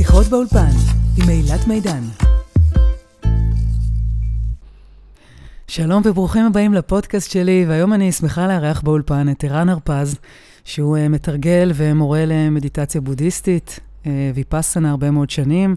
שיחות 0.00 0.26
באולפן 0.26 0.70
עם 1.16 1.28
אילת 1.28 1.66
מידן. 1.66 2.02
שלום 5.68 6.02
וברוכים 6.04 6.46
הבאים 6.46 6.74
לפודקאסט 6.74 7.30
שלי, 7.30 7.64
והיום 7.68 7.92
אני 7.92 8.12
שמחה 8.12 8.46
לארח 8.46 8.80
באולפן 8.80 9.28
את 9.30 9.44
ערן 9.44 9.68
הרפז, 9.68 10.18
שהוא 10.64 10.96
uh, 10.96 11.08
מתרגל 11.08 11.72
ומורה 11.74 12.24
למדיטציה 12.26 13.00
בודהיסטית, 13.00 13.80
uh, 14.04 14.06
ויפאסנה 14.34 14.90
הרבה 14.90 15.10
מאוד 15.10 15.30
שנים, 15.30 15.76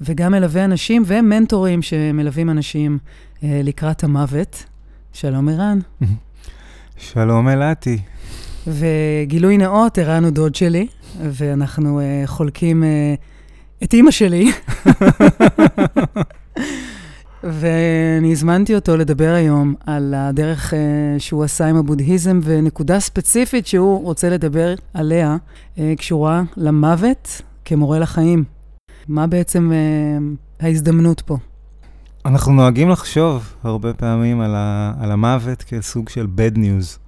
וגם 0.00 0.32
מלווה 0.32 0.64
אנשים 0.64 1.02
ומנטורים 1.06 1.82
שמלווים 1.82 2.50
אנשים 2.50 2.98
uh, 3.04 3.40
לקראת 3.44 4.04
המוות. 4.04 4.64
שלום 5.12 5.48
ערן. 5.48 5.78
שלום 6.96 7.48
אלעתי. 7.48 7.98
וגילוי 8.66 9.56
נאות, 9.58 9.98
ערן 9.98 10.24
הוא 10.24 10.30
דוד 10.30 10.54
שלי, 10.54 10.86
ואנחנו 11.20 12.00
uh, 12.00 12.26
חולקים 12.26 12.82
uh, 12.82 12.86
את 13.84 13.92
אימא 13.92 14.10
שלי. 14.10 14.52
ואני 17.44 18.32
הזמנתי 18.32 18.74
אותו 18.74 18.96
לדבר 18.96 19.32
היום 19.36 19.74
על 19.86 20.14
הדרך 20.16 20.72
uh, 20.72 20.76
שהוא 21.18 21.44
עשה 21.44 21.66
עם 21.66 21.76
הבודהיזם, 21.76 22.40
ונקודה 22.42 23.00
ספציפית 23.00 23.66
שהוא 23.66 24.02
רוצה 24.04 24.28
לדבר 24.30 24.74
עליה, 24.94 25.36
uh, 25.76 25.80
קשורה 25.98 26.42
למוות 26.56 27.42
כמורה 27.64 27.98
לחיים. 27.98 28.44
מה 29.08 29.26
בעצם 29.26 29.70
uh, 29.70 30.64
ההזדמנות 30.64 31.20
פה? 31.20 31.36
אנחנו 32.26 32.52
נוהגים 32.52 32.88
לחשוב 32.88 33.54
הרבה 33.62 33.92
פעמים 33.92 34.40
על, 34.40 34.54
ה, 34.54 34.92
על 35.00 35.10
המוות 35.12 35.62
כסוג 35.62 36.08
של 36.08 36.26
bad 36.36 36.56
news. 36.56 36.99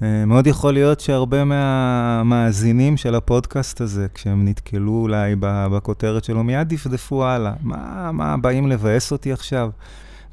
Uh, 0.00 0.02
מאוד 0.26 0.46
יכול 0.46 0.72
להיות 0.72 1.00
שהרבה 1.00 1.44
מהמאזינים 1.44 2.96
של 2.96 3.14
הפודקאסט 3.14 3.80
הזה, 3.80 4.06
כשהם 4.14 4.48
נתקלו 4.48 4.92
אולי 4.92 5.34
בכותרת 5.40 6.24
שלו, 6.24 6.44
מיד 6.44 6.68
דפדפו 6.68 7.24
הלאה. 7.24 7.52
מה, 7.62 8.10
מה, 8.12 8.36
באים 8.36 8.66
לבאס 8.66 9.12
אותי 9.12 9.32
עכשיו? 9.32 9.70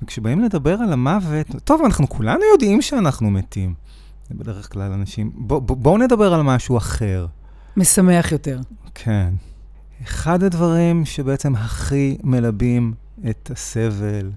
וכשבאים 0.02 0.40
לדבר 0.40 0.74
על 0.74 0.94
המוות, 0.94 1.48
טוב, 1.64 1.82
אנחנו 1.86 2.10
כולנו 2.10 2.42
יודעים 2.54 2.82
שאנחנו 2.82 3.32
מתים. 3.32 3.74
זה 4.30 4.36
בדרך 4.36 4.74
כלל 4.74 4.92
אנשים... 4.92 5.32
בואו 5.36 5.62
בוא, 5.62 5.78
בוא 5.78 5.98
נדבר 5.98 6.34
על 6.34 6.42
משהו 6.42 6.78
אחר. 6.78 7.26
משמח 7.78 8.32
יותר. 8.32 8.60
כן. 8.96 9.30
אחד 10.04 10.44
הדברים 10.44 11.06
שבעצם 11.06 11.56
הכי 11.56 12.18
מלבים 12.24 12.94
את 13.30 13.52
הסבל, 13.54 14.32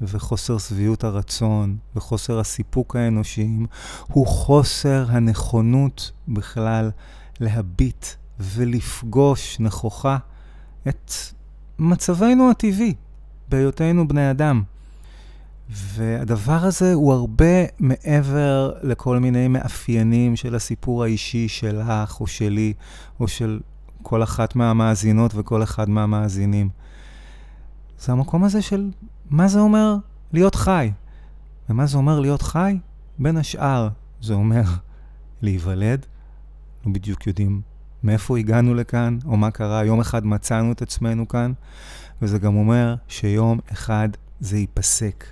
וחוסר 0.00 0.58
שביעות 0.58 1.04
הרצון 1.04 1.76
וחוסר 1.96 2.38
הסיפוק 2.40 2.96
האנושיים, 2.96 3.66
הוא 4.06 4.26
חוסר 4.26 5.06
הנכונות 5.08 6.12
בכלל 6.28 6.90
להביט 7.40 8.06
ולפגוש 8.40 9.60
נכוחה 9.60 10.16
את 10.88 11.12
מצבנו 11.78 12.50
הטבעי, 12.50 12.94
בהיותנו 13.48 14.08
בני 14.08 14.30
אדם. 14.30 14.62
והדבר 15.68 16.64
הזה 16.64 16.92
הוא 16.92 17.12
הרבה 17.12 17.64
מעבר 17.78 18.72
לכל 18.82 19.18
מיני 19.18 19.48
מאפיינים 19.48 20.36
של 20.36 20.54
הסיפור 20.54 21.04
האישי 21.04 21.48
שלך 21.48 22.20
או 22.20 22.26
שלי, 22.26 22.72
או 23.20 23.28
של 23.28 23.60
כל 24.02 24.22
אחת 24.22 24.56
מהמאזינות 24.56 25.32
וכל 25.34 25.62
אחד 25.62 25.90
מהמאזינים. 25.90 26.68
זה 27.98 28.12
המקום 28.12 28.44
הזה 28.44 28.62
של 28.62 28.90
מה 29.30 29.48
זה 29.48 29.60
אומר 29.60 29.96
להיות 30.32 30.54
חי. 30.54 30.90
ומה 31.68 31.86
זה 31.86 31.96
אומר 31.96 32.20
להיות 32.20 32.42
חי? 32.42 32.78
בין 33.18 33.36
השאר, 33.36 33.88
זה 34.20 34.34
אומר 34.34 34.62
להיוולד, 35.42 36.06
לא 36.86 36.92
בדיוק 36.92 37.26
יודעים 37.26 37.60
מאיפה 38.02 38.38
הגענו 38.38 38.74
לכאן, 38.74 39.18
או 39.24 39.36
מה 39.36 39.50
קרה, 39.50 39.84
יום 39.84 40.00
אחד 40.00 40.26
מצאנו 40.26 40.72
את 40.72 40.82
עצמנו 40.82 41.28
כאן, 41.28 41.52
וזה 42.22 42.38
גם 42.38 42.56
אומר 42.56 42.94
שיום 43.08 43.58
אחד 43.72 44.08
זה 44.40 44.58
ייפסק. 44.58 45.24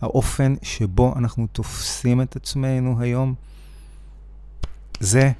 האופן 0.00 0.54
שבו 0.62 1.14
אנחנו 1.16 1.46
תופסים 1.52 2.22
את 2.22 2.36
עצמנו 2.36 3.00
היום, 3.00 3.34
זה, 5.00 5.30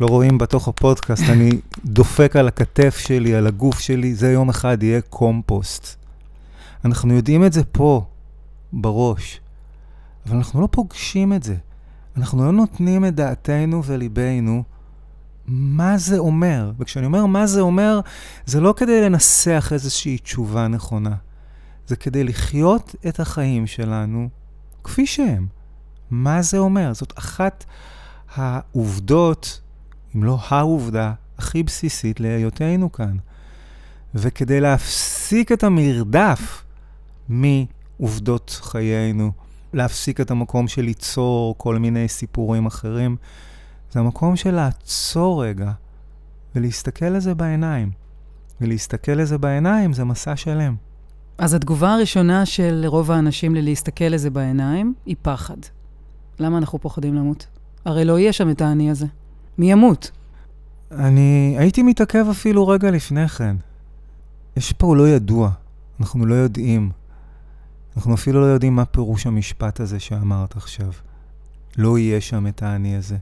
לא 0.00 0.06
רואים 0.06 0.38
בתוך 0.38 0.68
הפודקאסט, 0.68 1.24
אני 1.28 1.50
דופק 1.84 2.36
על 2.36 2.48
הכתף 2.48 2.98
שלי, 2.98 3.34
על 3.34 3.46
הגוף 3.46 3.78
שלי, 3.78 4.14
זה 4.14 4.32
יום 4.32 4.48
אחד 4.48 4.82
יהיה 4.82 5.00
קומפוסט. 5.00 5.96
אנחנו 6.84 7.14
יודעים 7.14 7.44
את 7.44 7.52
זה 7.52 7.64
פה, 7.64 8.06
בראש, 8.72 9.40
אבל 10.26 10.36
אנחנו 10.36 10.60
לא 10.60 10.68
פוגשים 10.70 11.32
את 11.32 11.42
זה. 11.42 11.56
אנחנו 12.16 12.44
לא 12.44 12.52
נותנים 12.52 13.04
את 13.04 13.14
דעתנו 13.14 13.84
וליבנו 13.84 14.62
מה 15.46 15.98
זה 15.98 16.18
אומר. 16.18 16.72
וכשאני 16.78 17.06
אומר 17.06 17.26
מה 17.26 17.46
זה 17.46 17.60
אומר, 17.60 18.00
זה 18.46 18.60
לא 18.60 18.74
כדי 18.76 19.02
לנסח 19.02 19.68
איזושהי 19.72 20.18
תשובה 20.18 20.68
נכונה. 20.68 21.14
זה 21.86 21.96
כדי 21.96 22.24
לחיות 22.24 22.94
את 23.08 23.20
החיים 23.20 23.66
שלנו 23.66 24.28
כפי 24.84 25.06
שהם. 25.06 25.46
מה 26.10 26.42
זה 26.42 26.58
אומר? 26.58 26.94
זאת 26.94 27.12
אחת 27.18 27.64
העובדות, 28.34 29.60
אם 30.16 30.24
לא 30.24 30.38
העובדה, 30.48 31.12
הכי 31.38 31.62
בסיסית 31.62 32.20
להיותנו 32.20 32.92
כאן. 32.92 33.16
וכדי 34.14 34.60
להפסיק 34.60 35.52
את 35.52 35.64
המרדף 35.64 36.64
מעובדות 37.28 38.60
חיינו, 38.62 39.32
להפסיק 39.72 40.20
את 40.20 40.30
המקום 40.30 40.68
של 40.68 40.82
ליצור 40.82 41.54
כל 41.58 41.78
מיני 41.78 42.08
סיפורים 42.08 42.66
אחרים. 42.66 43.16
זה 43.92 44.00
המקום 44.00 44.36
של 44.36 44.54
לעצור 44.54 45.44
רגע 45.44 45.70
ולהסתכל 46.54 47.06
לזה 47.06 47.34
בעיניים. 47.34 47.90
ולהסתכל 48.60 49.12
לזה 49.12 49.38
בעיניים 49.38 49.92
זה 49.92 50.04
מסע 50.04 50.36
שלם. 50.36 50.74
אז 51.38 51.54
התגובה 51.54 51.94
הראשונה 51.94 52.46
של 52.46 52.84
רוב 52.86 53.10
האנשים 53.10 53.54
ללהסתכל 53.54 54.04
לזה 54.04 54.30
בעיניים 54.30 54.94
היא 55.06 55.16
פחד. 55.22 55.56
למה 56.38 56.58
אנחנו 56.58 56.78
פוחדים 56.78 57.14
למות? 57.14 57.46
הרי 57.84 58.04
לא 58.04 58.18
יהיה 58.18 58.32
שם 58.32 58.50
את 58.50 58.60
האני 58.60 58.90
הזה. 58.90 59.06
מי 59.58 59.72
ימות? 59.72 60.10
אני 60.92 61.56
הייתי 61.58 61.82
מתעכב 61.82 62.26
אפילו 62.30 62.68
רגע 62.68 62.90
לפני 62.90 63.28
כן. 63.28 63.56
יש 64.56 64.72
פה 64.72 64.96
לא 64.96 65.08
ידוע, 65.08 65.50
אנחנו 66.00 66.26
לא 66.26 66.34
יודעים. 66.34 66.90
אנחנו 67.96 68.14
אפילו 68.14 68.40
לא 68.40 68.46
יודעים 68.46 68.76
מה 68.76 68.84
פירוש 68.84 69.26
המשפט 69.26 69.80
הזה 69.80 70.00
שאמרת 70.00 70.56
עכשיו. 70.56 70.92
לא 71.78 71.98
יהיה 71.98 72.20
שם 72.20 72.46
את 72.46 72.62
האני 72.62 72.96
הזה. 72.96 73.16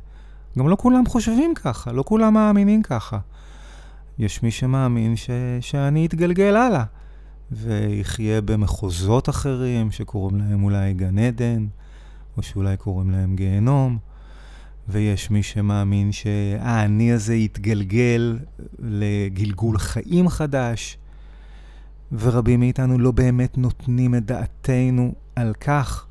גם 0.58 0.68
לא 0.68 0.76
כולם 0.80 1.06
חושבים 1.06 1.54
ככה, 1.54 1.92
לא 1.92 2.02
כולם 2.06 2.34
מאמינים 2.34 2.82
ככה. 2.82 3.18
יש 4.18 4.42
מי 4.42 4.50
שמאמין 4.50 5.16
ש... 5.16 5.30
שאני 5.60 6.06
אתגלגל 6.06 6.56
הלאה, 6.56 6.84
ויחיה 7.52 8.40
במחוזות 8.40 9.28
אחרים 9.28 9.90
שקוראים 9.90 10.38
להם 10.38 10.64
אולי 10.64 10.94
גן 10.94 11.18
עדן, 11.18 11.66
או 12.36 12.42
שאולי 12.42 12.76
קוראים 12.76 13.10
להם 13.10 13.36
גיהנום, 13.36 13.98
ויש 14.88 15.30
מי 15.30 15.42
שמאמין 15.42 16.12
שהאני 16.12 17.12
הזה 17.12 17.34
יתגלגל 17.34 18.38
לגלגול 18.78 19.78
חיים 19.78 20.28
חדש. 20.28 20.98
ורבים 22.12 22.60
מאיתנו 22.60 22.98
לא 22.98 23.10
באמת 23.10 23.58
נותנים 23.58 24.14
את 24.14 24.26
דעתנו 24.26 25.14
על 25.36 25.54
כך. 25.60 26.06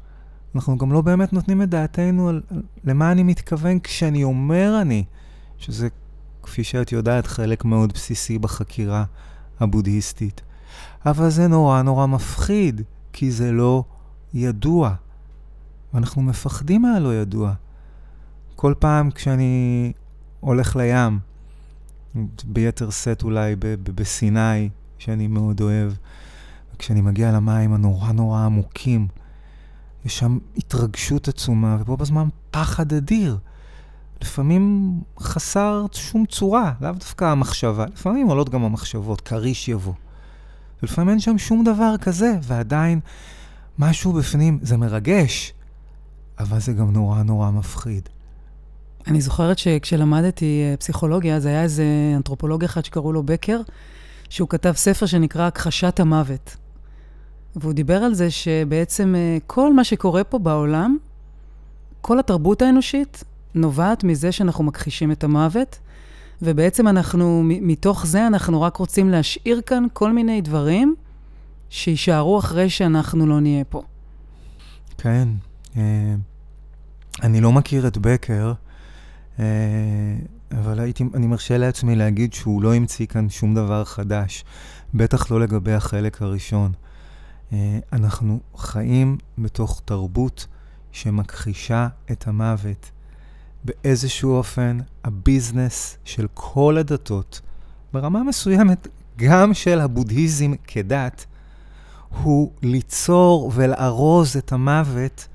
אנחנו 0.55 0.77
גם 0.77 0.91
לא 0.91 1.01
באמת 1.01 1.33
נותנים 1.33 1.61
את 1.61 1.69
דעתנו 1.69 2.29
על, 2.29 2.41
על 2.49 2.61
למה 2.83 3.11
אני 3.11 3.23
מתכוון 3.23 3.79
כשאני 3.79 4.23
אומר 4.23 4.77
אני, 4.81 5.03
שזה, 5.57 5.87
כפי 6.43 6.63
שאת 6.63 6.91
יודעת, 6.91 7.27
חלק 7.27 7.65
מאוד 7.65 7.93
בסיסי 7.93 8.39
בחקירה 8.39 9.05
הבודהיסטית. 9.59 10.41
אבל 11.05 11.29
זה 11.29 11.47
נורא 11.47 11.81
נורא 11.81 12.05
מפחיד, 12.05 12.81
כי 13.13 13.31
זה 13.31 13.51
לא 13.51 13.83
ידוע. 14.33 14.95
ואנחנו 15.93 16.21
מפחדים 16.21 16.81
מהלא 16.81 17.15
ידוע. 17.15 17.53
כל 18.55 18.73
פעם 18.79 19.11
כשאני 19.11 19.93
הולך 20.39 20.75
לים, 20.75 21.19
ביתר 22.45 22.89
שאת 22.89 23.23
אולי 23.23 23.55
בסיני, 23.83 24.69
שאני 24.97 25.27
מאוד 25.27 25.61
אוהב. 25.61 25.93
וכשאני 26.75 27.01
מגיע 27.01 27.31
למים 27.31 27.73
הנורא 27.73 28.11
נורא 28.11 28.39
עמוקים, 28.39 29.07
יש 30.05 30.17
שם 30.17 30.37
התרגשות 30.57 31.27
עצומה, 31.27 31.77
ובו 31.79 31.97
בזמן 31.97 32.27
פחד 32.51 32.93
אדיר. 32.93 33.37
לפעמים 34.21 34.93
חסר 35.19 35.85
שום 35.91 36.25
צורה, 36.25 36.73
לאו 36.81 36.91
דווקא 36.91 37.25
המחשבה. 37.25 37.85
לפעמים 37.93 38.27
עולות 38.27 38.49
גם 38.49 38.63
המחשבות, 38.63 39.21
כריש 39.21 39.67
יבוא. 39.67 39.93
ולפעמים 40.81 41.09
אין 41.09 41.19
שם 41.19 41.37
שום 41.37 41.63
דבר 41.63 41.95
כזה, 42.01 42.33
ועדיין 42.43 42.99
משהו 43.79 44.13
בפנים, 44.13 44.59
זה 44.61 44.77
מרגש, 44.77 45.53
אבל 46.39 46.59
זה 46.59 46.73
גם 46.73 46.91
נורא 46.91 47.23
נורא 47.23 47.51
מפחיד. 47.51 48.09
אני 49.07 49.21
זוכרת 49.21 49.57
שכשלמדתי 49.57 50.61
אה, 50.63 50.77
פסיכולוגיה, 50.77 51.35
אז 51.35 51.45
היה 51.45 51.63
איזה 51.63 51.85
אנתרופולוג 52.15 52.63
אחד 52.63 52.85
שקראו 52.85 53.13
לו 53.13 53.23
בקר, 53.23 53.61
שהוא 54.29 54.49
כתב 54.49 54.71
ספר 54.71 55.05
שנקרא 55.05 55.47
הכחשת 55.47 55.99
המוות. 55.99 56.57
והוא 57.55 57.73
דיבר 57.73 58.03
על 58.03 58.13
זה 58.13 58.31
שבעצם 58.31 59.15
אה, 59.15 59.37
כל 59.47 59.73
מה 59.73 59.83
שקורה 59.83 60.23
פה 60.23 60.39
בעולם, 60.39 60.97
כל 62.01 62.19
התרבות 62.19 62.61
האנושית 62.61 63.23
נובעת 63.55 64.03
מזה 64.03 64.31
שאנחנו 64.31 64.63
מכחישים 64.63 65.11
את 65.11 65.23
המוות, 65.23 65.79
ובעצם 66.41 66.87
אנחנו, 66.87 67.41
מתוך 67.43 68.05
זה 68.05 68.27
אנחנו 68.27 68.61
רק 68.61 68.77
רוצים 68.77 69.09
להשאיר 69.09 69.61
כאן 69.65 69.85
כל 69.93 70.13
מיני 70.13 70.41
דברים 70.41 70.95
שיישארו 71.69 72.39
אחרי 72.39 72.69
שאנחנו 72.69 73.25
לא 73.25 73.39
נהיה 73.39 73.63
פה. 73.63 73.81
כן. 74.97 75.27
אה, 75.77 76.15
אני 77.23 77.41
לא 77.41 77.51
מכיר 77.51 77.87
את 77.87 77.97
בקר, 77.97 78.53
אה, 79.39 79.45
אבל 80.59 80.79
הייתי, 80.79 81.03
אני 81.13 81.27
מרשה 81.27 81.57
לעצמי 81.57 81.95
להגיד 81.95 82.33
שהוא 82.33 82.61
לא 82.61 82.75
המציא 82.75 83.05
כאן 83.05 83.29
שום 83.29 83.55
דבר 83.55 83.85
חדש, 83.85 84.45
בטח 84.93 85.31
לא 85.31 85.39
לגבי 85.39 85.73
החלק 85.73 86.21
הראשון. 86.21 86.71
אה, 87.53 87.79
אנחנו 87.93 88.39
חיים 88.55 89.17
בתוך 89.37 89.81
תרבות 89.85 90.47
שמכחישה 90.91 91.87
את 92.11 92.27
המוות. 92.27 92.91
באיזשהו 93.65 94.31
אופן, 94.31 94.77
הביזנס 95.03 95.97
של 96.03 96.27
כל 96.33 96.77
הדתות, 96.77 97.41
ברמה 97.93 98.23
מסוימת 98.23 98.87
גם 99.15 99.53
של 99.53 99.79
הבודהיזם 99.79 100.51
כדת, 100.67 101.25
הוא 102.23 102.51
ליצור 102.61 103.51
ולארוז 103.55 104.37
את 104.37 104.51
המוות 104.51 105.27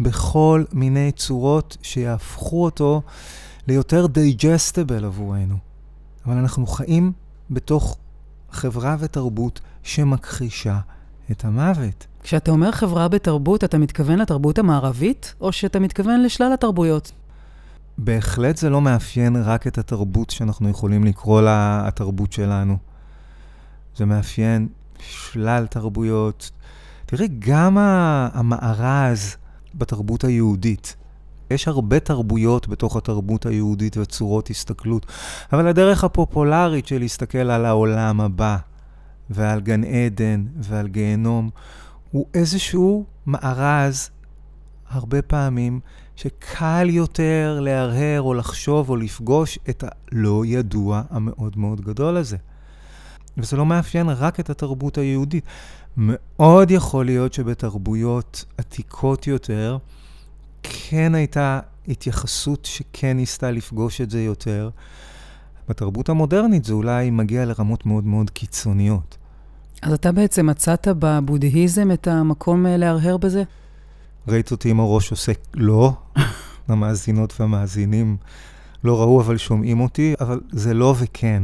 בכל 0.00 0.64
מיני 0.72 1.12
צורות 1.12 1.76
שיהפכו 1.82 2.64
אותו 2.64 3.02
ליותר 3.66 4.06
digestible 4.06 5.04
עבורנו. 5.04 5.56
אבל 6.26 6.36
אנחנו 6.36 6.66
חיים 6.66 7.12
בתוך 7.50 7.96
חברה 8.50 8.96
ותרבות 8.98 9.60
שמכחישה 9.82 10.78
את 11.30 11.44
המוות. 11.44 12.06
כשאתה 12.22 12.50
אומר 12.50 12.72
חברה 12.72 13.08
בתרבות, 13.08 13.64
אתה 13.64 13.78
מתכוון 13.78 14.18
לתרבות 14.18 14.58
המערבית, 14.58 15.34
או 15.40 15.52
שאתה 15.52 15.78
מתכוון 15.78 16.22
לשלל 16.22 16.52
התרבויות? 16.52 17.12
בהחלט 17.98 18.56
זה 18.56 18.70
לא 18.70 18.80
מאפיין 18.80 19.36
רק 19.36 19.66
את 19.66 19.78
התרבות 19.78 20.30
שאנחנו 20.30 20.68
יכולים 20.68 21.04
לקרוא 21.04 21.42
לה 21.42 21.88
התרבות 21.88 22.32
שלנו. 22.32 22.76
זה 23.96 24.04
מאפיין 24.04 24.68
שלל 24.98 25.66
תרבויות. 25.66 26.50
תראי, 27.06 27.28
גם 27.38 27.78
המארז 28.32 29.36
בתרבות 29.74 30.24
היהודית, 30.24 30.96
יש 31.50 31.68
הרבה 31.68 32.00
תרבויות 32.00 32.68
בתוך 32.68 32.96
התרבות 32.96 33.46
היהודית 33.46 33.96
וצורות 33.96 34.50
הסתכלות, 34.50 35.06
אבל 35.52 35.68
הדרך 35.68 36.04
הפופולרית 36.04 36.86
של 36.86 36.98
להסתכל 36.98 37.38
על 37.38 37.64
העולם 37.64 38.20
הבא, 38.20 38.56
ועל 39.30 39.60
גן 39.60 39.84
עדן, 39.84 40.46
ועל 40.60 40.88
גיהנום, 40.88 41.50
הוא 42.10 42.26
איזשהו 42.34 43.04
מארז, 43.26 44.10
הרבה 44.88 45.22
פעמים, 45.22 45.80
שקל 46.16 46.88
יותר 46.90 47.58
להרהר 47.62 48.22
או 48.22 48.34
לחשוב 48.34 48.90
או 48.90 48.96
לפגוש 48.96 49.58
את 49.70 49.84
הלא 49.86 50.42
ידוע 50.46 51.02
המאוד 51.10 51.58
מאוד 51.58 51.80
גדול 51.80 52.16
הזה. 52.16 52.36
וזה 53.38 53.56
לא 53.56 53.66
מאפיין 53.66 54.08
רק 54.08 54.40
את 54.40 54.50
התרבות 54.50 54.98
היהודית. 54.98 55.44
מאוד 55.96 56.70
יכול 56.70 57.04
להיות 57.04 57.32
שבתרבויות 57.32 58.44
עתיקות 58.58 59.26
יותר, 59.26 59.78
כן 60.70 61.14
הייתה 61.14 61.60
התייחסות 61.88 62.64
שכן 62.64 63.16
ניסתה 63.16 63.50
לפגוש 63.50 64.00
את 64.00 64.10
זה 64.10 64.22
יותר. 64.22 64.70
בתרבות 65.68 66.08
המודרנית 66.08 66.64
זה 66.64 66.72
אולי 66.72 67.10
מגיע 67.10 67.44
לרמות 67.44 67.86
מאוד 67.86 68.04
מאוד 68.04 68.30
קיצוניות. 68.30 69.16
אז 69.82 69.92
אתה 69.92 70.12
בעצם 70.12 70.46
מצאת 70.46 70.88
בבודהיזם 70.98 71.92
את 71.92 72.08
המקום 72.08 72.66
אה, 72.66 72.76
להרהר 72.76 73.16
בזה? 73.16 73.42
ראית 74.28 74.50
אותי 74.50 74.70
עם 74.70 74.80
הראש 74.80 75.10
עושה 75.10 75.32
לא, 75.54 75.92
המאזינות 76.68 77.40
והמאזינים 77.40 78.16
לא 78.84 79.00
ראו 79.00 79.20
אבל 79.20 79.36
שומעים 79.36 79.80
אותי, 79.80 80.14
אבל 80.20 80.40
זה 80.50 80.74
לא 80.74 80.94
וכן. 80.98 81.42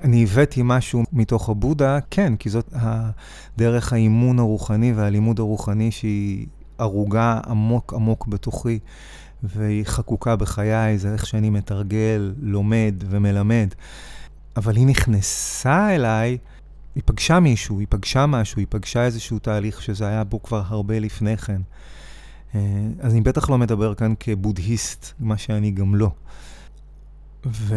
אני 0.00 0.22
הבאתי 0.22 0.60
משהו 0.64 1.02
מתוך 1.12 1.48
הבודה, 1.48 1.98
כן, 2.10 2.36
כי 2.36 2.50
זאת 2.50 2.68
הדרך 2.72 3.92
האימון 3.92 4.38
הרוחני 4.38 4.92
והלימוד 4.92 5.38
הרוחני 5.38 5.90
שהיא 5.90 6.46
ערוגה 6.78 7.40
עמוק 7.46 7.94
עמוק 7.94 8.26
בתוכי, 8.26 8.78
והיא 9.42 9.84
חקוקה 9.84 10.36
בחיי, 10.36 10.98
זה 10.98 11.12
איך 11.12 11.26
שאני 11.26 11.50
מתרגל, 11.50 12.32
לומד 12.42 12.94
ומלמד. 13.10 13.68
אבל 14.56 14.76
היא 14.76 14.86
נכנסה 14.86 15.94
אליי, 15.94 16.38
היא 16.94 17.02
פגשה 17.06 17.40
מישהו, 17.40 17.78
היא 17.78 17.86
פגשה 17.90 18.26
משהו, 18.26 18.58
היא 18.58 18.66
פגשה 18.70 19.04
איזשהו 19.04 19.38
תהליך 19.38 19.82
שזה 19.82 20.08
היה 20.08 20.24
בו 20.24 20.42
כבר 20.42 20.62
הרבה 20.66 20.98
לפני 20.98 21.36
כן. 21.36 21.60
אה, 22.54 22.60
אז 23.00 23.12
אני 23.12 23.20
בטח 23.20 23.50
לא 23.50 23.58
מדבר 23.58 23.94
כאן 23.94 24.14
כבודהיסט, 24.20 25.12
מה 25.20 25.38
שאני 25.38 25.70
גם 25.70 25.94
לא. 25.94 26.10
ו... 27.46 27.76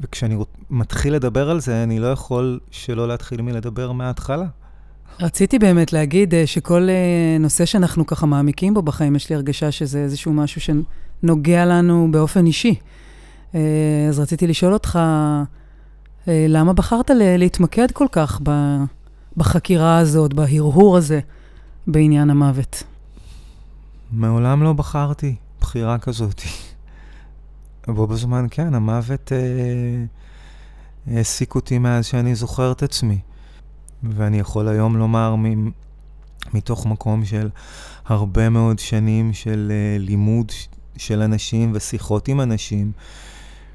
וכשאני 0.00 0.36
מתחיל 0.70 1.14
לדבר 1.14 1.50
על 1.50 1.60
זה, 1.60 1.82
אני 1.82 1.98
לא 1.98 2.06
יכול 2.06 2.60
שלא 2.70 3.08
להתחיל 3.08 3.42
מלדבר 3.42 3.92
מההתחלה. 3.92 4.46
רציתי 5.20 5.58
באמת 5.58 5.92
להגיד 5.92 6.34
אה, 6.34 6.46
שכל 6.46 6.88
אה, 6.88 7.38
נושא 7.40 7.64
שאנחנו 7.64 8.06
ככה 8.06 8.26
מעמיקים 8.26 8.74
בו 8.74 8.82
בחיים, 8.82 9.16
יש 9.16 9.30
לי 9.30 9.36
הרגשה 9.36 9.70
שזה 9.70 9.98
איזשהו 9.98 10.32
משהו 10.32 10.60
שנוגע 10.60 11.64
לנו 11.64 12.08
באופן 12.10 12.46
אישי. 12.46 12.74
אה, 13.54 13.60
אז 14.08 14.18
רציתי 14.18 14.46
לשאול 14.46 14.72
אותך, 14.72 14.98
למה 16.26 16.72
בחרת 16.72 17.10
להתמקד 17.14 17.90
כל 17.92 18.06
כך 18.12 18.40
בחקירה 19.36 19.98
הזאת, 19.98 20.34
בהרהור 20.34 20.96
הזה, 20.96 21.20
בעניין 21.86 22.30
המוות? 22.30 22.82
מעולם 24.12 24.62
לא 24.62 24.72
בחרתי 24.72 25.34
בחירה 25.60 25.98
כזאת. 25.98 26.42
בו 27.86 28.06
בזמן, 28.06 28.46
כן, 28.50 28.74
המוות 28.74 29.32
העסיק 31.06 31.54
אותי 31.54 31.78
מאז 31.78 32.06
שאני 32.06 32.34
זוכר 32.34 32.72
את 32.72 32.82
עצמי. 32.82 33.18
ואני 34.02 34.38
יכול 34.38 34.68
היום 34.68 34.96
לומר 34.96 35.34
מתוך 36.54 36.86
מקום 36.86 37.24
של 37.24 37.48
הרבה 38.06 38.48
מאוד 38.48 38.78
שנים 38.78 39.32
של 39.32 39.72
uh, 39.72 40.02
לימוד 40.02 40.52
של 40.96 41.22
אנשים 41.22 41.72
ושיחות 41.74 42.28
עם 42.28 42.40
אנשים, 42.40 42.92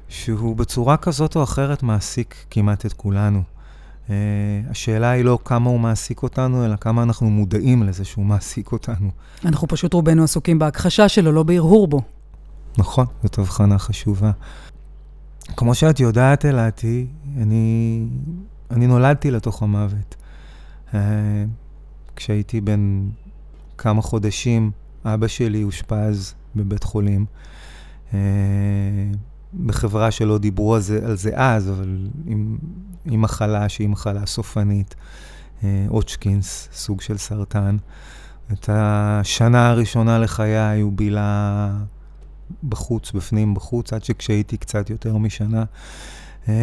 שהוא 0.08 0.56
בצורה 0.56 0.96
כזאת 0.96 1.36
או 1.36 1.42
אחרת 1.42 1.82
מעסיק 1.82 2.34
כמעט 2.50 2.86
את 2.86 2.92
כולנו. 2.92 3.42
Uh, 4.06 4.10
השאלה 4.70 5.10
היא 5.10 5.24
לא 5.24 5.38
כמה 5.44 5.70
הוא 5.70 5.80
מעסיק 5.80 6.22
אותנו, 6.22 6.64
אלא 6.64 6.76
כמה 6.76 7.02
אנחנו 7.02 7.30
מודעים 7.30 7.82
לזה 7.82 8.04
שהוא 8.04 8.24
מעסיק 8.24 8.72
אותנו. 8.72 9.10
אנחנו 9.44 9.68
פשוט 9.68 9.92
רובנו 9.92 10.24
עסוקים 10.24 10.58
בהכחשה 10.58 11.08
שלו, 11.08 11.32
לא 11.32 11.42
בהרהור 11.42 11.88
בו. 11.88 12.00
נכון, 12.78 13.06
זאת 13.22 13.38
הבחנה 13.38 13.78
חשובה. 13.78 14.30
כמו 15.56 15.74
שאת 15.74 16.00
יודעת, 16.00 16.44
אלעתי, 16.44 17.06
אני, 17.36 18.04
אני 18.70 18.86
נולדתי 18.86 19.30
לתוך 19.30 19.62
המוות. 19.62 20.14
אה, 20.94 21.00
כשהייתי 22.16 22.60
בן 22.60 23.08
כמה 23.78 24.02
חודשים, 24.02 24.70
אבא 25.04 25.28
שלי 25.28 25.62
אושפז 25.64 26.34
בבית 26.56 26.84
חולים. 26.84 27.26
אה, 28.14 28.18
בחברה 29.66 30.10
שלא 30.10 30.38
דיברו 30.38 30.74
על 30.74 30.80
זה, 30.80 31.06
על 31.06 31.16
זה 31.16 31.30
אז, 31.34 31.70
אבל 31.70 32.08
עם, 32.26 32.58
עם 33.04 33.22
מחלה 33.22 33.68
שהיא 33.68 33.88
מחלה 33.88 34.26
סופנית, 34.26 34.94
אוצ'קינס, 35.88 36.68
סוג 36.72 37.00
של 37.00 37.18
סרטן. 37.18 37.76
את 38.52 38.68
השנה 38.72 39.70
הראשונה 39.70 40.18
לחיי 40.18 40.80
הוא 40.80 40.92
בילה 40.92 41.70
בחוץ, 42.68 43.12
בפנים, 43.12 43.54
בחוץ, 43.54 43.92
עד 43.92 44.04
שכשהייתי 44.04 44.56
קצת 44.56 44.90
יותר 44.90 45.16
משנה, 45.16 45.64
אה, 46.48 46.54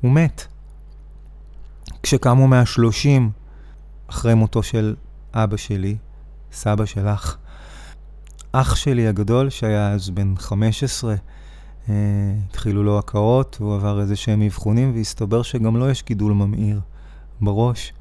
הוא 0.00 0.10
מת. 0.12 0.46
כשקמו 2.02 2.48
מהשלושים, 2.48 3.30
אחרי 4.06 4.34
מותו 4.34 4.62
של 4.62 4.94
אבא 5.34 5.56
שלי, 5.56 5.96
סבא 6.52 6.84
של 6.84 7.08
אח, 8.52 8.76
שלי 8.76 9.08
הגדול, 9.08 9.50
שהיה 9.50 9.92
אז 9.92 10.10
בן 10.10 10.34
15, 10.36 11.14
אה, 11.88 11.94
התחילו 12.48 12.82
לו 12.82 12.98
הקאות, 12.98 13.56
הוא 13.60 13.74
עבר 13.74 14.00
איזה 14.00 14.16
שהם 14.16 14.42
אבחונים, 14.42 14.94
והסתבר 14.94 15.42
שגם 15.42 15.76
לו 15.76 15.88
יש 15.88 16.04
גידול 16.04 16.32
ממאיר 16.32 16.80
בראש. 17.40 17.92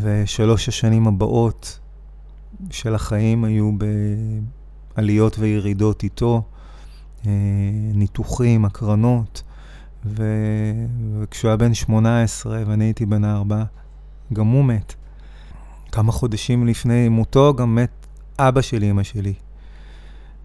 ושלוש 0.00 0.68
השנים 0.68 1.06
הבאות 1.06 1.78
של 2.70 2.94
החיים 2.94 3.44
היו 3.44 3.70
בעליות 4.96 5.38
וירידות 5.38 6.02
איתו, 6.02 6.42
אה, 7.26 7.30
ניתוחים, 7.94 8.64
הקרנות. 8.64 9.42
ו... 10.06 10.24
וכשהוא 11.20 11.48
היה 11.48 11.56
בן 11.56 11.74
18 11.74 12.62
ואני 12.66 12.84
הייתי 12.84 13.06
בן 13.06 13.24
4, 13.24 13.64
גם 14.32 14.46
הוא 14.46 14.64
מת. 14.64 14.94
כמה 15.92 16.12
חודשים 16.12 16.66
לפני 16.66 17.08
מותו 17.08 17.54
גם 17.54 17.74
מת 17.74 18.06
אבא 18.38 18.60
של 18.60 18.84
אמא 18.84 19.02
שלי, 19.02 19.34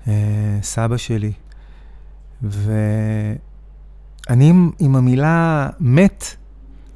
אה, 0.08 0.60
סבא 0.62 0.98
שלי. 0.98 1.32
ואני 2.42 2.94
עם 4.80 4.96
המילה 4.96 5.70
מת, 5.80 6.26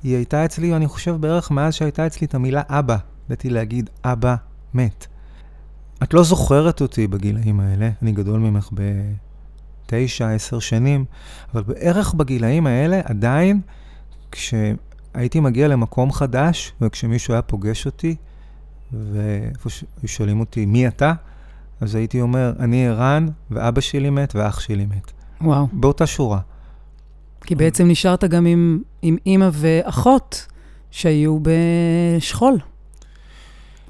היא 0.03 0.15
הייתה 0.15 0.46
אצלי, 0.46 0.75
אני 0.75 0.88
חושב 0.88 1.15
בערך 1.20 1.51
מאז 1.51 1.74
שהייתה 1.74 2.08
אצלי 2.08 2.27
את 2.27 2.36
המילה 2.36 2.62
אבא. 2.68 2.98
ידעתי 3.25 3.50
להגיד 3.50 3.89
אבא 4.03 4.36
מת. 4.74 5.08
את 6.03 6.13
לא 6.13 6.24
זוכרת 6.24 6.82
אותי 6.82 7.08
בגילאים 7.08 7.60
האלה, 7.60 7.89
אני 8.01 8.12
גדול 8.12 8.39
ממך 8.39 8.70
תשע, 9.91 10.29
עשר 10.29 10.60
שנים, 10.60 11.05
אבל 11.53 11.63
בערך 11.63 12.13
בגילאים 12.13 12.67
האלה 12.67 13.01
עדיין, 13.03 13.62
כשהייתי 14.31 15.39
מגיע 15.39 15.67
למקום 15.67 16.12
חדש, 16.12 16.74
וכשמישהו 16.81 17.33
היה 17.33 17.41
פוגש 17.41 17.86
אותי, 17.86 18.15
ואיפה 18.93 19.69
שהיו 19.69 20.07
שואלים 20.07 20.39
אותי, 20.39 20.65
מי 20.65 20.88
אתה? 20.88 21.13
אז 21.81 21.95
הייתי 21.95 22.21
אומר, 22.21 22.53
אני 22.60 22.88
ערן, 22.88 23.27
ואבא 23.51 23.81
שלי 23.81 24.10
מת, 24.10 24.36
ואח 24.36 24.60
שלי 24.60 24.86
מת. 24.86 25.12
וואו. 25.41 25.67
באותה 25.74 26.07
שורה. 26.07 26.39
כי 27.45 27.55
בעצם 27.55 27.88
נשארת 27.88 28.24
גם 28.24 28.45
עם, 28.45 28.81
עם 29.01 29.17
אימא 29.25 29.50
ואחות 29.53 30.48
שהיו 30.91 31.39
בשכול. 31.41 32.57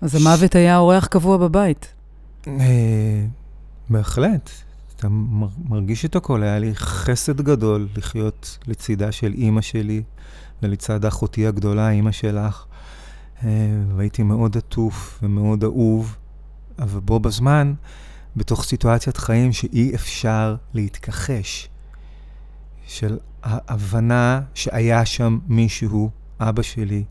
אז 0.01 0.15
המוות 0.15 0.55
היה 0.55 0.77
אורח 0.77 1.05
קבוע 1.05 1.37
בבית. 1.37 1.93
אה, 2.47 3.25
בהחלט. 3.89 4.49
אתה 5.01 5.09
מרגיש 5.69 6.05
את 6.05 6.15
הכל. 6.15 6.43
היה 6.43 6.59
לי 6.59 6.75
חסד 6.75 7.41
גדול 7.41 7.87
לחיות 7.97 8.57
לצידה 8.67 9.11
של 9.11 9.33
אימא 9.33 9.61
שלי 9.61 10.03
ולצד 10.63 11.05
אחותי 11.05 11.47
הגדולה, 11.47 11.89
אימא 11.89 12.11
שלך. 12.11 12.65
אה, 13.43 13.49
והייתי 13.95 14.23
מאוד 14.23 14.57
עטוף 14.57 15.19
ומאוד 15.23 15.63
אהוב, 15.63 16.17
אבל 16.79 16.99
בו 16.99 17.19
בזמן, 17.19 17.73
בתוך 18.35 18.63
סיטואציית 18.63 19.17
חיים 19.17 19.53
שאי 19.53 19.95
אפשר 19.95 20.55
להתכחש, 20.73 21.69
של 22.87 23.17
ההבנה 23.43 24.41
שהיה 24.53 25.05
שם 25.05 25.39
מישהו, 25.47 26.09
אבא 26.39 26.61
שלי, 26.61 27.03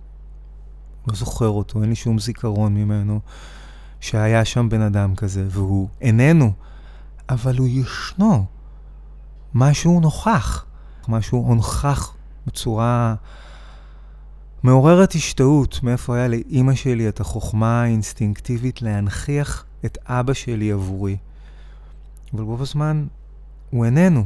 לא 1.09 1.15
זוכר 1.15 1.49
אותו, 1.49 1.83
אין 1.83 1.89
לי 1.89 1.97
שום 1.97 2.19
זיכרון 2.19 2.75
ממנו, 2.75 3.21
שהיה 4.01 4.45
שם 4.45 4.69
בן 4.69 4.81
אדם 4.81 5.15
כזה, 5.15 5.47
והוא 5.49 5.89
איננו, 6.01 6.53
אבל 7.31 7.59
הוא 7.59 7.69
ישנו. 7.69 8.45
משהו 9.55 10.01
נוכח, 10.01 10.65
משהו 11.09 11.39
הונכח 11.39 12.15
בצורה 12.47 13.15
מעוררת 14.63 15.13
השתאות, 15.13 15.81
מאיפה 15.83 16.17
היה 16.17 16.29
לאימא 16.29 16.75
שלי 16.75 17.09
את 17.09 17.21
החוכמה 17.21 17.83
האינסטינקטיבית 17.83 18.83
להנכיח 18.83 19.65
את 19.85 19.99
אבא 20.07 20.33
שלי 20.33 20.73
עבורי. 20.73 21.17
אבל 22.35 22.43
רוב 22.43 22.63
הזמן 22.63 23.07
הוא 23.71 23.85
איננו. 23.85 24.25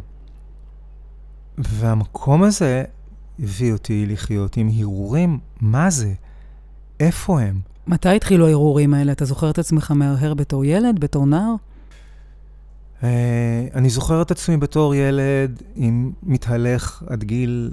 והמקום 1.59 2.43
הזה 2.43 2.85
הביא 3.39 3.73
אותי 3.73 4.07
לחיות 4.07 4.57
עם 4.57 4.71
הרהורים, 4.79 5.39
מה 5.61 5.91
זה? 5.91 6.13
איפה 7.01 7.41
הם? 7.41 7.61
מתי 7.87 8.17
התחילו 8.17 8.47
ההרהורים 8.47 8.95
האלה? 8.95 9.13
אתה 9.13 9.25
זוכר 9.25 9.51
את 9.51 9.59
עצמך 9.59 9.91
מהרהר 9.91 10.35
בתור 10.35 10.65
ילד, 10.65 11.01
בתור 11.01 11.27
נער? 11.27 11.55
Uh, 13.05 13.07
אני 13.75 13.91
זוכר 13.91 14.23
את 14.23 14.31
עצמי 14.31 14.57
בתור 14.57 14.95
ילד 14.95 15.63
עם 15.77 16.13
מתהלך 16.23 17.03
עד 17.07 17.25
גיל 17.25 17.73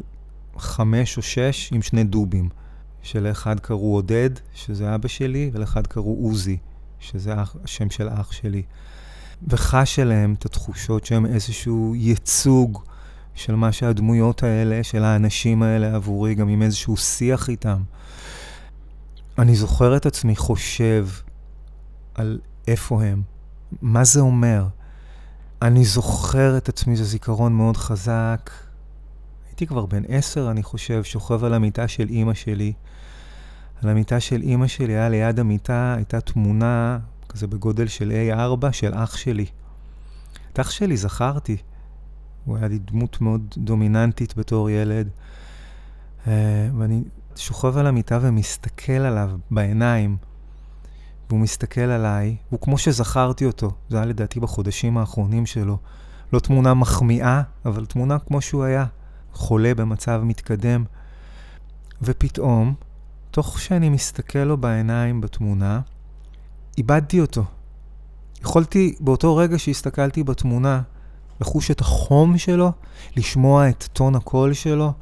חמש 0.57 1.17
או 1.17 1.21
שש 1.21 1.73
עם 1.73 1.81
שני 1.81 2.03
דובים, 2.03 2.49
שלאחד 3.01 3.59
קראו 3.59 3.95
עודד, 3.95 4.29
שזה 4.53 4.95
אבא 4.95 5.07
שלי, 5.07 5.49
ולאחד 5.53 5.87
קראו 5.87 6.17
עוזי, 6.23 6.57
שזה 6.99 7.33
השם 7.63 7.89
של 7.89 8.09
אח 8.09 8.31
שלי. 8.31 8.63
וחש 9.47 9.99
אליהם 9.99 10.35
את 10.39 10.45
התחושות 10.45 11.05
שהם 11.05 11.25
איזשהו 11.25 11.93
ייצוג 11.95 12.83
של 13.35 13.55
מה 13.55 13.71
שהדמויות 13.71 14.43
האלה, 14.43 14.83
של 14.83 15.03
האנשים 15.03 15.63
האלה 15.63 15.95
עבורי, 15.95 16.35
גם 16.35 16.47
עם 16.47 16.61
איזשהו 16.61 16.97
שיח 16.97 17.49
איתם. 17.49 17.81
אני 19.37 19.55
זוכר 19.55 19.97
את 19.97 20.05
עצמי 20.05 20.35
חושב 20.35 21.07
על 22.15 22.39
איפה 22.67 23.03
הם, 23.03 23.21
מה 23.81 24.03
זה 24.03 24.19
אומר. 24.19 24.67
אני 25.61 25.85
זוכר 25.85 26.57
את 26.57 26.69
עצמי, 26.69 26.95
זה 26.95 27.03
זיכרון 27.03 27.53
מאוד 27.53 27.77
חזק. 27.77 28.49
הייתי 29.47 29.67
כבר 29.67 29.85
בן 29.85 30.03
עשר, 30.07 30.51
אני 30.51 30.63
חושב, 30.63 31.03
שוכב 31.03 31.43
על 31.43 31.53
המיטה 31.53 31.87
של 31.87 32.09
אימא 32.09 32.33
שלי. 32.33 32.73
על 33.83 33.89
המיטה 33.89 34.19
של 34.19 34.41
אימא 34.41 34.67
שלי 34.67 34.93
היה 34.93 35.09
ליד 35.09 35.39
המיטה, 35.39 35.93
הייתה 35.97 36.21
תמונה 36.21 36.99
כזה 37.29 37.47
בגודל 37.47 37.87
של 37.87 38.11
A4 38.11 38.71
של 38.71 38.93
אח 38.93 39.17
שלי. 39.17 39.45
את 40.53 40.59
אח 40.59 40.71
שלי 40.71 40.97
זכרתי. 40.97 41.57
הוא 42.45 42.57
היה 42.57 42.67
לי 42.67 42.79
דמות 42.79 43.21
מאוד 43.21 43.55
דומיננטית 43.57 44.37
בתור 44.37 44.69
ילד. 44.69 45.09
Uh, 46.25 46.29
ואני 46.77 47.03
שוכב 47.35 47.77
על 47.77 47.87
המיטה 47.87 48.19
ומסתכל 48.21 48.91
עליו 48.91 49.31
בעיניים, 49.51 50.17
והוא 51.31 51.41
מסתכל 51.41 51.81
עליי, 51.81 52.35
הוא 52.49 52.59
כמו 52.59 52.77
שזכרתי 52.77 53.45
אותו, 53.45 53.71
זה 53.89 53.97
היה 53.97 54.05
לדעתי 54.05 54.39
בחודשים 54.39 54.97
האחרונים 54.97 55.45
שלו. 55.45 55.77
לא 56.33 56.39
תמונה 56.39 56.73
מחמיאה, 56.73 57.41
אבל 57.65 57.85
תמונה 57.85 58.19
כמו 58.19 58.41
שהוא 58.41 58.63
היה, 58.63 58.85
חולה 59.33 59.75
במצב 59.75 60.21
מתקדם. 60.23 60.83
ופתאום, 62.01 62.73
תוך 63.31 63.59
שאני 63.59 63.89
מסתכל 63.89 64.39
לו 64.39 64.57
בעיניים 64.57 65.21
בתמונה, 65.21 65.81
איבדתי 66.77 67.21
אותו. 67.21 67.43
יכולתי, 68.41 68.95
באותו 68.99 69.35
רגע 69.35 69.59
שהסתכלתי 69.59 70.23
בתמונה, 70.23 70.81
לחוש 71.41 71.71
את 71.71 71.81
החום 71.81 72.37
שלו, 72.37 72.71
לשמוע 73.17 73.69
את 73.69 73.87
טון 73.93 74.15
הקול 74.15 74.53
שלו. 74.53 74.93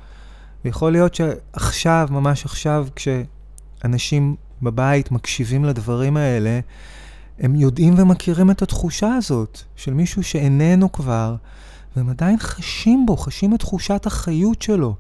ויכול 0.65 0.91
להיות 0.91 1.15
שעכשיו, 1.15 2.07
ממש 2.12 2.45
עכשיו, 2.45 2.88
כשאנשים 2.95 4.36
בבית 4.62 5.12
מקשיבים 5.12 5.66
לדברים 5.66 6.18
האלה, 6.18 6.60
הם 7.39 7.56
יודעים 7.56 7.94
ומכירים 7.98 8.51
את 8.51 8.62
התחושה 8.62 9.13
הזאת 9.16 9.60
של 9.75 9.94
מישהו 9.94 10.24
שאיננו 10.24 10.92
כבר, 10.92 11.36
והם 11.96 12.10
עדיין 12.10 12.39
חשים 12.39 13.06
בו, 13.06 13.18
חשים 13.18 13.56
את 13.56 13.60
תחושת 13.60 14.06
החיות 14.06 14.62
שלו. 14.62 14.96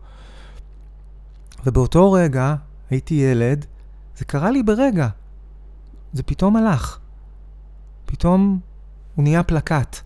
ובאותו 1.65 2.11
רגע, 2.11 2.55
הייתי 2.89 3.13
ילד, 3.13 3.65
זה 4.17 4.25
קרה 4.25 4.51
לי 4.51 4.63
ברגע. 4.63 5.07
זה 6.13 6.23
פתאום 6.23 6.55
הלך. 6.55 6.97
פתאום 8.05 8.59
הוא 9.15 9.23
נהיה 9.23 9.43
פלקט. 9.43 9.97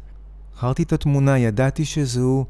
זכרתי 0.55 0.83
את 0.83 0.93
התמונה, 0.93 1.38
ידעתי 1.38 1.86
שזהו, 1.86 2.45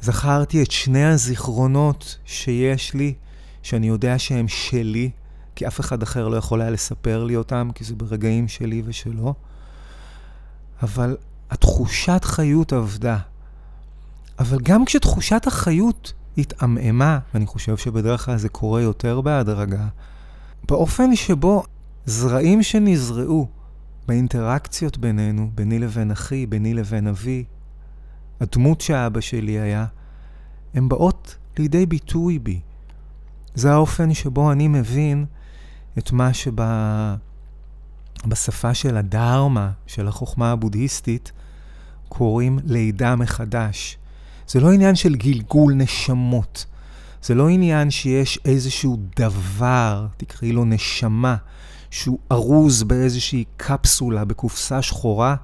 זכרתי 0.00 0.62
את 0.62 0.70
שני 0.70 1.04
הזיכרונות 1.04 2.18
שיש 2.24 2.94
לי, 2.94 3.14
שאני 3.62 3.88
יודע 3.88 4.18
שהם 4.18 4.48
שלי, 4.48 5.10
כי 5.54 5.66
אף 5.66 5.80
אחד 5.80 6.02
אחר 6.02 6.28
לא 6.28 6.36
יכול 6.36 6.60
היה 6.60 6.70
לספר 6.70 7.24
לי 7.24 7.36
אותם, 7.36 7.70
כי 7.74 7.84
זה 7.84 7.94
ברגעים 7.94 8.48
שלי 8.48 8.82
ושלו. 8.84 9.34
אבל 10.82 11.16
התחושת 11.50 12.20
חיות 12.24 12.72
עבדה. 12.72 13.18
אבל 14.38 14.58
גם 14.62 14.84
כשתחושת 14.84 15.46
החיות 15.46 16.12
התעמעמה, 16.38 17.18
ואני 17.34 17.46
חושב 17.46 17.76
שבדרך 17.76 18.24
כלל 18.24 18.36
זה 18.36 18.48
קורה 18.48 18.82
יותר 18.82 19.20
בהדרגה, 19.20 19.86
באופן 20.68 21.16
שבו 21.16 21.62
זרעים 22.06 22.62
שנזרעו 22.62 23.48
באינטראקציות 24.08 24.98
בינינו, 24.98 25.50
ביני 25.54 25.78
לבין 25.78 26.10
אחי, 26.10 26.46
ביני 26.46 26.74
לבין 26.74 27.06
אבי, 27.06 27.44
הדמות 28.40 28.80
שאבא 28.80 29.20
שלי 29.20 29.60
היה, 29.60 29.86
הן 30.74 30.88
באות 30.88 31.36
לידי 31.58 31.86
ביטוי 31.86 32.38
בי. 32.38 32.60
זה 33.54 33.72
האופן 33.72 34.14
שבו 34.14 34.52
אני 34.52 34.68
מבין 34.68 35.24
את 35.98 36.12
מה 36.12 36.30
שבשפה 38.24 38.74
של 38.74 38.96
הדרמה, 38.96 39.70
של 39.86 40.08
החוכמה 40.08 40.50
הבודהיסטית, 40.52 41.32
קוראים 42.08 42.58
לידה 42.64 43.16
מחדש. 43.16 43.98
זה 44.48 44.60
לא 44.60 44.72
עניין 44.72 44.94
של 44.94 45.14
גלגול 45.14 45.74
נשמות. 45.74 46.66
זה 47.22 47.34
לא 47.34 47.48
עניין 47.48 47.90
שיש 47.90 48.38
איזשהו 48.44 48.96
דבר, 49.16 50.06
תקראי 50.16 50.52
לו 50.52 50.64
נשמה, 50.64 51.36
שהוא 51.90 52.18
ארוז 52.32 52.82
באיזושהי 52.82 53.44
קפסולה, 53.56 54.24
בקופסה 54.24 54.82
שחורה, 54.82 55.36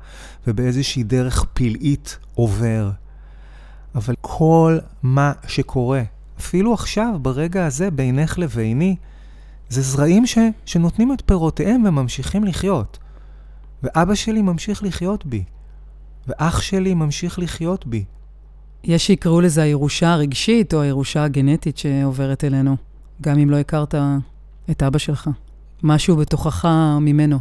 ובאיזושהי 0.46 1.02
דרך 1.02 1.44
פלאית 1.52 2.18
עובר. 2.34 2.90
אבל 3.94 4.14
כל 4.20 4.78
מה 5.02 5.32
שקורה, 5.46 6.02
אפילו 6.40 6.74
עכשיו, 6.74 7.18
ברגע 7.22 7.66
הזה, 7.66 7.90
בינך 7.90 8.38
לביני, 8.38 8.96
זה 9.68 9.82
זרעים 9.82 10.26
ש, 10.26 10.38
שנותנים 10.64 11.12
את 11.12 11.22
פירותיהם 11.26 11.84
וממשיכים 11.86 12.44
לחיות. 12.44 12.98
ואבא 13.82 14.14
שלי 14.14 14.42
ממשיך 14.42 14.82
לחיות 14.82 15.26
בי, 15.26 15.44
ואח 16.26 16.60
שלי 16.60 16.94
ממשיך 16.94 17.38
לחיות 17.38 17.86
בי. 17.86 18.04
יש 18.84 19.06
שיקראו 19.06 19.40
לזה 19.40 19.62
הירושה 19.62 20.12
הרגשית 20.12 20.74
או 20.74 20.80
הירושה 20.80 21.24
הגנטית 21.24 21.78
שעוברת 21.78 22.44
אלינו, 22.44 22.76
גם 23.20 23.38
אם 23.38 23.50
לא 23.50 23.56
הכרת 23.56 23.94
את 24.70 24.82
אבא 24.82 24.98
שלך. 24.98 25.30
משהו 25.82 26.16
בתוכך 26.16 26.68
ממנו, 27.00 27.38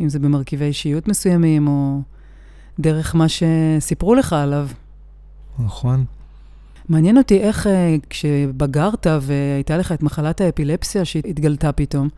אם 0.00 0.08
זה 0.08 0.18
במרכיבי 0.18 0.64
אישיות 0.64 1.08
מסוימים, 1.08 1.68
או 1.68 2.00
דרך 2.80 3.14
מה 3.14 3.26
שסיפרו 3.28 4.14
לך 4.14 4.32
עליו. 4.32 4.68
נכון. 5.58 6.04
מעניין 6.88 7.18
אותי 7.18 7.40
איך 7.40 7.66
אה, 7.66 7.96
כשבגרת 8.10 9.06
והייתה 9.20 9.76
לך 9.76 9.92
את 9.92 10.02
מחלת 10.02 10.40
האפילפסיה 10.40 11.04
שהתגלתה 11.04 11.72
פתאום, 11.72 12.08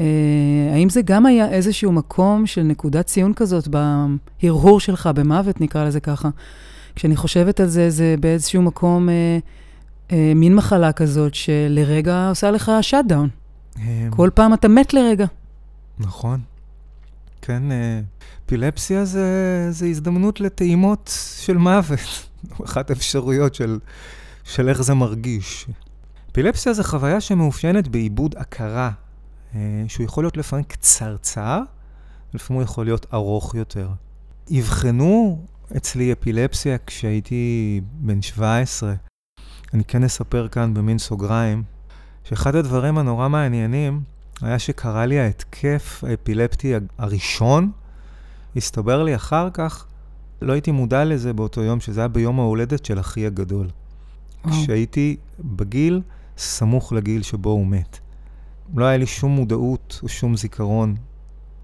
אה, 0.00 0.04
האם 0.72 0.88
זה 0.88 1.02
גם 1.02 1.26
היה 1.26 1.48
איזשהו 1.48 1.92
מקום 1.92 2.46
של 2.46 2.62
נקודת 2.62 3.06
ציון 3.06 3.34
כזאת 3.34 3.68
בהרהור 3.68 4.80
שלך, 4.80 5.10
במוות 5.14 5.60
נקרא 5.60 5.84
לזה 5.84 6.00
ככה? 6.00 6.28
כשאני 6.96 7.16
חושבת 7.16 7.60
על 7.60 7.66
זה, 7.66 7.90
זה 7.90 8.14
באיזשהו 8.20 8.62
מקום 8.62 9.08
אה, 9.08 9.38
אה, 10.12 10.32
מין 10.34 10.54
מחלה 10.54 10.92
כזאת 10.92 11.34
שלרגע 11.34 12.28
עושה 12.28 12.50
לך 12.50 12.72
שאט 12.80 13.04
דאון. 13.04 13.28
אה, 13.78 14.08
כל 14.10 14.30
פעם 14.34 14.54
אתה 14.54 14.68
מת 14.68 14.94
לרגע. 14.94 15.26
נכון. 15.98 16.40
כן, 17.46 17.72
אה, 17.72 18.00
אפילפסיה 18.46 19.04
זה, 19.04 19.66
זה 19.70 19.86
הזדמנות 19.86 20.40
לטעימות 20.40 21.18
של 21.40 21.56
מוות. 21.56 22.28
אחת 22.64 22.90
האפשרויות 22.90 23.54
של, 23.54 23.78
של 24.44 24.68
איך 24.68 24.82
זה 24.82 24.94
מרגיש. 24.94 25.66
אפילפסיה 26.32 26.72
זה 26.72 26.84
חוויה 26.84 27.20
שמאופיינת 27.20 27.88
בעיבוד 27.88 28.34
הכרה, 28.38 28.90
אה, 29.54 29.84
שהוא 29.88 30.04
יכול 30.04 30.24
להיות 30.24 30.36
לפעמים 30.36 30.64
קצרצר, 30.64 31.60
לפעמים 32.34 32.60
הוא 32.60 32.64
יכול 32.64 32.84
להיות 32.84 33.06
ארוך 33.14 33.54
יותר. 33.54 33.88
אבחנו 34.58 35.44
אצלי 35.76 36.12
אפילפסיה 36.12 36.76
כשהייתי 36.86 37.80
בן 37.92 38.22
17. 38.22 38.94
אני 39.74 39.84
כן 39.84 40.04
אספר 40.04 40.48
כאן 40.48 40.74
במין 40.74 40.98
סוגריים, 40.98 41.62
שאחד 42.24 42.54
הדברים 42.54 42.98
הנורא 42.98 43.28
מעניינים 43.28 44.15
היה 44.42 44.58
שקרה 44.58 45.06
לי 45.06 45.18
ההתקף 45.18 46.04
האפילפטי 46.06 46.74
הראשון, 46.98 47.70
הסתבר 48.56 49.02
לי 49.02 49.14
אחר 49.14 49.48
כך, 49.50 49.86
לא 50.42 50.52
הייתי 50.52 50.70
מודע 50.70 51.04
לזה 51.04 51.32
באותו 51.32 51.62
יום, 51.62 51.80
שזה 51.80 52.00
היה 52.00 52.08
ביום 52.08 52.40
ההולדת 52.40 52.84
של 52.84 53.00
אחי 53.00 53.26
הגדול. 53.26 53.66
וואו. 54.44 54.62
כשהייתי 54.62 55.16
בגיל 55.40 56.02
סמוך 56.38 56.92
לגיל 56.92 57.22
שבו 57.22 57.50
הוא 57.50 57.66
מת. 57.66 57.98
לא 58.74 58.84
היה 58.84 58.98
לי 58.98 59.06
שום 59.06 59.32
מודעות 59.32 60.00
או 60.02 60.08
שום 60.08 60.36
זיכרון 60.36 60.94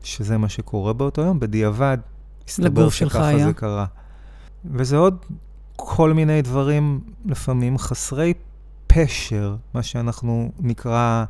שזה 0.03 0.39
מה 0.39 0.49
שקורה 0.49 0.93
באותו 0.93 1.23
יום, 1.23 1.41
בדיעבד 1.41 1.99
הסתבר 2.49 2.89
שככה 2.89 3.27
היה. 3.27 3.47
זה 3.47 3.53
קרה. 3.53 3.87
וזה 4.65 4.97
עוד 4.97 5.27
כל 5.77 6.13
מיני 6.13 6.43
דברים, 6.43 7.01
לפעמים 7.25 7.79
חסרי 7.79 8.35
פשר, 8.87 9.57
מה 9.75 9.83
שאנחנו 9.83 10.53
נקרא 10.61 11.25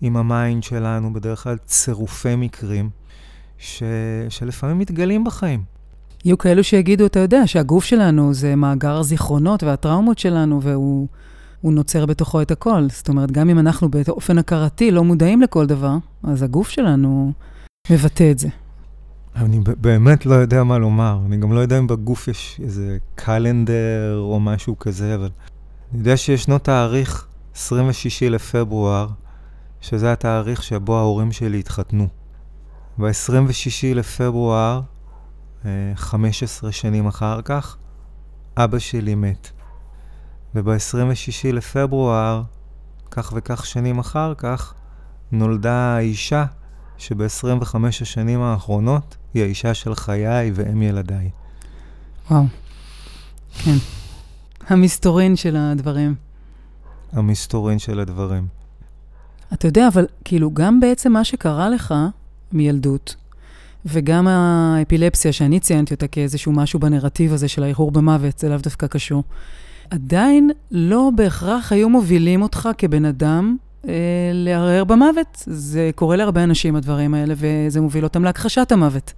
עם 0.00 0.16
ה 0.16 0.25
mind 0.25 0.62
שלנו, 0.62 1.12
בדרך 1.12 1.42
כלל 1.42 1.56
צירופי 1.66 2.36
מקרים, 2.36 2.90
ש... 3.58 3.82
שלפעמים 4.28 4.78
מתגלים 4.78 5.24
בחיים. 5.24 5.62
יהיו 6.24 6.38
כאלו 6.38 6.64
שיגידו, 6.64 7.06
אתה 7.06 7.18
יודע, 7.18 7.46
שהגוף 7.46 7.84
שלנו 7.84 8.34
זה 8.34 8.56
מאגר 8.56 8.96
הזיכרונות 8.96 9.62
והטראומות 9.62 10.18
שלנו, 10.18 10.62
והוא 10.62 11.08
הוא 11.64 11.72
נוצר 11.72 12.06
בתוכו 12.06 12.42
את 12.42 12.50
הכל. 12.50 12.86
זאת 12.88 13.08
אומרת, 13.08 13.30
גם 13.30 13.50
אם 13.50 13.58
אנחנו 13.58 13.88
באופן 13.88 14.38
הכרתי 14.38 14.90
לא 14.90 15.04
מודעים 15.04 15.42
לכל 15.42 15.66
דבר, 15.66 15.96
אז 16.22 16.42
הגוף 16.42 16.68
שלנו 16.68 17.32
מבטא 17.90 18.30
את 18.30 18.38
זה. 18.38 18.48
אני 19.36 19.60
באמת 19.80 20.26
לא 20.26 20.34
יודע 20.34 20.64
מה 20.64 20.78
לומר. 20.78 21.18
אני 21.26 21.36
גם 21.36 21.52
לא 21.52 21.60
יודע 21.60 21.78
אם 21.78 21.86
בגוף 21.86 22.28
יש 22.28 22.60
איזה 22.62 22.98
קלנדר 23.14 24.18
או 24.18 24.40
משהו 24.40 24.78
כזה, 24.78 25.14
אבל 25.14 25.28
אני 25.92 25.98
יודע 25.98 26.16
שישנו 26.16 26.58
תאריך 26.58 27.26
26 27.54 28.22
לפברואר, 28.22 29.08
שזה 29.84 30.12
התאריך 30.12 30.62
שבו 30.62 30.98
ההורים 30.98 31.32
שלי 31.32 31.58
התחתנו. 31.58 32.08
ב-26 32.98 33.94
לפברואר, 33.94 34.80
אה, 35.64 35.70
15 35.94 36.72
שנים 36.72 37.06
אחר 37.06 37.42
כך, 37.42 37.76
אבא 38.56 38.78
שלי 38.78 39.14
מת. 39.14 39.50
וב-26 40.54 41.52
לפברואר, 41.52 42.42
כך 43.10 43.32
וכך 43.36 43.66
שנים 43.66 43.98
אחר 43.98 44.34
כך, 44.34 44.74
נולדה 45.32 45.96
האישה 45.96 46.44
שב-25 46.98 47.76
השנים 47.86 48.40
האחרונות 48.40 49.16
היא 49.34 49.42
האישה 49.42 49.74
של 49.74 49.94
חיי 49.94 50.50
ואם 50.54 50.82
ילדיי. 50.82 51.30
וואו. 52.30 52.44
כן. 53.64 53.76
המסתורין 54.68 55.36
של 55.36 55.56
הדברים. 55.56 56.14
המסתורין 57.12 57.78
של 57.78 58.00
הדברים. 58.00 58.63
אתה 59.54 59.66
יודע, 59.66 59.88
אבל 59.88 60.06
כאילו, 60.24 60.50
גם 60.54 60.80
בעצם 60.80 61.12
מה 61.12 61.24
שקרה 61.24 61.68
לך 61.68 61.94
מילדות, 62.52 63.16
וגם 63.86 64.28
האפילפסיה 64.28 65.32
שאני 65.32 65.60
ציינתי 65.60 65.94
אותה 65.94 66.06
כאיזשהו 66.06 66.52
משהו 66.52 66.80
בנרטיב 66.80 67.32
הזה 67.32 67.48
של 67.48 67.62
האיחור 67.62 67.90
במוות, 67.90 68.38
זה 68.38 68.48
לאו 68.48 68.58
דווקא 68.58 68.86
קשור, 68.86 69.24
עדיין 69.90 70.50
לא 70.70 71.10
בהכרח 71.16 71.72
היו 71.72 71.88
מובילים 71.88 72.42
אותך 72.42 72.68
כבן 72.78 73.04
אדם 73.04 73.56
אה, 73.88 73.92
לערער 74.32 74.84
במוות. 74.84 75.42
זה 75.46 75.90
קורה 75.94 76.16
להרבה 76.16 76.44
אנשים, 76.44 76.76
הדברים 76.76 77.14
האלה, 77.14 77.34
וזה 77.36 77.80
מוביל 77.80 78.04
אותם 78.04 78.24
להכחשת 78.24 78.72
המוות. 78.72 79.12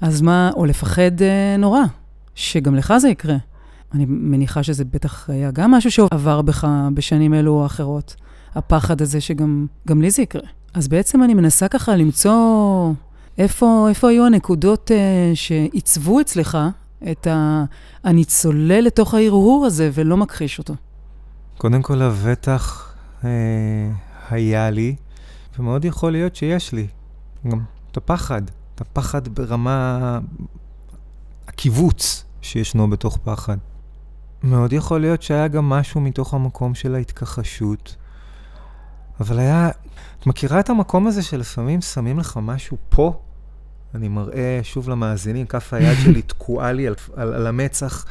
אז 0.00 0.20
מה, 0.20 0.50
או 0.56 0.66
לפחד 0.66 1.22
אה, 1.22 1.56
נורא, 1.58 1.80
שגם 2.34 2.74
לך 2.74 2.94
זה 2.98 3.08
יקרה. 3.08 3.36
אני 3.94 4.04
מניחה 4.08 4.62
שזה 4.62 4.84
בטח 4.84 5.30
היה 5.30 5.50
גם 5.50 5.70
משהו 5.70 5.90
שעבר 5.90 6.42
בך 6.42 6.68
בשנים 6.94 7.34
אלו 7.34 7.52
או 7.52 7.66
אחרות. 7.66 8.16
הפחד 8.58 9.02
הזה 9.02 9.20
שגם 9.20 9.66
גם 9.88 10.02
לי 10.02 10.10
זה 10.10 10.22
יקרה. 10.22 10.42
אז 10.74 10.88
בעצם 10.88 11.22
אני 11.22 11.34
מנסה 11.34 11.68
ככה 11.68 11.96
למצוא 11.96 12.92
איפה, 13.38 13.86
איפה 13.88 14.08
היו 14.08 14.26
הנקודות 14.26 14.90
uh, 14.90 14.94
שעיצבו 15.34 16.20
אצלך 16.20 16.58
את 17.10 17.26
ה... 17.26 17.64
אני 18.04 18.24
צולל 18.24 18.80
לתוך 18.80 19.14
ההרהור 19.14 19.66
הזה 19.66 19.90
ולא 19.94 20.16
מכחיש 20.16 20.58
אותו. 20.58 20.74
קודם 21.58 21.82
כל, 21.82 21.94
לבטח 21.94 22.94
אה, 23.24 23.30
היה 24.30 24.70
לי, 24.70 24.96
ומאוד 25.58 25.84
יכול 25.84 26.12
להיות 26.12 26.36
שיש 26.36 26.72
לי, 26.72 26.86
גם 27.48 27.60
את 27.90 27.96
הפחד, 27.96 28.42
את 28.74 28.80
הפחד 28.80 29.28
ברמה... 29.28 30.18
הקיבוץ 31.48 32.24
שישנו 32.42 32.90
בתוך 32.90 33.18
פחד. 33.24 33.56
מאוד 34.42 34.72
יכול 34.72 35.00
להיות 35.00 35.22
שהיה 35.22 35.48
גם 35.48 35.68
משהו 35.68 36.00
מתוך 36.00 36.34
המקום 36.34 36.74
של 36.74 36.94
ההתכחשות, 36.94 37.96
אבל 39.20 39.38
היה... 39.38 39.70
את 40.20 40.26
מכירה 40.26 40.60
את 40.60 40.70
המקום 40.70 41.06
הזה 41.06 41.22
שלפעמים 41.22 41.80
שמים 41.80 42.18
לך 42.18 42.38
משהו 42.42 42.76
פה? 42.88 43.20
אני 43.94 44.08
מראה 44.08 44.60
שוב 44.62 44.88
למאזינים, 44.88 45.46
כף 45.46 45.74
היד 45.74 45.98
שלי 46.04 46.22
תקועה 46.22 46.72
לי 46.72 46.86
על, 46.86 46.94
על, 47.16 47.34
על 47.34 47.46
המצח, 47.46 48.04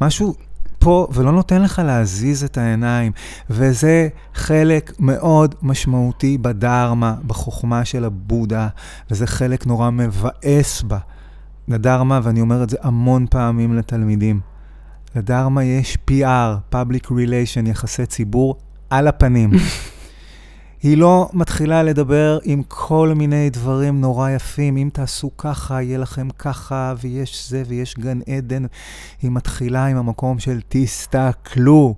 משהו 0.00 0.34
פה 0.78 1.08
ולא 1.12 1.32
נותן 1.32 1.62
לך 1.62 1.82
להזיז 1.84 2.44
את 2.44 2.58
העיניים, 2.58 3.12
וזה 3.50 4.08
חלק 4.34 4.92
מאוד 4.98 5.54
משמעותי 5.62 6.38
בדרמה, 6.38 7.14
בחוכמה 7.26 7.84
של 7.84 8.04
הבודה, 8.04 8.68
וזה 9.10 9.26
חלק 9.26 9.66
נורא 9.66 9.90
מבאס 9.90 10.82
בה. 10.82 10.98
לדרמה, 11.68 12.20
ואני 12.22 12.40
אומר 12.40 12.62
את 12.62 12.70
זה 12.70 12.76
המון 12.82 13.26
פעמים 13.30 13.76
לתלמידים, 13.76 14.40
לדרמה 15.16 15.64
יש 15.64 15.98
PR, 16.10 16.74
Public 16.74 17.06
Relation, 17.06 17.68
יחסי 17.68 18.06
ציבור, 18.06 18.56
על 18.90 19.08
הפנים. 19.08 19.50
היא 20.82 20.96
לא 20.96 21.28
מתחילה 21.32 21.82
לדבר 21.82 22.38
עם 22.44 22.62
כל 22.68 23.12
מיני 23.16 23.50
דברים 23.50 24.00
נורא 24.00 24.30
יפים, 24.30 24.76
אם 24.76 24.90
תעשו 24.92 25.36
ככה, 25.36 25.82
יהיה 25.82 25.98
לכם 25.98 26.28
ככה, 26.38 26.94
ויש 27.00 27.50
זה, 27.50 27.62
ויש 27.66 27.94
גן 27.98 28.18
עדן. 28.26 28.64
היא 29.22 29.30
מתחילה 29.30 29.86
עם 29.86 29.96
המקום 29.96 30.38
של 30.38 30.60
תסתכלו, 30.68 31.94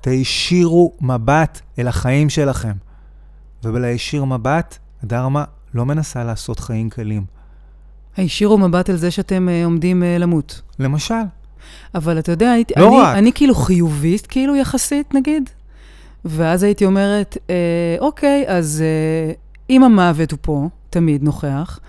תישירו 0.00 0.92
מבט 1.00 1.60
אל 1.78 1.88
החיים 1.88 2.30
שלכם. 2.30 2.72
ובלהישיר 3.64 4.24
מבט, 4.24 4.78
הדרמה 5.02 5.44
לא 5.74 5.86
מנסה 5.86 6.24
לעשות 6.24 6.60
חיים 6.60 6.90
קלים. 6.90 7.24
הישירו 8.16 8.58
מבט 8.58 8.90
על 8.90 8.96
זה 8.96 9.10
שאתם 9.10 9.48
uh, 9.48 9.64
עומדים 9.64 10.02
uh, 10.02 10.20
למות. 10.20 10.62
למשל, 10.78 11.14
אבל 11.94 12.18
אתה 12.18 12.32
יודע, 12.32 12.50
הייתי, 12.50 12.74
לא 12.76 12.88
אני, 12.88 13.00
רק. 13.00 13.16
אני 13.16 13.32
כאילו 13.32 13.54
חיובית, 13.54 14.26
כאילו 14.26 14.56
יחסית, 14.56 15.14
נגיד. 15.14 15.50
ואז 16.26 16.62
הייתי 16.62 16.84
אומרת, 16.84 17.38
אה, 17.50 17.96
אוקיי, 18.00 18.44
אז 18.48 18.82
אה, 18.82 19.32
אם 19.70 19.84
המוות 19.84 20.30
הוא 20.30 20.38
פה, 20.42 20.68
תמיד 20.90 21.22
נוכח, 21.22 21.80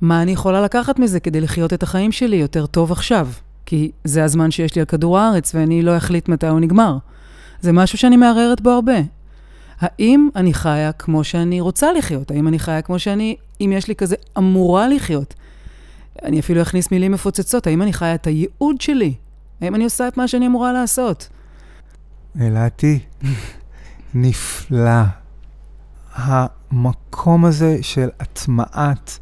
מה 0.00 0.22
אני 0.22 0.32
יכולה 0.32 0.62
לקחת 0.62 0.98
מזה 0.98 1.20
כדי 1.20 1.40
לחיות 1.40 1.72
את 1.72 1.82
החיים 1.82 2.12
שלי 2.12 2.36
יותר 2.36 2.66
טוב 2.66 2.92
עכשיו? 2.92 3.28
כי 3.66 3.90
זה 4.04 4.24
הזמן 4.24 4.50
שיש 4.50 4.74
לי 4.74 4.80
על 4.80 4.86
כדור 4.86 5.18
הארץ, 5.18 5.54
ואני 5.54 5.82
לא 5.82 5.96
אחליט 5.96 6.28
מתי 6.28 6.46
הוא 6.46 6.60
נגמר. 6.60 6.98
זה 7.60 7.72
משהו 7.72 7.98
שאני 7.98 8.16
מערערת 8.16 8.60
בו 8.60 8.70
הרבה. 8.70 8.96
האם 9.80 10.28
אני 10.36 10.54
חיה 10.54 10.92
כמו 10.92 11.24
שאני 11.24 11.60
רוצה 11.60 11.92
לחיות? 11.92 12.30
האם 12.30 12.48
אני 12.48 12.58
חיה 12.58 12.82
כמו 12.82 12.98
שאני, 12.98 13.36
אם 13.60 13.72
יש 13.76 13.88
לי 13.88 13.94
כזה, 13.94 14.16
אמורה 14.38 14.88
לחיות? 14.88 15.34
אני 16.24 16.40
אפילו 16.40 16.62
אכניס 16.62 16.90
מילים 16.90 17.12
מפוצצות, 17.12 17.66
האם 17.66 17.82
אני 17.82 17.92
חיה 17.92 18.14
את 18.14 18.26
הייעוד 18.26 18.80
שלי? 18.80 19.14
האם 19.60 19.74
אני 19.74 19.84
עושה 19.84 20.08
את 20.08 20.16
מה 20.16 20.28
שאני 20.28 20.46
אמורה 20.46 20.72
לעשות? 20.72 21.28
אלעתי, 22.40 22.98
נפלא. 24.14 25.02
המקום 26.14 27.44
הזה 27.44 27.78
של 27.82 28.08
הטמעת 28.20 29.18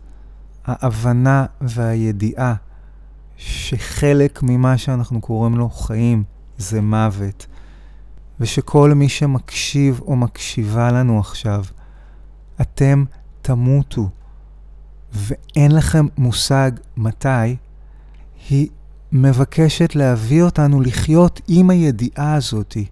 ההבנה 0.64 1.46
והידיעה 1.60 2.54
שחלק 3.36 4.40
ממה 4.42 4.78
שאנחנו 4.78 5.20
קוראים 5.20 5.56
לו 5.56 5.70
חיים 5.70 6.24
זה 6.58 6.80
מוות, 6.80 7.46
ושכל 8.40 8.92
מי 8.94 9.08
שמקשיב 9.08 10.00
או 10.06 10.16
מקשיבה 10.16 10.92
לנו 10.92 11.18
עכשיו, 11.18 11.64
אתם 12.60 13.04
תמותו, 13.42 14.08
ואין 15.12 15.72
לכם 15.72 16.06
מושג 16.18 16.70
מתי, 16.96 17.56
היא 18.48 18.68
מבקשת 19.12 19.94
להביא 19.94 20.42
אותנו 20.42 20.80
לחיות 20.80 21.40
עם 21.48 21.70
הידיעה 21.70 22.34
הזאתי. 22.34 22.86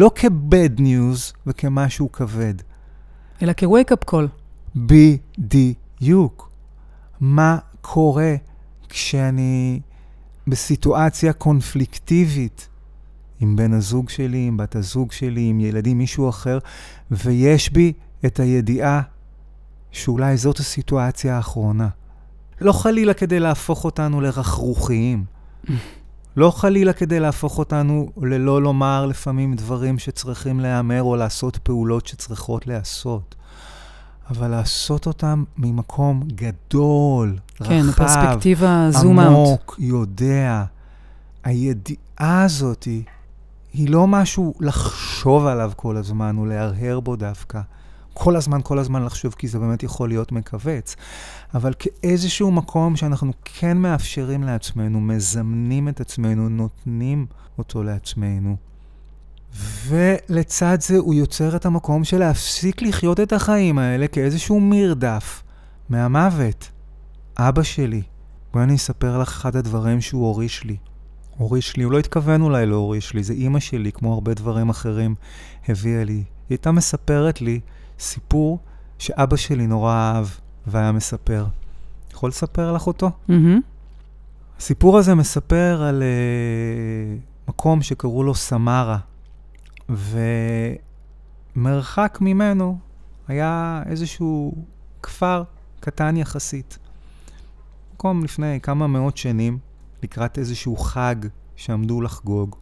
לא 0.00 0.10
כ-bad 0.14 0.78
news 0.78 1.34
וכמשהו 1.46 2.12
כבד. 2.12 2.54
אלא 3.42 3.52
כ-wake-up 3.56 4.10
call. 4.10 4.26
בדיוק. 4.76 6.50
מה 7.20 7.58
קורה 7.80 8.34
כשאני 8.88 9.80
בסיטואציה 10.46 11.32
קונפליקטיבית 11.32 12.68
עם 13.40 13.56
בן 13.56 13.72
הזוג 13.72 14.08
שלי, 14.08 14.46
עם 14.46 14.56
בת 14.56 14.76
הזוג 14.76 15.12
שלי, 15.12 15.48
עם 15.48 15.60
ילדים, 15.60 15.98
מישהו 15.98 16.28
אחר, 16.28 16.58
ויש 17.10 17.72
בי 17.72 17.92
את 18.26 18.40
הידיעה 18.40 19.02
שאולי 19.90 20.36
זאת 20.36 20.58
הסיטואציה 20.58 21.36
האחרונה. 21.36 21.88
לא 22.60 22.72
חלילה 22.72 23.14
כדי 23.14 23.40
להפוך 23.40 23.84
אותנו 23.84 24.20
לרכרוכיים. 24.20 25.24
לא 26.36 26.50
חלילה 26.50 26.92
כדי 26.92 27.20
להפוך 27.20 27.58
אותנו 27.58 28.10
ללא 28.22 28.62
לומר 28.62 29.06
לפעמים 29.06 29.54
דברים 29.54 29.98
שצריכים 29.98 30.60
להיאמר 30.60 31.02
או 31.02 31.16
לעשות 31.16 31.56
פעולות 31.56 32.06
שצריכות 32.06 32.66
להיעשות. 32.66 33.34
אבל 34.30 34.48
לעשות 34.48 35.06
אותם 35.06 35.44
ממקום 35.56 36.22
גדול, 36.34 37.36
כן, 37.54 37.82
רחב, 37.88 38.04
פרספקטיבה. 38.04 38.90
עמוק, 39.26 39.76
יודע. 39.78 40.64
הידיעה 41.44 42.42
הזאת 42.42 42.82
היא, 42.82 43.02
היא 43.72 43.90
לא 43.90 44.06
משהו 44.06 44.54
לחשוב 44.60 45.46
עליו 45.46 45.72
כל 45.76 45.96
הזמן 45.96 46.38
או 46.38 46.46
להרהר 46.46 47.00
בו 47.00 47.16
דווקא. 47.16 47.60
כל 48.14 48.36
הזמן, 48.36 48.60
כל 48.62 48.78
הזמן 48.78 49.04
לחשוב, 49.04 49.34
כי 49.38 49.48
זה 49.48 49.58
באמת 49.58 49.82
יכול 49.82 50.08
להיות 50.08 50.32
מכווץ. 50.32 50.96
אבל 51.54 51.72
כאיזשהו 51.78 52.50
מקום 52.50 52.96
שאנחנו 52.96 53.32
כן 53.44 53.76
מאפשרים 53.76 54.42
לעצמנו, 54.42 55.00
מזמנים 55.00 55.88
את 55.88 56.00
עצמנו, 56.00 56.48
נותנים 56.48 57.26
אותו 57.58 57.82
לעצמנו. 57.82 58.56
ולצד 59.86 60.78
זה 60.80 60.98
הוא 60.98 61.14
יוצר 61.14 61.56
את 61.56 61.66
המקום 61.66 62.04
של 62.04 62.18
להפסיק 62.18 62.82
לחיות 62.82 63.20
את 63.20 63.32
החיים 63.32 63.78
האלה 63.78 64.08
כאיזשהו 64.08 64.60
מרדף 64.60 65.42
מהמוות. 65.88 66.70
אבא 67.38 67.62
שלי, 67.62 68.02
בואי 68.52 68.64
אני 68.64 68.74
אספר 68.74 69.18
לך 69.18 69.28
אחד 69.28 69.56
הדברים 69.56 70.00
שהוא 70.00 70.26
הוריש 70.26 70.64
לי. 70.64 70.76
הוריש 71.36 71.76
לי, 71.76 71.82
הוא 71.82 71.92
לא 71.92 71.98
התכוון 71.98 72.42
אולי 72.42 72.66
להוריש 72.66 73.14
לי, 73.14 73.22
זה 73.22 73.32
אימא 73.32 73.60
שלי, 73.60 73.92
כמו 73.92 74.14
הרבה 74.14 74.34
דברים 74.34 74.68
אחרים, 74.68 75.14
הביאה 75.68 76.04
לי. 76.04 76.12
היא 76.12 76.24
הייתה 76.50 76.72
מספרת 76.72 77.40
לי 77.40 77.60
סיפור 78.00 78.58
שאבא 78.98 79.36
שלי 79.36 79.66
נורא 79.66 79.94
אהב 79.94 80.26
והיה 80.66 80.92
מספר. 80.92 81.46
יכול 82.12 82.28
לספר 82.28 82.72
לך 82.72 82.86
אותו? 82.86 83.10
Mm-hmm. 83.28 83.32
הסיפור 84.58 84.98
הזה 84.98 85.14
מספר 85.14 85.82
על 85.88 86.02
uh, 86.02 87.48
מקום 87.48 87.82
שקראו 87.82 88.22
לו 88.22 88.34
סמרה, 88.34 88.98
ומרחק 91.56 92.18
ממנו 92.20 92.78
היה 93.28 93.82
איזשהו 93.86 94.54
כפר 95.02 95.42
קטן 95.80 96.16
יחסית. 96.16 96.78
מקום 97.94 98.24
לפני 98.24 98.60
כמה 98.62 98.86
מאות 98.86 99.16
שנים, 99.16 99.58
לקראת 100.02 100.38
איזשהו 100.38 100.76
חג 100.76 101.16
שעמדו 101.56 102.00
לחגוג, 102.00 102.56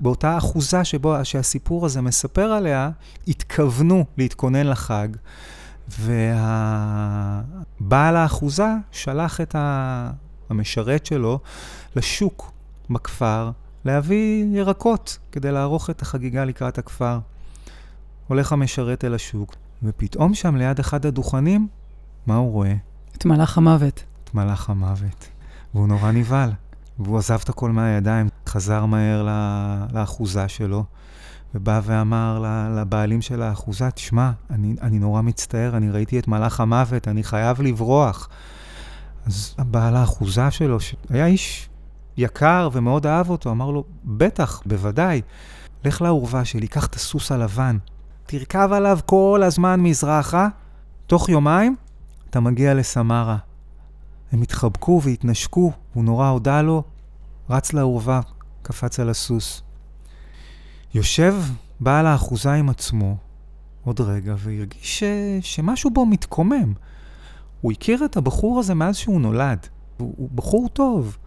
ובאותה 0.00 0.38
אחוזה 0.38 0.84
שבו, 0.84 1.24
שהסיפור 1.24 1.86
הזה 1.86 2.00
מספר 2.00 2.52
עליה, 2.52 2.90
התכוונו 3.28 4.04
להתכונן 4.18 4.66
לחג, 4.66 5.08
והבעל 5.98 7.36
האחוזה 8.16 8.68
שלח 8.90 9.40
את 9.40 9.56
המשרת 10.50 11.06
שלו 11.06 11.38
לשוק 11.96 12.52
בכפר 12.90 13.50
להביא 13.84 14.44
ירקות 14.52 15.18
כדי 15.32 15.52
לערוך 15.52 15.90
את 15.90 16.02
החגיגה 16.02 16.44
לקראת 16.44 16.78
הכפר. 16.78 17.18
הולך 18.28 18.52
המשרת 18.52 19.04
אל 19.04 19.14
השוק, 19.14 19.54
ופתאום 19.82 20.34
שם 20.34 20.56
ליד 20.56 20.78
אחד 20.78 21.06
הדוכנים, 21.06 21.68
מה 22.26 22.36
הוא 22.36 22.52
רואה? 22.52 22.74
את 23.16 23.24
מלאך 23.24 23.58
המוות. 23.58 24.04
את 24.24 24.34
מלאך 24.34 24.70
המוות. 24.70 25.28
והוא 25.74 25.88
נורא 25.88 26.12
נבהל. 26.12 26.50
והוא 27.00 27.18
עזב 27.18 27.38
את 27.44 27.48
הכל 27.48 27.70
מהידיים, 27.70 28.28
חזר 28.46 28.86
מהר 28.86 29.28
לאחוזה 29.92 30.48
שלו, 30.48 30.84
ובא 31.54 31.80
ואמר 31.84 32.44
לבעלים 32.76 33.22
של 33.22 33.42
האחוזה, 33.42 33.90
תשמע, 33.90 34.30
אני, 34.50 34.74
אני 34.82 34.98
נורא 34.98 35.22
מצטער, 35.22 35.76
אני 35.76 35.90
ראיתי 35.90 36.18
את 36.18 36.28
מלאך 36.28 36.60
המוות, 36.60 37.08
אני 37.08 37.22
חייב 37.22 37.62
לברוח. 37.62 38.28
אז 39.26 39.54
הבעל 39.58 39.96
האחוזה 39.96 40.50
שלו, 40.50 40.80
שהיה 40.80 41.26
איש 41.26 41.68
יקר 42.16 42.68
ומאוד 42.72 43.06
אהב 43.06 43.30
אותו, 43.30 43.50
אמר 43.50 43.70
לו, 43.70 43.84
בטח, 44.04 44.62
בוודאי, 44.66 45.22
לך 45.84 46.02
לאורווה 46.02 46.44
שלי, 46.44 46.68
קח 46.68 46.86
את 46.86 46.94
הסוס 46.94 47.32
הלבן, 47.32 47.78
תרכב 48.26 48.68
עליו 48.72 48.98
כל 49.06 49.42
הזמן 49.44 49.80
מזרחה, 49.80 50.48
תוך 51.06 51.28
יומיים 51.28 51.76
אתה 52.30 52.40
מגיע 52.40 52.74
לסמרה. 52.74 53.36
הם 54.32 54.42
התחבקו 54.42 55.00
והתנשקו, 55.04 55.72
הוא 55.94 56.04
נורא 56.04 56.28
הודה 56.28 56.62
לו, 56.62 56.82
רץ 57.50 57.72
לאורווה, 57.72 58.20
קפץ 58.62 59.00
על 59.00 59.10
הסוס. 59.10 59.62
יושב 60.94 61.34
בעל 61.80 62.06
האחוזה 62.06 62.52
עם 62.52 62.68
עצמו 62.68 63.16
עוד 63.84 64.00
רגע 64.00 64.34
והרגיש 64.38 64.98
ש... 64.98 65.04
שמשהו 65.40 65.90
בו 65.90 66.06
מתקומם. 66.06 66.72
הוא 67.60 67.72
הכיר 67.72 68.04
את 68.04 68.16
הבחור 68.16 68.58
הזה 68.58 68.74
מאז 68.74 68.96
שהוא 68.96 69.20
נולד. 69.20 69.66
הוא, 69.96 70.14
הוא 70.16 70.28
בחור 70.34 70.68
טוב. 70.68 71.18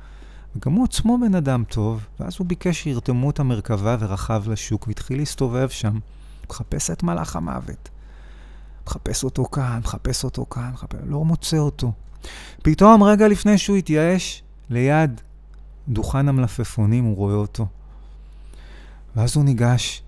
וגם 0.55 0.73
הוא 0.73 0.83
עצמו 0.83 1.17
בן 1.17 1.35
אדם 1.35 1.63
טוב, 1.69 2.05
ואז 2.19 2.35
הוא 2.39 2.47
ביקש 2.47 2.83
שירתמו 2.83 3.29
את 3.29 3.39
המרכבה 3.39 3.97
ורכב 3.99 4.43
לשוק, 4.47 4.87
והתחיל 4.87 5.17
להסתובב 5.17 5.69
שם, 5.69 5.99
מחפש 6.49 6.91
את 6.91 7.03
מלאך 7.03 7.35
המוות. 7.35 7.89
מחפש 8.87 9.23
אותו 9.23 9.45
כאן, 9.45 9.79
מחפש 9.83 10.23
אותו 10.23 10.45
כאן, 10.45 10.69
מחפש... 10.73 10.99
לא 11.05 11.25
מוצא 11.25 11.57
אותו. 11.57 11.91
פתאום, 12.61 13.03
רגע 13.03 13.27
לפני 13.27 13.57
שהוא 13.57 13.77
התייאש, 13.77 14.43
ליד 14.69 15.21
דוכן 15.87 16.27
המלפפונים 16.29 17.03
הוא 17.03 17.15
רואה 17.15 17.35
אותו. 17.35 17.67
ואז 19.15 19.35
הוא 19.35 19.43
ניגש, 19.43 20.03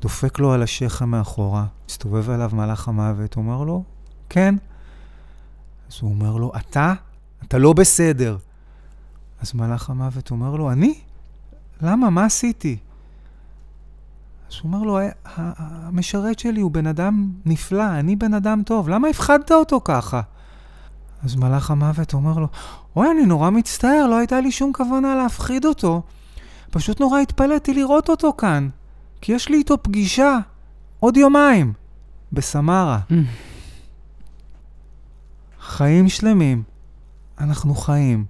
דופק 0.00 0.38
לו 0.38 0.52
על 0.52 0.62
השכם 0.62 1.08
מאחורה, 1.08 1.66
מסתובב 1.88 2.30
אליו 2.30 2.50
מלאך 2.52 2.88
המוות, 2.88 3.36
אומר 3.36 3.64
לו, 3.64 3.82
כן. 4.28 4.54
אז 5.90 5.98
הוא 6.00 6.10
אומר 6.10 6.36
לו, 6.36 6.52
אתה? 6.56 6.94
אתה 7.44 7.58
לא 7.58 7.72
בסדר. 7.72 8.36
אז 9.40 9.54
מלאך 9.54 9.90
המוות 9.90 10.30
אומר 10.30 10.56
לו, 10.56 10.72
אני? 10.72 11.00
למה? 11.82 12.10
מה 12.10 12.24
עשיתי? 12.24 12.78
אז 14.50 14.54
הוא 14.62 14.72
אומר 14.72 14.82
לו, 14.82 14.98
המשרת 15.36 16.38
שלי 16.38 16.60
הוא 16.60 16.70
בן 16.70 16.86
אדם 16.86 17.32
נפלא, 17.46 17.98
אני 17.98 18.16
בן 18.16 18.34
אדם 18.34 18.62
טוב, 18.66 18.88
למה 18.88 19.08
הפחדת 19.08 19.52
אותו 19.52 19.80
ככה? 19.84 20.20
אז 21.24 21.36
מלאך 21.36 21.70
המוות 21.70 22.14
אומר 22.14 22.38
לו, 22.38 22.46
אוי, 22.96 23.10
אני 23.10 23.26
נורא 23.26 23.50
מצטער, 23.50 24.06
לא 24.10 24.18
הייתה 24.18 24.40
לי 24.40 24.50
שום 24.50 24.72
כוונה 24.72 25.14
להפחיד 25.14 25.64
אותו. 25.64 26.02
פשוט 26.70 27.00
נורא 27.00 27.20
התפלאתי 27.20 27.74
לראות 27.74 28.08
אותו 28.08 28.32
כאן, 28.38 28.68
כי 29.20 29.32
יש 29.32 29.48
לי 29.48 29.56
איתו 29.56 29.82
פגישה 29.82 30.38
עוד 31.00 31.16
יומיים 31.16 31.72
בסמרה. 32.32 32.98
Mm. 33.10 33.14
חיים 35.60 36.08
שלמים, 36.08 36.62
אנחנו 37.38 37.74
חיים 37.74 38.24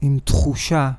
עם 0.00 0.18
תחושה 0.24 0.90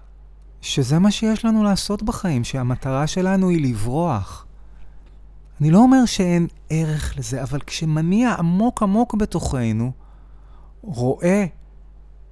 שזה 0.62 0.99
מה 0.99 1.12
שיש 1.12 1.45
לנו 1.45 1.63
לעשות 1.63 2.04
בחיים, 2.04 2.43
שהמטרה 2.43 3.08
שלנו 3.08 3.49
היא 3.49 3.69
לברוח. 3.69 4.45
אני 5.62 5.71
לא 5.71 5.78
אומר 5.78 6.06
שאין 6.06 6.47
ערך 6.69 7.17
לזה, 7.17 7.43
אבל 7.43 7.60
כשמניע 7.60 8.36
עמוק 8.39 8.84
עמוק 8.84 9.15
בתוכנו, 9.15 9.91
רואה 10.84 11.46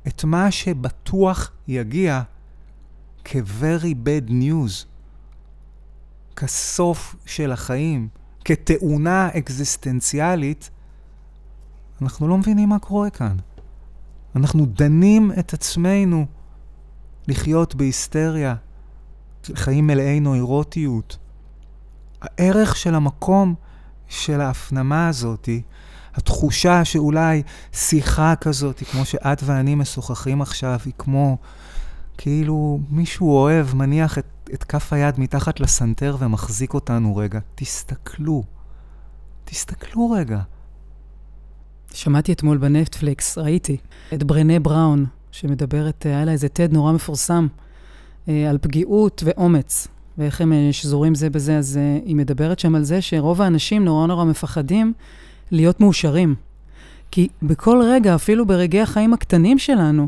את 0.08 0.24
מה 0.24 0.52
שבטוח 0.52 1.52
יגיע 1.68 2.22
כ-very 3.24 3.96
bad 4.06 4.30
news, 4.30 4.86
כסוף 6.36 7.16
של 7.26 7.52
החיים, 7.52 8.08
כתאונה 8.46 9.30
אקזיסטנציאלית, 9.38 10.70
אנחנו 12.02 12.28
לא 12.28 12.38
מבינים 12.38 12.70
מה 12.70 12.80
קורה 12.80 13.10
כאן. 13.10 13.38
אנחנו 14.36 14.66
דנים 14.66 15.32
את 15.40 15.54
עצמנו 15.54 16.26
לחיות 17.28 17.76
בהיסטריה, 17.76 18.56
חיים 19.56 19.88
מלאי 19.88 20.20
נוירוטיות. 20.20 21.18
הערך 22.22 22.76
של 22.76 22.96
המקום 22.96 23.56
של 24.08 24.42
ההפנמה 24.42 25.08
הזאתי, 25.08 25.62
התחושה 26.16 26.86
שאולי 26.86 27.42
שיחה 27.74 28.36
כזאת, 28.36 28.84
כמו 28.92 29.06
שאת 29.06 29.42
ואני 29.46 29.76
משוחחים 29.76 30.42
עכשיו, 30.42 30.80
היא 30.86 30.94
כמו 30.98 31.38
כאילו 32.18 32.80
מישהו 32.90 33.32
אוהב, 33.32 33.76
מניח 33.76 34.18
את, 34.18 34.26
את 34.54 34.64
כף 34.64 34.94
היד 34.94 35.20
מתחת 35.20 35.60
לסנטר 35.60 36.16
ומחזיק 36.20 36.74
אותנו 36.74 37.16
רגע. 37.16 37.40
תסתכלו, 37.56 38.44
תסתכלו 39.46 40.12
רגע. 40.12 40.40
שמעתי 41.94 42.34
אתמול 42.34 42.58
בנטפליקס, 42.58 43.38
ראיתי, 43.38 43.78
את 44.14 44.24
ברנה 44.24 44.60
בראון, 44.60 45.06
שמדברת, 45.32 46.06
היה 46.06 46.26
לה 46.26 46.32
איזה 46.32 46.48
TED 46.48 46.74
נורא 46.74 46.92
מפורסם 46.92 47.48
על 48.28 48.58
פגיעות 48.62 49.24
ואומץ, 49.26 49.88
ואיך 50.18 50.42
הם 50.42 50.54
שזורים 50.72 51.16
זה 51.16 51.30
בזה, 51.30 51.58
אז 51.58 51.80
היא 52.06 52.16
מדברת 52.16 52.60
שם 52.60 52.76
על 52.76 52.84
זה 52.84 53.02
שרוב 53.02 53.42
האנשים 53.42 53.86
נורא 53.86 54.08
נורא 54.08 54.26
מפחדים 54.26 54.94
להיות 55.52 55.80
מאושרים. 55.80 56.36
כי 57.12 57.28
בכל 57.44 57.82
רגע, 57.86 58.16
אפילו 58.16 58.46
ברגעי 58.46 58.82
החיים 58.82 59.14
הקטנים 59.14 59.58
שלנו, 59.58 60.08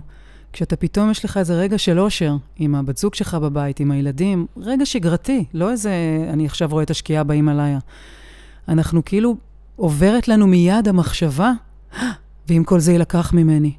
כשאתה 0.53 0.75
פתאום 0.75 1.11
יש 1.11 1.25
לך 1.25 1.37
איזה 1.37 1.53
רגע 1.53 1.77
של 1.77 1.99
אושר 1.99 2.35
עם 2.55 2.75
הבת 2.75 2.97
זוג 2.97 3.15
שלך 3.15 3.33
בבית, 3.33 3.79
עם 3.79 3.91
הילדים, 3.91 4.45
רגע 4.57 4.85
שגרתי, 4.85 5.45
לא 5.53 5.71
איזה, 5.71 5.91
אני 6.29 6.45
עכשיו 6.45 6.69
רואה 6.71 6.83
את 6.83 6.89
השקיעה 6.89 7.23
בהימאליה. 7.23 7.79
אנחנו 8.67 9.05
כאילו, 9.05 9.35
עוברת 9.75 10.27
לנו 10.27 10.47
מיד 10.47 10.87
המחשבה, 10.87 11.51
ואם 12.47 12.63
כל 12.63 12.79
זה 12.79 12.91
יילקח 12.91 13.33
ממני, 13.33 13.73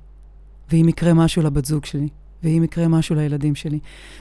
ואם 0.72 0.88
יקרה 0.88 1.14
משהו 1.14 1.42
לבת 1.42 1.64
זוג 1.64 1.84
שלי, 1.84 2.08
ואם 2.42 2.64
יקרה 2.64 2.88
משהו 2.88 3.16
לילדים 3.16 3.54
שלי. 3.54 3.78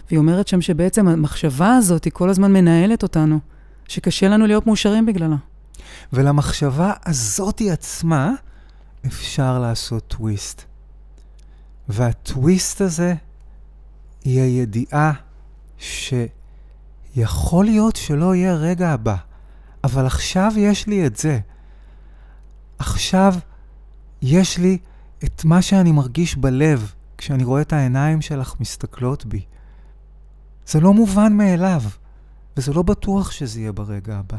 והיא 0.07 0.19
אומרת 0.19 0.47
שם 0.47 0.61
שבעצם 0.61 1.07
המחשבה 1.07 1.75
הזאת, 1.75 2.03
היא 2.03 2.13
כל 2.13 2.29
הזמן 2.29 2.53
מנהלת 2.53 3.03
אותנו, 3.03 3.39
שקשה 3.87 4.27
לנו 4.27 4.47
להיות 4.47 4.67
מאושרים 4.67 5.05
בגללה. 5.05 5.35
ולמחשבה 6.13 6.93
הזאתי 7.05 7.71
עצמה 7.71 8.31
אפשר 9.05 9.59
לעשות 9.59 10.07
טוויסט. 10.07 10.61
והטוויסט 11.89 12.81
הזה 12.81 13.15
היא 14.23 14.41
הידיעה 14.41 15.13
שיכול 15.77 17.65
להיות 17.65 17.95
שלא 17.95 18.35
יהיה 18.35 18.51
הרגע 18.51 18.89
הבא, 18.89 19.15
אבל 19.83 20.05
עכשיו 20.05 20.51
יש 20.57 20.87
לי 20.87 21.05
את 21.05 21.15
זה. 21.17 21.39
עכשיו 22.79 23.35
יש 24.21 24.57
לי 24.57 24.77
את 25.23 25.45
מה 25.45 25.61
שאני 25.61 25.91
מרגיש 25.91 26.35
בלב 26.35 26.93
כשאני 27.17 27.43
רואה 27.43 27.61
את 27.61 27.73
העיניים 27.73 28.21
שלך 28.21 28.55
מסתכלות 28.59 29.25
בי. 29.25 29.45
זה 30.67 30.79
לא 30.79 30.93
מובן 30.93 31.33
מאליו, 31.33 31.81
וזה 32.57 32.73
לא 32.73 32.81
בטוח 32.81 33.31
שזה 33.31 33.59
יהיה 33.59 33.71
ברגע 33.71 34.17
הבא. 34.17 34.37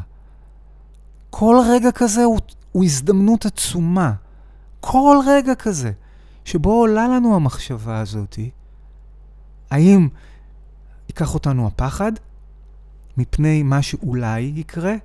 כל 1.37 1.55
רגע 1.69 1.91
כזה 1.91 2.23
הוא, 2.23 2.39
הוא 2.71 2.83
הזדמנות 2.83 3.45
עצומה. 3.45 4.13
כל 4.79 5.17
רגע 5.27 5.55
כזה. 5.55 5.91
שבו 6.45 6.73
עולה 6.73 7.07
לנו 7.07 7.35
המחשבה 7.35 7.99
הזאתי, 7.99 8.49
האם 9.71 10.07
ייקח 11.09 11.33
אותנו 11.33 11.67
הפחד 11.67 12.11
מפני 13.17 13.63
מה 13.63 13.81
שאולי 13.81 14.41
יקרה, 14.55 14.95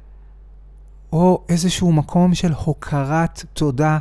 או 1.13 1.45
איזשהו 1.49 1.93
מקום 1.93 2.35
של 2.35 2.53
הוקרת 2.53 3.45
תודה 3.53 3.99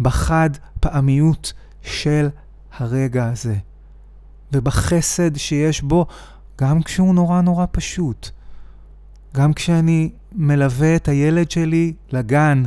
בחד 0.00 0.50
פעמיות 0.80 1.52
של 1.82 2.28
הרגע 2.72 3.28
הזה, 3.28 3.56
ובחסד 4.52 5.36
שיש 5.36 5.82
בו, 5.82 6.06
גם 6.60 6.82
כשהוא 6.82 7.14
נורא 7.14 7.40
נורא 7.40 7.66
פשוט. 7.70 8.30
גם 9.34 9.52
כשאני 9.52 10.10
מלווה 10.32 10.96
את 10.96 11.08
הילד 11.08 11.50
שלי 11.50 11.92
לגן, 12.10 12.62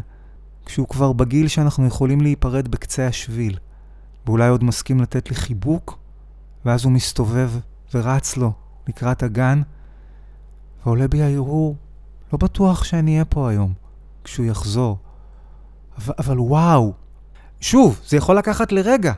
כשהוא 0.65 0.87
כבר 0.87 1.13
בגיל 1.13 1.47
שאנחנו 1.47 1.85
יכולים 1.85 2.21
להיפרד 2.21 2.67
בקצה 2.67 3.07
השביל. 3.07 3.57
ואולי 4.25 4.47
עוד 4.47 4.63
מסכים 4.63 5.01
לתת 5.01 5.29
לי 5.29 5.35
חיבוק, 5.35 5.97
ואז 6.65 6.83
הוא 6.83 6.91
מסתובב 6.91 7.51
ורץ 7.93 8.37
לו 8.37 8.51
לקראת 8.87 9.23
הגן, 9.23 9.61
ועולה 10.85 11.07
בי 11.07 11.21
ההרהור, 11.21 11.75
לא 12.33 12.37
בטוח 12.37 12.83
שאני 12.83 13.11
אהיה 13.11 13.25
פה 13.25 13.49
היום, 13.49 13.73
כשהוא 14.23 14.45
יחזור. 14.45 14.97
אבל, 15.97 16.13
אבל 16.19 16.39
וואו, 16.39 16.93
שוב, 17.59 17.99
זה 18.07 18.17
יכול 18.17 18.37
לקחת 18.37 18.71
לרגע. 18.71 19.13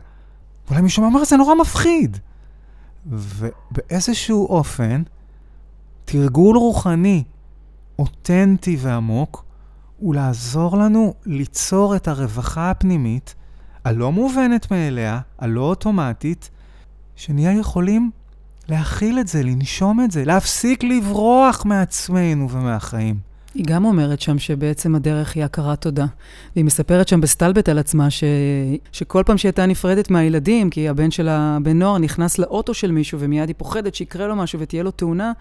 אולי 0.70 0.82
מישהו 0.82 1.08
אמר, 1.08 1.24
זה 1.26 1.38
נורא 1.38 1.56
מפחיד. 1.56 2.18
ובאיזשהו 3.06 4.48
אופן, 4.48 5.04
תרגול 6.06 6.58
רוחני, 6.58 7.24
אותנטי 8.04 8.78
ועמוק, 8.80 9.46
הוא 9.98 10.16
לעזור 10.16 10.78
לנו 10.78 11.14
ליצור 11.26 11.96
את 11.96 12.08
הרווחה 12.08 12.70
הפנימית 12.70 13.36
הלא 13.86 14.12
מובנת 14.12 14.72
מאליה, 14.72 15.20
הלא 15.40 15.62
אוטומטית, 15.62 16.50
שנהיה 17.16 17.52
יכולים 17.52 18.12
להכיל 18.70 19.20
את 19.20 19.28
זה, 19.28 19.44
לנשום 19.44 20.04
את 20.04 20.12
זה, 20.12 20.26
להפסיק 20.26 20.84
לברוח 20.84 21.66
מעצמנו 21.66 22.50
ומהחיים. 22.50 23.18
היא 23.54 23.66
גם 23.68 23.86
אומרת 23.86 24.22
שם 24.22 24.40
שבעצם 24.40 24.96
הדרך 24.96 25.36
היא 25.36 25.44
הכרת 25.44 25.82
תודה. 25.82 26.06
והיא 26.56 26.66
מספרת 26.66 27.08
שם 27.08 27.22
בסטלבט 27.22 27.70
על 27.70 27.80
עצמה 27.80 28.10
ש... 28.10 28.24
שכל 28.92 29.24
פעם 29.26 29.38
שהיא 29.38 29.50
הייתה 29.50 29.66
נפרדת 29.66 30.12
מהילדים, 30.12 30.70
כי 30.70 30.90
הבן 30.90 31.12
שלה, 31.12 31.58
בן 31.64 31.80
נוער, 31.80 31.98
נכנס 31.98 32.40
לאוטו 32.40 32.74
של 32.74 32.92
מישהו 32.92 33.20
ומיד 33.20 33.48
היא 33.48 33.56
פוחדת 33.58 33.96
שיקרה 33.96 34.28
לו 34.28 34.36
משהו 34.36 34.60
ותהיה 34.60 34.84
לו 34.84 34.92
תאונה, 34.92 35.32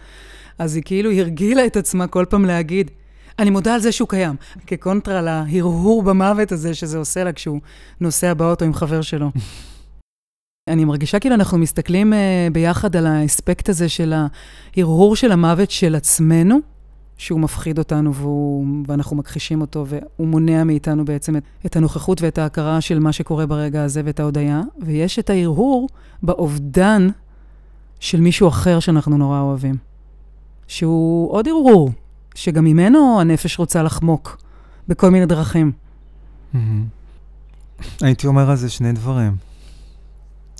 אז 0.62 0.76
היא 0.76 0.82
כאילו 0.86 1.12
הרגילה 1.12 1.66
את 1.66 1.76
עצמה 1.76 2.06
כל 2.06 2.24
פעם 2.28 2.44
להגיד, 2.44 2.90
אני 3.38 3.50
מודה 3.50 3.74
על 3.74 3.80
זה 3.80 3.92
שהוא 3.92 4.08
קיים, 4.08 4.36
כקונטרה 4.66 5.22
להרהור 5.22 6.02
במוות 6.02 6.52
הזה 6.52 6.74
שזה 6.74 6.98
עושה 6.98 7.24
לה 7.24 7.32
כשהוא 7.32 7.60
נוסע 8.00 8.34
באוטו 8.34 8.64
עם 8.64 8.74
חבר 8.74 9.02
שלו. 9.02 9.30
אני 10.68 10.84
מרגישה 10.84 11.18
כאילו 11.18 11.34
אנחנו 11.34 11.58
מסתכלים 11.58 12.12
uh, 12.12 12.16
ביחד 12.52 12.96
על 12.96 13.06
האספקט 13.06 13.68
הזה 13.68 13.88
של 13.88 14.14
ההרהור 14.76 15.16
של 15.16 15.32
המוות 15.32 15.70
של 15.70 15.94
עצמנו, 15.94 16.58
שהוא 17.16 17.40
מפחיד 17.40 17.78
אותנו 17.78 18.14
והוא, 18.14 18.66
ואנחנו 18.86 19.16
מכחישים 19.16 19.60
אותו, 19.60 19.86
והוא 19.86 20.28
מונע 20.28 20.64
מאיתנו 20.64 21.04
בעצם 21.04 21.36
את, 21.36 21.42
את 21.66 21.76
הנוכחות 21.76 22.22
ואת 22.22 22.38
ההכרה 22.38 22.80
של 22.80 22.98
מה 22.98 23.12
שקורה 23.12 23.46
ברגע 23.46 23.84
הזה 23.84 24.02
ואת 24.04 24.20
ההודיה, 24.20 24.60
ויש 24.80 25.18
את 25.18 25.30
ההרהור 25.30 25.88
באובדן 26.22 27.08
של 28.00 28.20
מישהו 28.20 28.48
אחר 28.48 28.80
שאנחנו 28.80 29.18
נורא 29.18 29.40
אוהבים, 29.40 29.91
שהוא 30.72 31.32
עוד 31.32 31.48
הרהור, 31.48 31.90
שגם 32.34 32.64
ממנו 32.64 33.20
הנפש 33.20 33.58
רוצה 33.58 33.82
לחמוק 33.82 34.42
בכל 34.88 35.10
מיני 35.10 35.26
דרכים. 35.26 35.72
הייתי 38.00 38.26
אומר 38.26 38.50
על 38.50 38.56
זה 38.56 38.70
שני 38.70 38.92
דברים. 38.92 39.36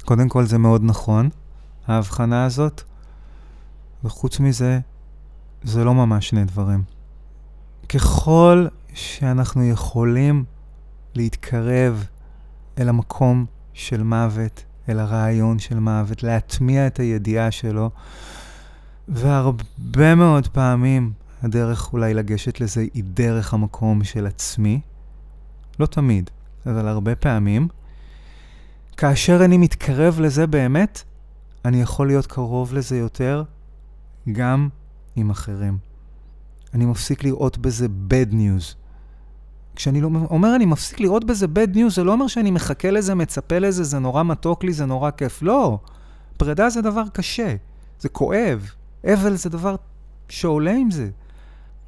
קודם 0.04 0.28
כל, 0.28 0.44
זה 0.44 0.58
מאוד 0.58 0.82
נכון, 0.84 1.28
ההבחנה 1.86 2.44
הזאת, 2.44 2.82
וחוץ 4.04 4.40
מזה, 4.40 4.80
זה 5.62 5.84
לא 5.84 5.94
ממש 5.94 6.28
שני 6.28 6.44
דברים. 6.44 6.82
ככל 7.88 8.66
שאנחנו 8.94 9.64
יכולים 9.64 10.44
להתקרב 11.14 12.06
אל 12.78 12.88
המקום 12.88 13.46
של 13.74 14.02
מוות, 14.02 14.64
אל 14.88 14.98
הרעיון 14.98 15.58
של 15.58 15.78
מוות, 15.78 16.22
להטמיע 16.22 16.86
את 16.86 17.00
הידיעה 17.00 17.50
שלו, 17.50 17.90
והרבה 19.12 20.14
מאוד 20.14 20.48
פעמים 20.48 21.12
הדרך 21.42 21.92
אולי 21.92 22.14
לגשת 22.14 22.60
לזה 22.60 22.86
היא 22.94 23.04
דרך 23.06 23.54
המקום 23.54 24.04
של 24.04 24.26
עצמי. 24.26 24.80
לא 25.78 25.86
תמיד, 25.86 26.30
אבל 26.66 26.88
הרבה 26.88 27.14
פעמים. 27.14 27.68
כאשר 28.96 29.44
אני 29.44 29.58
מתקרב 29.58 30.20
לזה 30.20 30.46
באמת, 30.46 31.02
אני 31.64 31.82
יכול 31.82 32.06
להיות 32.06 32.26
קרוב 32.26 32.74
לזה 32.74 32.98
יותר 32.98 33.44
גם 34.32 34.68
עם 35.16 35.30
אחרים. 35.30 35.78
אני 36.74 36.84
מפסיק 36.84 37.24
לראות 37.24 37.58
בזה 37.58 37.86
bad 38.08 38.32
news. 38.32 38.74
כשאני 39.76 40.00
לא, 40.00 40.08
אומר 40.30 40.56
אני 40.56 40.66
מפסיק 40.66 41.00
לראות 41.00 41.24
בזה 41.24 41.46
bad 41.46 41.74
news, 41.76 41.94
זה 41.94 42.04
לא 42.04 42.12
אומר 42.12 42.26
שאני 42.26 42.50
מחכה 42.50 42.90
לזה, 42.90 43.14
מצפה 43.14 43.58
לזה, 43.58 43.84
זה 43.84 43.98
נורא 43.98 44.22
מתוק 44.22 44.64
לי, 44.64 44.72
זה 44.72 44.86
נורא 44.86 45.10
כיף. 45.10 45.42
לא, 45.42 45.78
פרידה 46.36 46.70
זה 46.70 46.82
דבר 46.82 47.04
קשה, 47.12 47.54
זה 48.00 48.08
כואב. 48.08 48.70
אבל 49.04 49.34
זה 49.36 49.50
דבר 49.50 49.76
שעולה 50.28 50.72
עם 50.72 50.90
זה. 50.90 51.10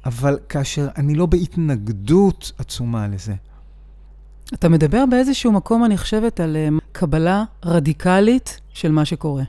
אבל 0.05 0.39
כאשר 0.49 0.87
אני 0.97 1.15
לא 1.15 1.25
בהתנגדות 1.25 2.51
עצומה 2.57 3.07
לזה. 3.07 3.33
אתה 4.53 4.69
מדבר 4.69 5.03
באיזשהו 5.09 5.51
מקום, 5.51 5.85
אני 5.85 5.97
חושבת, 5.97 6.39
על 6.39 6.55
um, 6.55 6.81
קבלה 6.91 7.43
רדיקלית 7.65 8.61
של 8.69 8.91
מה 8.91 9.05
שקורה. 9.05 9.43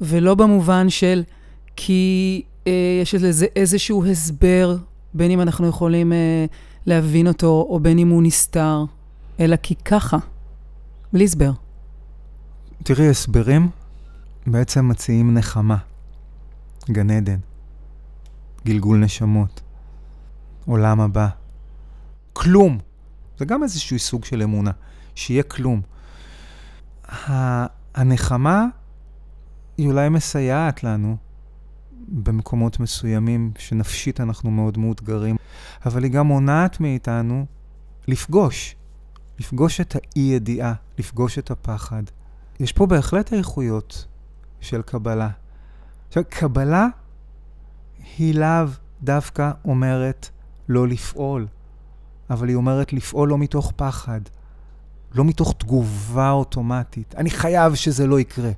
ולא 0.00 0.34
במובן 0.34 0.90
של 0.90 1.22
כי 1.76 2.42
uh, 2.64 2.68
יש 3.02 3.14
לזה 3.14 3.46
איזשהו 3.56 4.06
הסבר, 4.06 4.76
בין 5.14 5.30
אם 5.30 5.40
אנחנו 5.40 5.68
יכולים 5.68 6.12
uh, 6.12 6.14
להבין 6.86 7.28
אותו, 7.28 7.66
או 7.70 7.80
בין 7.80 7.98
אם 7.98 8.08
הוא 8.08 8.22
נסתר, 8.22 8.84
אלא 9.40 9.56
כי 9.56 9.74
ככה, 9.74 10.18
בלי 11.12 11.24
הסבר. 11.24 11.52
תראי, 12.82 13.08
הסברים 13.08 13.68
בעצם 14.46 14.88
מציעים 14.88 15.34
נחמה, 15.34 15.76
גן 16.90 17.10
עדן, 17.10 17.38
גלגול 18.64 18.98
נשמות. 18.98 19.60
עולם 20.66 21.00
הבא. 21.00 21.28
כלום. 22.32 22.78
זה 23.38 23.44
גם 23.44 23.62
איזשהו 23.62 23.98
סוג 23.98 24.24
של 24.24 24.42
אמונה, 24.42 24.70
שיהיה 25.14 25.42
כלום. 25.42 25.80
הנחמה 27.94 28.66
היא 29.76 29.88
אולי 29.88 30.08
מסייעת 30.08 30.84
לנו 30.84 31.16
במקומות 32.08 32.80
מסוימים 32.80 33.52
שנפשית 33.58 34.20
אנחנו 34.20 34.50
מאוד 34.50 34.78
מאותגרים, 34.78 35.36
אבל 35.86 36.04
היא 36.04 36.12
גם 36.12 36.26
מונעת 36.26 36.80
מאיתנו 36.80 37.46
לפגוש, 38.08 38.76
לפגוש 39.38 39.80
את 39.80 39.96
האי-ידיעה, 39.96 40.74
לפגוש 40.98 41.38
את 41.38 41.50
הפחד. 41.50 42.02
יש 42.60 42.72
פה 42.72 42.86
בהחלט 42.86 43.32
איכויות 43.32 44.06
של 44.60 44.82
קבלה. 44.82 45.28
עכשיו, 46.12 46.24
קבלה 46.28 46.86
היא 48.18 48.34
לאו 48.34 48.66
דווקא 49.02 49.50
אומרת 49.64 50.28
לא 50.68 50.88
לפעול, 50.88 51.46
אבל 52.30 52.48
היא 52.48 52.56
אומרת 52.56 52.92
לפעול 52.92 53.28
לא 53.28 53.38
מתוך 53.38 53.72
פחד, 53.76 54.20
לא 55.14 55.24
מתוך 55.24 55.54
תגובה 55.58 56.30
אוטומטית, 56.30 57.14
אני 57.14 57.30
חייב 57.30 57.74
שזה 57.74 58.06
לא 58.06 58.20
יקרה, 58.20 58.50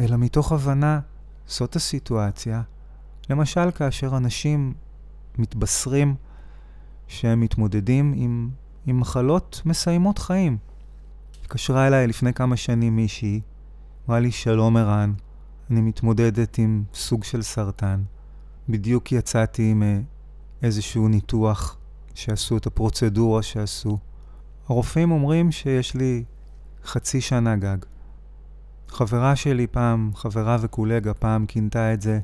אלא 0.00 0.16
מתוך 0.16 0.52
הבנה, 0.52 1.00
זאת 1.46 1.76
הסיטואציה. 1.76 2.62
למשל, 3.30 3.70
כאשר 3.70 4.16
אנשים 4.16 4.74
מתבשרים 5.38 6.14
שהם 7.08 7.40
מתמודדים 7.40 8.12
עם, 8.16 8.50
עם 8.86 9.00
מחלות 9.00 9.62
מסיימות 9.64 10.18
חיים. 10.18 10.58
התקשרה 11.40 11.86
אליי 11.86 12.06
לפני 12.06 12.32
כמה 12.32 12.56
שנים 12.56 12.96
מישהי, 12.96 13.40
אמרה 14.08 14.20
לי, 14.20 14.32
שלום 14.32 14.76
ערן, 14.76 15.12
אני 15.70 15.80
מתמודדת 15.80 16.58
עם 16.58 16.84
סוג 16.94 17.24
של 17.24 17.42
סרטן. 17.42 18.02
בדיוק 18.68 19.12
יצאתי 19.12 19.70
עם 19.70 19.82
איזשהו 20.62 21.08
ניתוח 21.08 21.76
שעשו 22.14 22.56
את 22.56 22.66
הפרוצדורה 22.66 23.42
שעשו. 23.42 23.98
הרופאים 24.68 25.10
אומרים 25.10 25.52
שיש 25.52 25.94
לי 25.94 26.24
חצי 26.84 27.20
שנה 27.20 27.56
גג. 27.56 27.76
חברה 28.88 29.36
שלי 29.36 29.66
פעם, 29.66 30.10
חברה 30.14 30.56
וקולגה 30.60 31.14
פעם 31.14 31.46
כינתה 31.46 31.94
את 31.94 32.02
זה, 32.02 32.20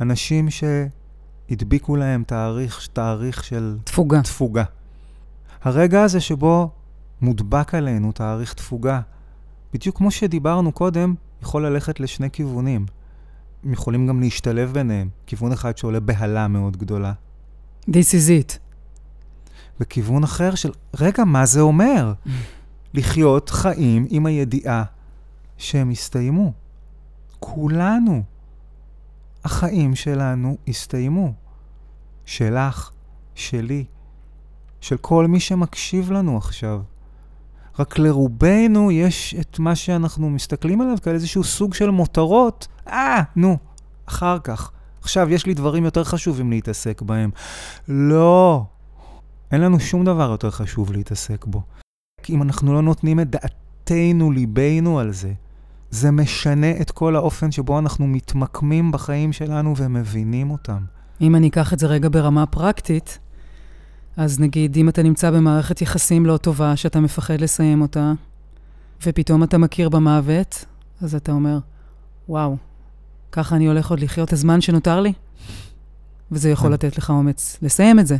אנשים 0.00 0.48
שהדביקו 0.50 1.96
להם 1.96 2.24
תאריך, 2.26 2.88
תאריך 2.92 3.44
של... 3.44 3.78
תפוגה. 3.84 4.22
תפוגה. 4.22 4.64
הרגע 5.62 6.02
הזה 6.02 6.20
שבו 6.20 6.70
מודבק 7.20 7.74
עלינו 7.74 8.12
תאריך 8.12 8.54
תפוגה, 8.54 9.00
בדיוק 9.72 9.96
כמו 9.96 10.10
שדיברנו 10.10 10.72
קודם, 10.72 11.14
יכול 11.42 11.66
ללכת 11.66 12.00
לשני 12.00 12.30
כיוונים. 12.30 12.86
הם 13.64 13.72
יכולים 13.72 14.06
גם 14.06 14.20
להשתלב 14.20 14.72
ביניהם. 14.72 15.08
כיוון 15.26 15.52
אחד 15.52 15.76
שעולה 15.76 16.00
בהלה 16.00 16.48
מאוד 16.48 16.76
גדולה. 16.76 17.12
This 17.90 18.10
is 18.12 18.28
it. 18.28 18.58
וכיוון 19.80 20.24
אחר 20.24 20.54
של, 20.54 20.70
רגע, 21.00 21.24
מה 21.24 21.46
זה 21.46 21.60
אומר? 21.60 22.12
לחיות 22.94 23.50
חיים 23.50 24.06
עם 24.10 24.26
הידיעה 24.26 24.84
שהם 25.58 25.90
הסתיימו. 25.90 26.52
כולנו. 27.40 28.22
החיים 29.44 29.94
שלנו 29.94 30.56
הסתיימו. 30.68 31.32
שלך, 32.24 32.90
שלי, 33.34 33.84
של 34.80 34.96
כל 34.96 35.26
מי 35.26 35.40
שמקשיב 35.40 36.12
לנו 36.12 36.36
עכשיו. 36.36 36.82
רק 37.78 37.98
לרובנו 37.98 38.90
יש 38.90 39.34
את 39.40 39.58
מה 39.58 39.74
שאנחנו 39.74 40.30
מסתכלים 40.30 40.80
עליו 40.80 40.96
כאל 41.02 41.14
איזשהו 41.14 41.44
סוג 41.44 41.74
של 41.74 41.90
מותרות. 41.90 42.68
אה, 42.88 43.22
נו, 43.36 43.56
אחר 44.06 44.38
כך. 44.38 44.70
עכשיו 45.02 45.30
יש 45.30 45.46
לי 45.46 45.54
דברים 45.54 45.84
יותר 45.84 46.04
חשובים 46.04 46.50
להתעסק 46.50 47.02
בהם. 47.02 47.30
לא, 47.88 48.64
אין 49.52 49.60
לנו 49.60 49.80
שום 49.80 50.04
דבר 50.04 50.30
יותר 50.30 50.50
חשוב 50.50 50.92
להתעסק 50.92 51.44
בו. 51.44 51.62
כי 52.22 52.34
אם 52.34 52.42
אנחנו 52.42 52.74
לא 52.74 52.82
נותנים 52.82 53.20
את 53.20 53.30
דעתנו, 53.30 54.30
ליבנו 54.30 54.98
על 54.98 55.12
זה, 55.12 55.32
זה 55.90 56.10
משנה 56.10 56.70
את 56.80 56.90
כל 56.90 57.16
האופן 57.16 57.52
שבו 57.52 57.78
אנחנו 57.78 58.06
מתמקמים 58.06 58.92
בחיים 58.92 59.32
שלנו 59.32 59.74
ומבינים 59.76 60.50
אותם. 60.50 60.84
אם 61.20 61.36
אני 61.36 61.48
אקח 61.48 61.72
את 61.72 61.78
זה 61.78 61.86
רגע 61.86 62.08
ברמה 62.12 62.46
פרקטית, 62.46 63.18
אז 64.16 64.40
נגיד, 64.40 64.76
אם 64.76 64.88
אתה 64.88 65.02
נמצא 65.02 65.30
במערכת 65.30 65.82
יחסים 65.82 66.26
לא 66.26 66.36
טובה, 66.36 66.76
שאתה 66.76 67.00
מפחד 67.00 67.40
לסיים 67.40 67.82
אותה, 67.82 68.12
ופתאום 69.06 69.42
אתה 69.42 69.58
מכיר 69.58 69.88
במוות, 69.88 70.64
אז 71.02 71.14
אתה 71.14 71.32
אומר, 71.32 71.58
וואו, 72.28 72.56
ככה 73.32 73.56
אני 73.56 73.66
הולך 73.66 73.90
עוד 73.90 74.00
לחיות 74.00 74.32
הזמן 74.32 74.60
שנותר 74.60 75.00
לי? 75.00 75.12
וזה 76.32 76.50
יכול 76.50 76.68
כן. 76.68 76.72
לתת 76.72 76.98
לך 76.98 77.10
אומץ 77.10 77.58
לסיים 77.62 77.98
את 77.98 78.06
זה. 78.06 78.16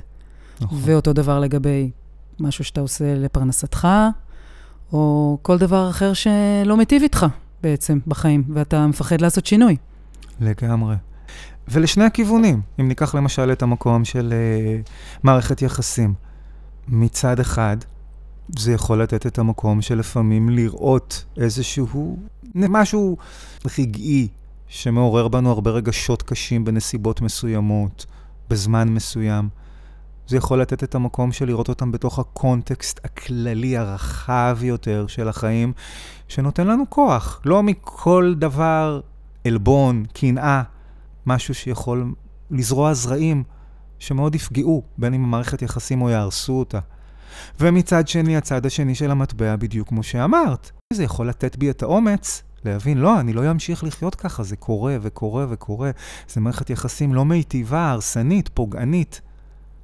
נכון. 0.60 0.78
ואותו 0.82 1.12
דבר 1.12 1.40
לגבי 1.40 1.90
משהו 2.40 2.64
שאתה 2.64 2.80
עושה 2.80 3.14
לפרנסתך, 3.14 3.88
או 4.92 5.38
כל 5.42 5.58
דבר 5.58 5.90
אחר 5.90 6.12
שלא 6.12 6.76
מיטיב 6.76 7.02
איתך 7.02 7.26
בעצם 7.62 7.98
בחיים, 8.06 8.44
ואתה 8.54 8.86
מפחד 8.86 9.20
לעשות 9.20 9.46
שינוי. 9.46 9.76
לגמרי. 10.40 10.94
ולשני 11.68 12.04
הכיוונים, 12.04 12.60
אם 12.80 12.88
ניקח 12.88 13.14
למשל 13.14 13.52
את 13.52 13.62
המקום 13.62 14.04
של 14.04 14.32
uh, 14.32 14.90
מערכת 15.22 15.62
יחסים. 15.62 16.14
מצד 16.88 17.40
אחד, 17.40 17.76
זה 18.58 18.72
יכול 18.72 19.02
לתת 19.02 19.26
את 19.26 19.38
המקום 19.38 19.82
שלפעמים 19.82 20.48
לראות 20.48 21.24
איזשהו, 21.36 22.18
משהו 22.54 23.16
רגעי 23.78 24.28
שמעורר 24.68 25.28
בנו 25.28 25.50
הרבה 25.50 25.70
רגשות 25.70 26.22
קשים 26.22 26.64
בנסיבות 26.64 27.20
מסוימות, 27.20 28.06
בזמן 28.50 28.88
מסוים. 28.88 29.48
זה 30.26 30.36
יכול 30.36 30.60
לתת 30.60 30.84
את 30.84 30.94
המקום 30.94 31.32
של 31.32 31.46
לראות 31.46 31.68
אותם 31.68 31.92
בתוך 31.92 32.18
הקונטקסט 32.18 33.00
הכללי 33.04 33.76
הרחב 33.76 34.58
יותר 34.62 35.06
של 35.06 35.28
החיים, 35.28 35.72
שנותן 36.28 36.66
לנו 36.66 36.84
כוח. 36.88 37.40
לא 37.44 37.62
מכל 37.62 38.34
דבר 38.38 39.00
עלבון, 39.46 40.04
קנאה, 40.12 40.62
משהו 41.26 41.54
שיכול 41.54 42.14
לזרוע 42.50 42.94
זרעים 42.94 43.44
שמאוד 43.98 44.34
יפגעו, 44.34 44.82
בין 44.98 45.14
אם 45.14 45.24
המערכת 45.24 45.62
יחסים 45.62 46.02
או 46.02 46.10
יהרסו 46.10 46.52
אותה. 46.52 46.78
ומצד 47.60 48.08
שני, 48.08 48.36
הצד 48.36 48.66
השני 48.66 48.94
של 48.94 49.10
המטבע, 49.10 49.56
בדיוק 49.56 49.88
כמו 49.88 50.02
שאמרת, 50.02 50.70
זה 50.92 51.04
יכול 51.04 51.28
לתת 51.28 51.56
בי 51.56 51.70
את 51.70 51.82
האומץ 51.82 52.42
להבין, 52.64 52.98
לא, 52.98 53.20
אני 53.20 53.32
לא 53.32 53.50
אמשיך 53.50 53.84
לחיות 53.84 54.14
ככה, 54.14 54.42
זה 54.42 54.56
קורה 54.56 54.96
וקורה 55.02 55.46
וקורה. 55.48 55.90
זה 56.28 56.40
מערכת 56.40 56.70
יחסים 56.70 57.14
לא 57.14 57.24
מיטיבה, 57.24 57.90
הרסנית, 57.90 58.50
פוגענית. 58.54 59.20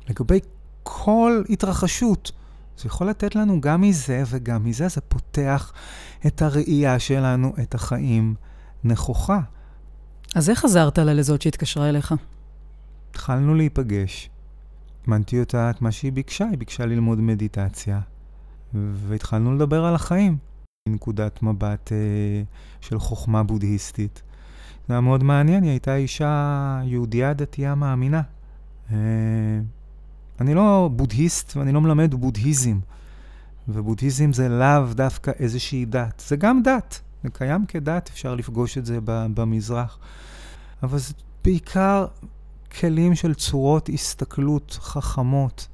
לגבי 0.09 0.41
כל 0.83 1.43
התרחשות, 1.51 2.33
זה 2.79 2.87
יכול 2.87 3.09
לתת 3.09 3.35
לנו 3.35 3.61
גם 3.61 3.81
מזה 3.81 4.23
וגם 4.27 4.65
מזה, 4.65 4.89
זה 4.89 5.01
פותח 5.01 5.73
את 6.27 6.43
הראייה 6.43 6.99
שלנו, 6.99 7.53
את 7.63 7.75
החיים 7.75 8.35
נכוחה. 8.85 9.41
אז 10.35 10.51
איך 10.51 10.65
עזרת 10.65 10.99
לה 10.99 11.15
לזאת 11.15 11.43
שהתקשרה 11.43 11.89
אליך? 11.89 12.15
התחלנו 13.11 13.55
להיפגש. 13.55 14.31
הזמנתי 15.03 15.41
אותה 15.41 15.71
את 15.71 15.83
מה 15.83 15.93
שהיא 15.93 16.13
ביקשה, 16.13 16.49
היא 16.51 16.59
ביקשה 16.59 16.87
ללמוד 16.87 17.21
מדיטציה, 17.21 18.01
והתחלנו 18.75 19.55
לדבר 19.55 19.85
על 19.85 19.95
החיים, 19.95 20.37
מנקודת 20.89 21.43
מבט 21.43 21.93
אה, 21.93 22.43
של 22.81 22.99
חוכמה 22.99 23.43
בודהיסטית. 23.43 24.23
זה 24.89 24.95
היה 24.95 25.01
מאוד 25.01 25.23
מעניין, 25.23 25.63
היא 25.63 25.71
הייתה 25.71 25.97
אישה 25.97 26.81
יהודייה 26.85 27.35
דתייה 27.35 27.75
מאמינה. 27.75 28.23
אה, 28.93 28.97
אני 30.41 30.55
לא 30.55 30.91
בודהיסט 30.93 31.57
ואני 31.57 31.73
לא 31.73 31.81
מלמד 31.81 32.15
בודהיזם, 32.15 32.79
ובודהיזם 33.69 34.33
זה 34.33 34.49
לאו 34.49 34.95
דווקא 34.95 35.31
איזושהי 35.39 35.85
דת, 35.85 36.23
זה 36.27 36.37
גם 36.37 36.63
דת, 36.63 37.01
זה 37.23 37.31
קיים 37.31 37.67
כדת, 37.67 38.09
אפשר 38.13 38.35
לפגוש 38.35 38.79
את 38.79 38.87
זה 38.87 38.99
במזרח, 39.05 39.99
אבל 40.83 40.99
זה 40.99 41.15
בעיקר 41.45 42.07
כלים 42.81 43.15
של 43.15 43.35
צורות 43.35 43.89
הסתכלות 43.89 44.79
חכמות 44.81 45.69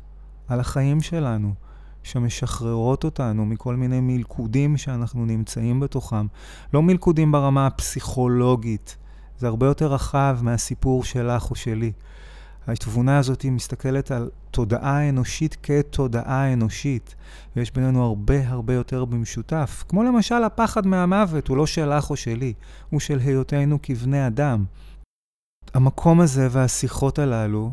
על 0.48 0.60
החיים 0.60 1.00
שלנו, 1.00 1.54
שמשחררות 2.02 3.04
אותנו 3.04 3.46
מכל 3.46 3.76
מיני 3.76 4.00
מלכודים 4.00 4.76
שאנחנו 4.76 5.26
נמצאים 5.26 5.80
בתוכם. 5.80 6.26
לא 6.74 6.82
מלכודים 6.82 7.32
ברמה 7.32 7.66
הפסיכולוגית, 7.66 8.96
זה 9.38 9.46
הרבה 9.46 9.66
יותר 9.66 9.92
רחב 9.92 10.38
מהסיפור 10.42 11.04
שלך 11.04 11.50
או 11.50 11.56
שלי. 11.56 11.92
התבונה 12.68 13.18
הזאת 13.18 13.44
מסתכלת 13.44 14.10
על 14.10 14.30
תודעה 14.50 15.08
אנושית 15.08 15.56
כתודעה 15.62 16.52
אנושית, 16.52 17.14
ויש 17.56 17.72
בינינו 17.72 18.04
הרבה 18.04 18.48
הרבה 18.48 18.74
יותר 18.74 19.04
במשותף. 19.04 19.84
כמו 19.88 20.02
למשל 20.02 20.44
הפחד 20.44 20.86
מהמוות, 20.86 21.48
הוא 21.48 21.56
לא 21.56 21.66
שלך 21.66 22.10
או 22.10 22.16
שלי, 22.16 22.52
הוא 22.90 23.00
של 23.00 23.18
היותנו 23.18 23.78
כבני 23.82 24.26
אדם. 24.26 24.64
המקום 25.74 26.20
הזה 26.20 26.48
והשיחות 26.50 27.18
הללו, 27.18 27.72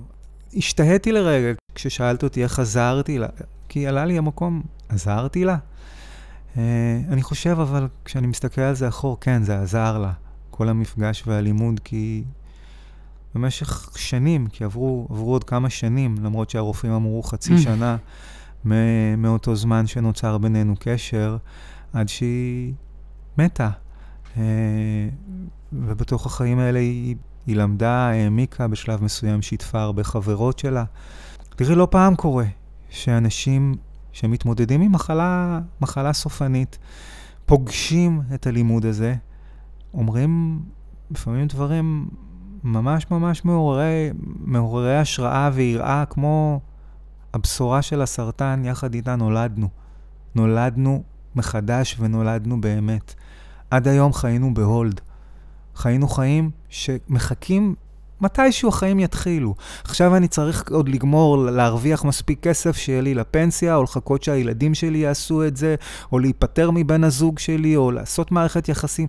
השתהיתי 0.53 1.11
לרגע 1.11 1.53
כששאלת 1.75 2.23
אותי 2.23 2.43
איך 2.43 2.59
עזרתי 2.59 3.17
לה, 3.17 3.27
כי 3.69 3.87
עלה 3.87 4.05
לי 4.05 4.17
המקום, 4.17 4.61
עזרתי 4.89 5.45
לה? 5.45 5.57
Uh, 6.55 6.57
אני 7.09 7.21
חושב 7.21 7.59
אבל, 7.59 7.87
כשאני 8.05 8.27
מסתכל 8.27 8.61
על 8.61 8.75
זה 8.75 8.87
אחור, 8.87 9.17
כן, 9.19 9.43
זה 9.43 9.61
עזר 9.61 9.97
לה, 9.97 10.11
כל 10.49 10.69
המפגש 10.69 11.23
והלימוד, 11.27 11.79
כי 11.83 12.23
במשך 13.35 13.89
שנים, 13.95 14.47
כי 14.47 14.63
עברו, 14.63 15.07
עברו 15.09 15.31
עוד 15.31 15.43
כמה 15.43 15.69
שנים, 15.69 16.15
למרות 16.23 16.49
שהרופאים 16.49 16.93
אמרו 16.93 17.23
חצי 17.23 17.57
שנה 17.57 17.97
מאותו 19.17 19.55
זמן 19.55 19.87
שנוצר 19.87 20.37
בינינו 20.37 20.75
קשר, 20.79 21.37
עד 21.93 22.09
שהיא 22.09 22.73
מתה. 23.37 23.69
Uh, 24.35 24.39
ובתוך 25.73 26.25
החיים 26.25 26.59
האלה 26.59 26.79
היא 26.79 27.15
היא 27.47 27.55
למדה, 27.55 28.09
העמיקה, 28.09 28.67
בשלב 28.67 29.03
מסוים 29.03 29.41
שיתפה 29.41 29.81
הרבה 29.81 30.03
חברות 30.03 30.59
שלה. 30.59 30.83
תראי, 31.55 31.75
לא 31.75 31.87
פעם 31.91 32.15
קורה 32.15 32.45
שאנשים 32.89 33.75
שמתמודדים 34.11 34.81
עם 34.81 34.91
מחלה, 34.91 35.59
מחלה 35.81 36.13
סופנית, 36.13 36.77
פוגשים 37.45 38.21
את 38.33 38.47
הלימוד 38.47 38.85
הזה, 38.85 39.15
אומרים 39.93 40.61
לפעמים 41.11 41.47
דברים 41.47 42.07
ממש 42.63 43.05
ממש 43.11 43.45
מעוררי, 43.45 44.09
מעוררי 44.39 44.97
השראה 44.97 45.49
ויראה, 45.53 46.03
כמו 46.09 46.59
הבשורה 47.33 47.81
של 47.81 48.01
הסרטן, 48.01 48.61
יחד 48.65 48.93
איתה 48.93 49.15
נולדנו. 49.15 49.67
נולדנו 50.35 51.03
מחדש 51.35 51.95
ונולדנו 51.99 52.61
באמת. 52.61 53.13
עד 53.71 53.87
היום 53.87 54.13
חיינו 54.13 54.53
בהולד. 54.53 55.01
חיינו 55.75 56.07
חיים 56.07 56.51
שמחכים 56.69 57.75
מתישהו 58.21 58.69
החיים 58.69 58.99
יתחילו. 58.99 59.55
עכשיו 59.83 60.15
אני 60.15 60.27
צריך 60.27 60.71
עוד 60.71 60.89
לגמור, 60.89 61.37
להרוויח 61.37 62.05
מספיק 62.05 62.39
כסף 62.39 62.77
שיהיה 62.77 63.01
לי 63.01 63.13
לפנסיה, 63.13 63.75
או 63.75 63.83
לחכות 63.83 64.23
שהילדים 64.23 64.73
שלי 64.73 64.97
יעשו 64.97 65.47
את 65.47 65.57
זה, 65.57 65.75
או 66.11 66.19
להיפטר 66.19 66.71
מבן 66.71 67.03
הזוג 67.03 67.39
שלי, 67.39 67.75
או 67.75 67.91
לעשות 67.91 68.31
מערכת 68.31 68.69
יחסים. 68.69 69.07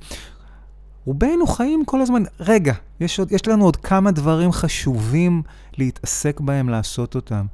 רובנו 1.07 1.47
חיים 1.47 1.85
כל 1.85 2.01
הזמן, 2.01 2.23
רגע, 2.41 2.75
יש, 3.01 3.19
עוד, 3.19 3.33
יש 3.33 3.49
לנו 3.49 3.65
עוד 3.65 3.77
כמה 3.77 4.11
דברים 4.11 4.53
חשובים 4.53 5.43
להתעסק 5.79 6.41
בהם, 6.41 6.69
לעשות 6.69 7.15
אותם. 7.15 7.47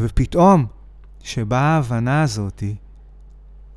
ופתאום, 0.00 0.66
שבאה 1.22 1.60
ההבנה 1.60 2.22
הזאתי, 2.22 2.74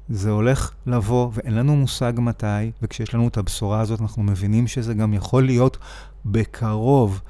זה 0.10 0.32
הולך 0.32 0.72
לבוא, 0.86 1.30
ואין 1.34 1.54
לנו 1.54 1.76
מושג 1.76 2.14
מתי, 2.18 2.72
וכשיש 2.82 3.14
לנו 3.14 3.28
את 3.28 3.38
הבשורה 3.38 3.82
הזאת, 3.82 4.02
אנחנו 4.02 4.24
מבינים 4.24 4.68
שזה 4.68 4.94
גם 4.94 5.14
יכול 5.14 5.46
להיות 5.46 5.78
בקרוב. 6.26 7.22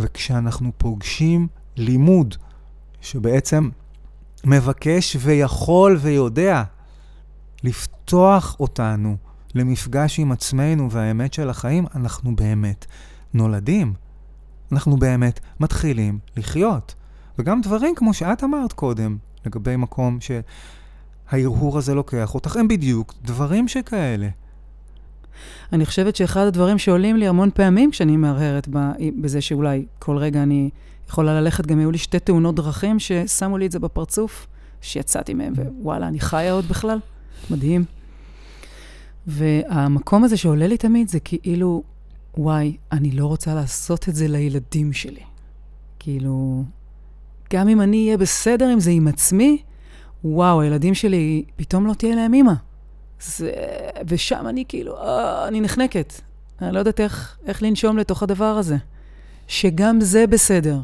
וכשאנחנו 0.00 0.72
פוגשים 0.78 1.48
לימוד 1.76 2.34
שבעצם 3.00 3.68
מבקש 4.44 5.16
ויכול 5.20 5.96
ויודע 6.00 6.62
לפתוח 7.62 8.56
אותנו 8.60 9.16
למפגש 9.56 10.18
עם 10.18 10.32
עצמנו 10.32 10.90
והאמת 10.90 11.32
של 11.32 11.50
החיים, 11.50 11.86
אנחנו 11.94 12.36
באמת 12.36 12.86
נולדים. 13.34 13.94
אנחנו 14.72 14.96
באמת 14.96 15.40
מתחילים 15.60 16.18
לחיות. 16.36 16.94
וגם 17.38 17.60
דברים 17.60 17.94
כמו 17.94 18.14
שאת 18.14 18.44
אמרת 18.44 18.72
קודם, 18.72 19.16
לגבי 19.46 19.76
מקום 19.76 20.18
שההרהור 21.30 21.78
הזה 21.78 21.94
לוקח 21.94 22.34
אותך, 22.34 22.56
הם 22.56 22.68
בדיוק 22.68 23.14
דברים 23.24 23.68
שכאלה. 23.68 24.28
אני 25.72 25.86
חושבת 25.86 26.16
שאחד 26.16 26.46
הדברים 26.46 26.78
שעולים 26.78 27.16
לי 27.16 27.28
המון 27.28 27.50
פעמים 27.54 27.90
כשאני 27.90 28.16
מהרהרת 28.16 28.68
בזה 29.20 29.40
שאולי 29.40 29.86
כל 29.98 30.16
רגע 30.16 30.42
אני 30.42 30.70
יכולה 31.08 31.40
ללכת, 31.40 31.66
גם 31.66 31.78
היו 31.78 31.90
לי 31.90 31.98
שתי 31.98 32.18
תאונות 32.18 32.54
דרכים 32.54 32.98
ששמו 32.98 33.58
לי 33.58 33.66
את 33.66 33.72
זה 33.72 33.78
בפרצוף, 33.78 34.46
שיצאתי 34.80 35.34
מהם, 35.34 35.52
ווואלה, 35.80 36.08
אני 36.08 36.20
חיה 36.20 36.52
עוד 36.52 36.68
בכלל. 36.68 36.98
מדהים. 37.50 37.95
והמקום 39.26 40.24
הזה 40.24 40.36
שעולה 40.36 40.66
לי 40.66 40.76
תמיד 40.76 41.08
זה 41.08 41.20
כאילו, 41.20 41.82
וואי, 42.36 42.76
אני 42.92 43.10
לא 43.10 43.26
רוצה 43.26 43.54
לעשות 43.54 44.08
את 44.08 44.14
זה 44.14 44.28
לילדים 44.28 44.92
שלי. 44.92 45.22
כאילו, 45.98 46.64
גם 47.52 47.68
אם 47.68 47.80
אני 47.80 48.04
אהיה 48.04 48.18
בסדר 48.18 48.68
עם 48.68 48.80
זה 48.80 48.90
עם 48.90 49.08
עצמי, 49.08 49.62
וואו, 50.24 50.60
הילדים 50.60 50.94
שלי, 50.94 51.44
פתאום 51.56 51.86
לא 51.86 51.94
תהיה 51.94 52.16
להם 52.16 52.34
אימא. 52.34 52.52
זה, 53.20 53.52
ושם 54.08 54.46
אני 54.48 54.64
כאילו, 54.68 54.96
אה, 54.96 55.48
אני 55.48 55.60
נחנקת. 55.60 56.12
אני 56.62 56.74
לא 56.74 56.78
יודעת 56.78 57.00
איך, 57.00 57.38
איך 57.46 57.62
לנשום 57.62 57.98
לתוך 57.98 58.22
הדבר 58.22 58.44
הזה. 58.44 58.76
שגם 59.48 60.00
זה 60.00 60.26
בסדר. 60.26 60.80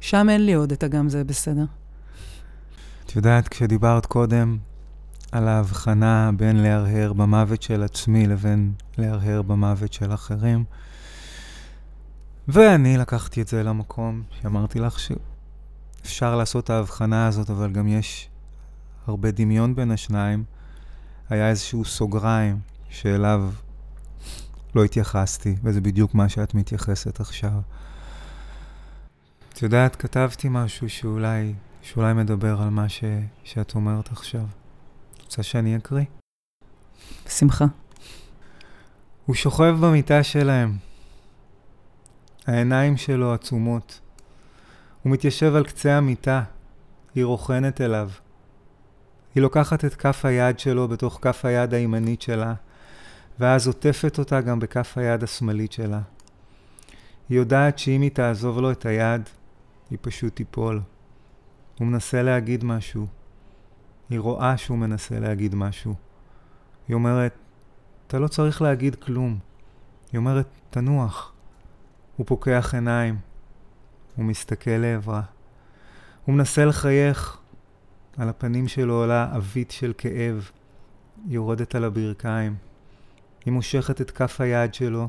שם 0.00 0.28
אין 0.30 0.46
לי 0.46 0.54
עוד 0.54 0.72
את 0.72 0.82
הגם 0.82 1.08
זה 1.08 1.24
בסדר. 1.24 1.64
את 3.06 3.16
יודעת, 3.16 3.48
כשדיברת 3.48 4.06
קודם 4.06 4.58
על 5.32 5.48
ההבחנה 5.48 6.30
בין 6.36 6.56
להרהר 6.56 7.12
במוות 7.12 7.62
של 7.62 7.82
עצמי 7.82 8.26
לבין 8.26 8.72
להרהר 8.98 9.42
במוות 9.42 9.92
של 9.92 10.14
אחרים, 10.14 10.64
ואני 12.48 12.96
לקחתי 12.96 13.42
את 13.42 13.48
זה 13.48 13.62
למקום 13.62 14.22
שאמרתי 14.30 14.80
לך 14.80 14.98
שאפשר 14.98 16.36
לעשות 16.36 16.64
את 16.64 16.70
ההבחנה 16.70 17.26
הזאת, 17.26 17.50
אבל 17.50 17.72
גם 17.72 17.88
יש 17.88 18.28
הרבה 19.06 19.30
דמיון 19.30 19.74
בין 19.74 19.90
השניים. 19.90 20.44
היה 21.28 21.48
איזשהו 21.48 21.84
סוגריים 21.84 22.58
שאליו 22.88 23.50
לא 24.74 24.84
התייחסתי, 24.84 25.56
וזה 25.62 25.80
בדיוק 25.80 26.14
מה 26.14 26.28
שאת 26.28 26.54
מתייחסת 26.54 27.20
עכשיו. 27.20 27.60
את 29.52 29.62
יודעת, 29.62 29.96
כתבתי 29.96 30.48
משהו 30.50 30.88
שאולי, 30.88 31.54
שאולי 31.82 32.14
מדבר 32.14 32.62
על 32.62 32.70
מה 32.70 32.88
ש, 32.88 33.04
שאת 33.44 33.74
אומרת 33.74 34.12
עכשיו. 34.12 34.59
רוצה 35.30 35.42
שאני 35.42 35.76
אקריא? 35.76 36.04
בשמחה. 37.26 37.64
הוא 39.26 39.36
שוכב 39.36 39.76
במיטה 39.80 40.22
שלהם. 40.22 40.76
העיניים 42.46 42.96
שלו 42.96 43.34
עצומות. 43.34 44.00
הוא 45.02 45.12
מתיישב 45.12 45.54
על 45.54 45.64
קצה 45.64 45.96
המיטה. 45.96 46.42
היא 47.14 47.24
רוכנת 47.24 47.80
אליו. 47.80 48.10
היא 49.34 49.42
לוקחת 49.42 49.84
את 49.84 49.94
כף 49.94 50.24
היד 50.24 50.58
שלו 50.58 50.88
בתוך 50.88 51.18
כף 51.22 51.44
היד 51.44 51.74
הימנית 51.74 52.22
שלה, 52.22 52.54
ואז 53.38 53.66
עוטפת 53.66 54.18
אותה 54.18 54.40
גם 54.40 54.60
בכף 54.60 54.98
היד 54.98 55.22
השמאלית 55.22 55.72
שלה. 55.72 56.00
היא 57.28 57.38
יודעת 57.38 57.78
שאם 57.78 58.00
היא 58.00 58.10
תעזוב 58.10 58.58
לו 58.58 58.70
את 58.70 58.86
היד, 58.86 59.28
היא 59.90 59.98
פשוט 60.00 60.36
תיפול. 60.36 60.80
הוא 61.78 61.86
מנסה 61.86 62.22
להגיד 62.22 62.64
משהו. 62.64 63.19
היא 64.10 64.20
רואה 64.20 64.56
שהוא 64.56 64.78
מנסה 64.78 65.18
להגיד 65.18 65.54
משהו. 65.54 65.94
היא 66.88 66.94
אומרת, 66.94 67.34
אתה 68.06 68.18
לא 68.18 68.28
צריך 68.28 68.62
להגיד 68.62 68.94
כלום. 68.94 69.38
היא 70.12 70.18
אומרת, 70.18 70.46
תנוח. 70.70 71.32
הוא 72.16 72.26
פוקח 72.26 72.70
עיניים. 72.74 73.18
הוא 74.16 74.24
מסתכל 74.24 74.70
לעברה. 74.70 75.22
הוא 76.24 76.34
מנסה 76.34 76.64
לחייך, 76.64 77.38
על 78.16 78.28
הפנים 78.28 78.68
שלו 78.68 78.94
עולה 78.94 79.34
עווית 79.34 79.70
של 79.70 79.92
כאב, 79.98 80.50
יורדת 81.26 81.74
על 81.74 81.84
הברכיים. 81.84 82.56
היא 83.44 83.52
מושכת 83.52 84.00
את 84.00 84.10
כף 84.10 84.40
היד 84.40 84.74
שלו, 84.74 85.08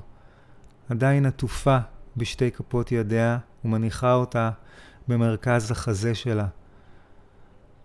עדיין 0.90 1.26
עטופה 1.26 1.78
בשתי 2.18 2.52
כפות 2.52 2.92
ידיה, 2.92 3.38
ומניחה 3.66 4.14
אותה 4.14 4.52
במרכז 5.08 5.72
החזה 5.72 6.16
שלה. 6.16 6.48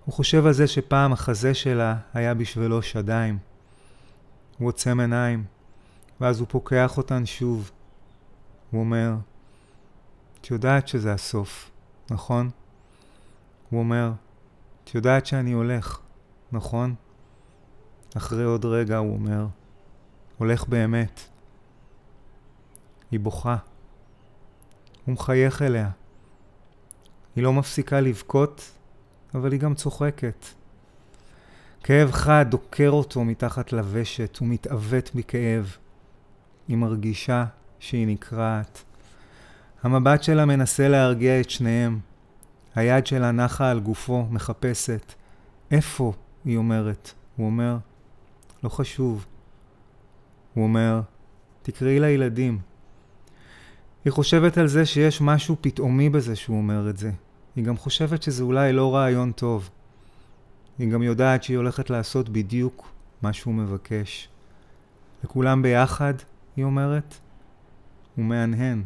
הוא 0.07 0.15
חושב 0.15 0.47
על 0.47 0.53
זה 0.53 0.67
שפעם 0.67 1.13
החזה 1.13 1.55
שלה 1.55 1.97
היה 2.15 2.35
בשבילו 2.35 2.83
שדיים. 2.83 3.39
הוא 4.59 4.69
עוצם 4.69 5.01
עיניים, 5.01 5.45
ואז 6.21 6.41
הוא 6.41 6.49
פוקח 6.51 6.99
אותן 6.99 7.27
שוב. 7.27 7.71
הוא 8.71 8.81
אומר, 8.81 9.15
את 10.41 10.51
יודעת 10.51 10.89
שזה 10.89 11.13
הסוף, 11.13 11.71
נכון? 12.11 12.51
הוא 13.71 13.81
אומר, 13.81 14.13
את 14.85 14.95
יודעת 14.95 15.27
שאני 15.27 15.53
הולך, 15.53 15.99
נכון? 16.53 16.95
אחרי 18.17 18.45
עוד 18.45 18.65
רגע 18.65 18.97
הוא 18.97 19.13
אומר, 19.13 19.47
הולך 20.39 20.69
באמת. 20.69 21.21
היא 23.11 23.21
בוכה. 23.21 23.57
הוא 25.05 25.15
מחייך 25.15 25.63
אליה. 25.63 25.91
היא 27.37 27.45
לא 27.45 27.53
מפסיקה 27.53 28.01
לבכות, 28.01 28.76
אבל 29.37 29.53
היא 29.53 29.61
גם 29.61 29.75
צוחקת. 29.75 30.47
כאב 31.83 32.11
חד 32.13 32.47
דוקר 32.49 32.91
אותו 32.91 33.25
מתחת 33.25 33.73
לוושת, 33.73 34.37
הוא 34.37 34.49
מתעוות 34.49 35.15
מכאב. 35.15 35.77
היא 36.69 36.77
מרגישה 36.77 37.45
שהיא 37.79 38.07
נקרעת. 38.07 38.83
המבט 39.83 40.23
שלה 40.23 40.45
מנסה 40.45 40.89
להרגיע 40.89 41.41
את 41.41 41.51
שניהם. 41.51 41.99
היד 42.75 43.07
שלה 43.07 43.31
נחה 43.31 43.71
על 43.71 43.81
גופו, 43.81 44.27
מחפשת. 44.31 45.13
איפה? 45.71 46.13
היא 46.45 46.57
אומרת. 46.57 47.13
הוא 47.37 47.47
אומר, 47.47 47.77
לא 48.65 48.69
חשוב. 48.69 49.27
הוא 50.55 50.65
אומר, 50.65 51.01
תקראי 51.63 52.01
לילדים. 52.01 52.59
היא 54.05 54.13
חושבת 54.13 54.59
על 54.59 54.69
זה 54.69 54.87
שיש 54.87 55.21
משהו 55.21 55.57
פתאומי 55.61 56.11
בזה 56.11 56.37
שהוא 56.37 56.59
אומר 56.59 56.91
את 56.91 56.97
זה. 56.97 57.11
היא 57.57 57.65
גם 57.65 57.77
חושבת 57.77 58.23
שזה 58.23 58.43
אולי 58.43 58.73
לא 58.73 58.95
רעיון 58.95 59.33
טוב. 59.33 59.71
היא 60.79 60.91
גם 60.91 61.03
יודעת 61.03 61.43
שהיא 61.43 61.57
הולכת 61.57 61.91
לעשות 61.91 62.29
בדיוק 62.29 62.93
מה 63.23 63.33
שהוא 63.33 63.55
מבקש. 63.55 64.29
לכולם 65.25 65.63
ביחד, 65.63 66.15
היא 66.57 66.65
אומרת, 66.65 67.15
הוא 68.17 68.25
מהנהן. 68.25 68.85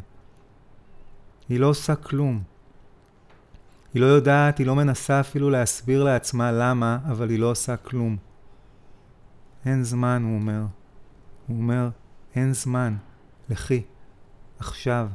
היא 1.49 1.59
לא 1.59 1.67
עושה 1.67 1.95
כלום. 1.95 2.43
היא 3.93 4.01
לא 4.01 4.05
יודעת, 4.05 4.57
היא 4.57 4.67
לא 4.67 4.75
מנסה 4.75 5.19
אפילו 5.19 5.49
להסביר 5.49 6.03
לעצמה 6.03 6.51
למה, 6.51 6.97
אבל 7.05 7.29
היא 7.29 7.39
לא 7.39 7.51
עושה 7.51 7.77
כלום. 7.77 8.17
אין 9.65 9.83
זמן, 9.83 10.23
הוא 10.25 10.35
אומר. 10.35 10.61
הוא 11.47 11.57
אומר, 11.57 11.89
אין 12.35 12.53
זמן. 12.53 12.95
לכי. 13.49 13.81
עכשיו. 14.59 15.09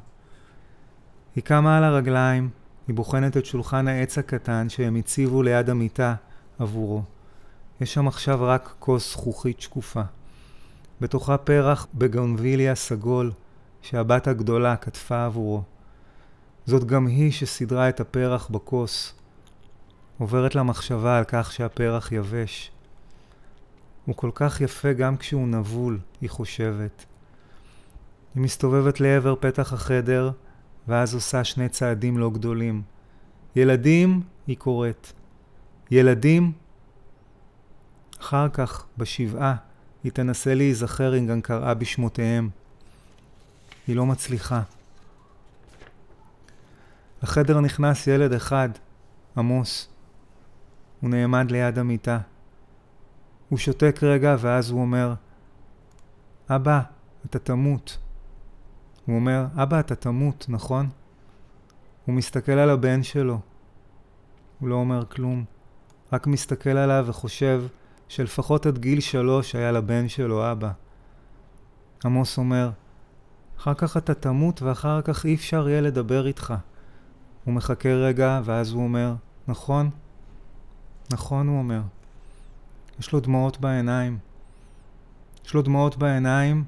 היא 1.37 1.45
קמה 1.45 1.79
על 1.79 1.85
הרגליים, 1.85 2.51
היא 2.89 2.97
בוחנת 2.97 3.37
את 3.37 3.47
שולחן 3.47 3.89
העץ 3.89 4.19
הקטן 4.19 4.69
שהם 4.69 4.97
הציבו 4.97 5.43
ליד 5.43 5.71
המיטה 5.71 6.15
עבורו. 6.59 7.03
יש 7.81 7.95
שם 7.95 8.09
עכשיו 8.09 8.39
רק 8.43 8.75
כוס 8.79 9.13
זכוכית 9.13 9.61
שקופה. 9.61 10.03
בתוכה 11.01 11.39
פרח 11.39 11.87
בגונביליה 11.95 12.75
סגול, 12.75 13.33
שהבת 13.83 14.27
הגדולה 14.27 14.77
כתפה 14.77 15.25
עבורו. 15.25 15.63
זאת 16.67 16.85
גם 16.85 17.07
היא 17.07 17.33
שסידרה 17.33 17.89
את 17.89 18.01
הפרח 18.01 18.49
בכוס. 18.49 19.15
עוברת 20.19 20.55
לה 20.55 20.63
מחשבה 20.63 21.19
על 21.19 21.25
כך 21.29 21.53
שהפרח 21.53 22.13
יבש. 22.13 22.71
הוא 24.05 24.15
כל 24.15 24.31
כך 24.35 24.61
יפה 24.61 24.93
גם 24.93 25.17
כשהוא 25.17 25.49
נבול, 25.49 25.99
היא 26.21 26.31
חושבת. 26.31 27.05
היא 28.35 28.43
מסתובבת 28.43 29.01
לעבר 29.01 29.35
פתח 29.41 29.73
החדר, 29.73 30.31
ואז 30.89 31.15
עושה 31.15 31.45
שני 31.45 31.69
צעדים 31.69 32.19
לא 32.19 32.31
גדולים. 32.31 32.83
ילדים, 33.57 34.23
היא 34.47 34.57
קוראת. 34.57 35.13
ילדים? 35.91 36.53
אחר 38.21 38.49
כך, 38.49 38.87
בשבעה, 38.99 39.57
היא 40.05 40.13
תנסה 40.13 40.55
להיזכר 40.55 41.19
אם 41.19 41.27
גם 41.27 41.41
קראה 41.41 41.75
בשמותיהם. 41.75 42.51
היא 43.87 43.97
לא 43.97 44.07
מצליחה. 44.07 44.63
לחדר 47.23 47.61
נכנס 47.61 48.07
ילד 48.07 48.33
אחד, 48.33 48.69
עמוס. 49.37 49.89
הוא 51.01 51.11
נעמד 51.11 51.51
ליד 51.51 51.79
המיטה. 51.79 52.19
הוא 53.49 53.59
שותק 53.59 53.99
רגע 54.03 54.37
ואז 54.39 54.71
הוא 54.71 54.81
אומר, 54.81 55.15
אבא, 56.51 56.81
אתה 57.27 57.39
תמות. 57.39 57.99
הוא 59.07 59.17
אומר, 59.17 59.47
אבא, 59.57 59.81
אתה 59.81 59.95
תמות, 59.95 60.47
נכון? 60.49 60.89
הוא 62.05 62.15
מסתכל 62.15 62.53
על 62.53 62.71
הבן 62.71 63.03
שלו. 63.03 63.41
הוא 64.61 64.69
לא 64.69 64.75
אומר 64.75 65.07
כלום, 65.07 65.45
רק 66.13 66.27
מסתכל 66.27 66.71
עליו 66.71 67.05
וחושב 67.09 67.65
שלפחות 68.09 68.67
עד 68.67 68.79
גיל 68.79 69.01
שלוש 69.01 69.55
היה 69.55 69.73
לבן 69.73 70.09
שלו 70.09 70.53
אבא. 70.53 70.71
עמוס 72.05 72.39
אומר, 72.39 72.71
אחר 73.59 73.75
כך 73.75 73.97
אתה 73.97 74.15
תמות 74.15 74.63
ואחר 74.63 75.03
כך 75.03 75.27
אי 75.27 75.35
אפשר 75.35 75.69
יהיה 75.69 75.81
לדבר 75.81 76.27
איתך. 76.27 76.55
הוא 77.45 77.55
מחכה 77.55 77.89
רגע 77.89 78.41
ואז 78.45 78.73
הוא 78.73 78.85
אומר, 78.85 79.15
נכון? 79.49 79.91
נכון, 81.13 81.49
הוא 81.49 81.59
אומר. 81.59 81.81
יש 82.99 83.13
לו 83.13 83.21
דמעות 83.21 83.61
בעיניים. 83.61 84.19
יש 85.45 85.55
לו 85.55 85.63
דמעות 85.63 85.97
בעיניים, 85.97 86.65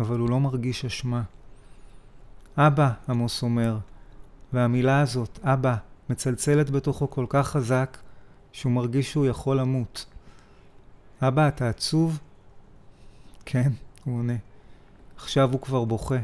אבל 0.00 0.18
הוא 0.18 0.30
לא 0.30 0.40
מרגיש 0.40 0.84
אשמה. 0.84 1.22
אבא, 2.56 2.90
עמוס 3.08 3.42
אומר, 3.42 3.78
והמילה 4.52 5.00
הזאת, 5.00 5.38
אבא, 5.42 5.76
מצלצלת 6.10 6.70
בתוכו 6.70 7.10
כל 7.10 7.26
כך 7.28 7.48
חזק, 7.48 7.98
שהוא 8.52 8.72
מרגיש 8.72 9.10
שהוא 9.10 9.26
יכול 9.26 9.60
למות. 9.60 10.06
אבא, 11.22 11.48
אתה 11.48 11.68
עצוב? 11.68 12.18
כן, 13.44 13.72
הוא 14.04 14.18
עונה. 14.18 14.36
עכשיו 15.16 15.52
הוא 15.52 15.60
כבר 15.60 15.84
בוכה. 15.84 16.18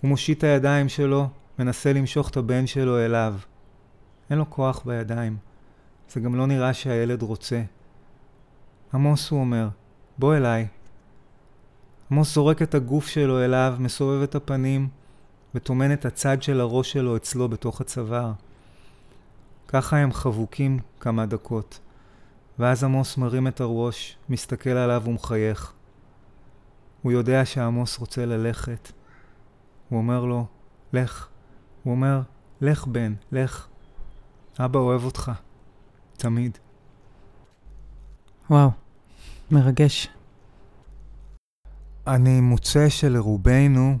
הוא 0.00 0.08
מושיט 0.08 0.38
את 0.38 0.44
הידיים 0.44 0.88
שלו, 0.88 1.28
מנסה 1.58 1.92
למשוך 1.92 2.30
את 2.30 2.36
הבן 2.36 2.66
שלו 2.66 2.98
אליו. 2.98 3.34
אין 4.30 4.38
לו 4.38 4.50
כוח 4.50 4.82
בידיים. 4.84 5.36
זה 6.10 6.20
גם 6.20 6.34
לא 6.34 6.46
נראה 6.46 6.74
שהילד 6.74 7.22
רוצה. 7.22 7.62
עמוס, 8.94 9.30
הוא 9.30 9.40
אומר, 9.40 9.68
בוא 10.18 10.36
אליי. 10.36 10.66
עמוס 12.10 12.34
זורק 12.34 12.62
את 12.62 12.74
הגוף 12.74 13.06
שלו 13.06 13.44
אליו, 13.44 13.76
מסובב 13.78 14.22
את 14.22 14.34
הפנים, 14.34 14.88
וטומן 15.54 15.92
את 15.92 16.04
הצד 16.04 16.42
של 16.42 16.60
הראש 16.60 16.92
שלו 16.92 17.16
אצלו 17.16 17.48
בתוך 17.48 17.80
הצוואר. 17.80 18.32
ככה 19.68 19.96
הם 19.96 20.12
חבוקים 20.12 20.78
כמה 21.00 21.26
דקות. 21.26 21.80
ואז 22.58 22.84
עמוס 22.84 23.16
מרים 23.16 23.48
את 23.48 23.60
הראש, 23.60 24.16
מסתכל 24.28 24.70
עליו 24.70 25.02
ומחייך. 25.06 25.72
הוא 27.02 27.12
יודע 27.12 27.44
שעמוס 27.44 27.98
רוצה 27.98 28.26
ללכת. 28.26 28.92
הוא 29.88 29.98
אומר 29.98 30.24
לו, 30.24 30.46
לך. 30.92 31.28
הוא 31.82 31.94
אומר, 31.94 32.20
לך 32.60 32.86
בן, 32.86 33.14
לך. 33.32 33.66
אבא 34.58 34.78
אוהב 34.78 35.04
אותך. 35.04 35.32
תמיד. 36.16 36.58
וואו, 38.50 38.70
מרגש. 39.50 40.08
אני 42.06 42.40
מוצא 42.40 42.88
שלרובנו 42.88 43.98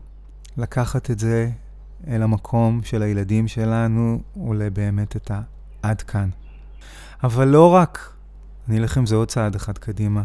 לקחת 0.56 1.10
את 1.10 1.18
זה 1.18 1.50
אל 2.06 2.22
המקום 2.22 2.80
של 2.84 3.02
הילדים 3.02 3.48
שלנו 3.48 4.20
עולה 4.34 4.70
באמת 4.70 5.16
את 5.16 5.30
העד 5.82 6.02
כאן. 6.02 6.30
אבל 7.22 7.48
לא 7.48 7.74
רק, 7.74 8.14
אני 8.68 8.78
אלך 8.78 8.96
עם 8.98 9.06
זה 9.06 9.14
עוד 9.16 9.28
צעד 9.28 9.54
אחד 9.54 9.78
קדימה, 9.78 10.22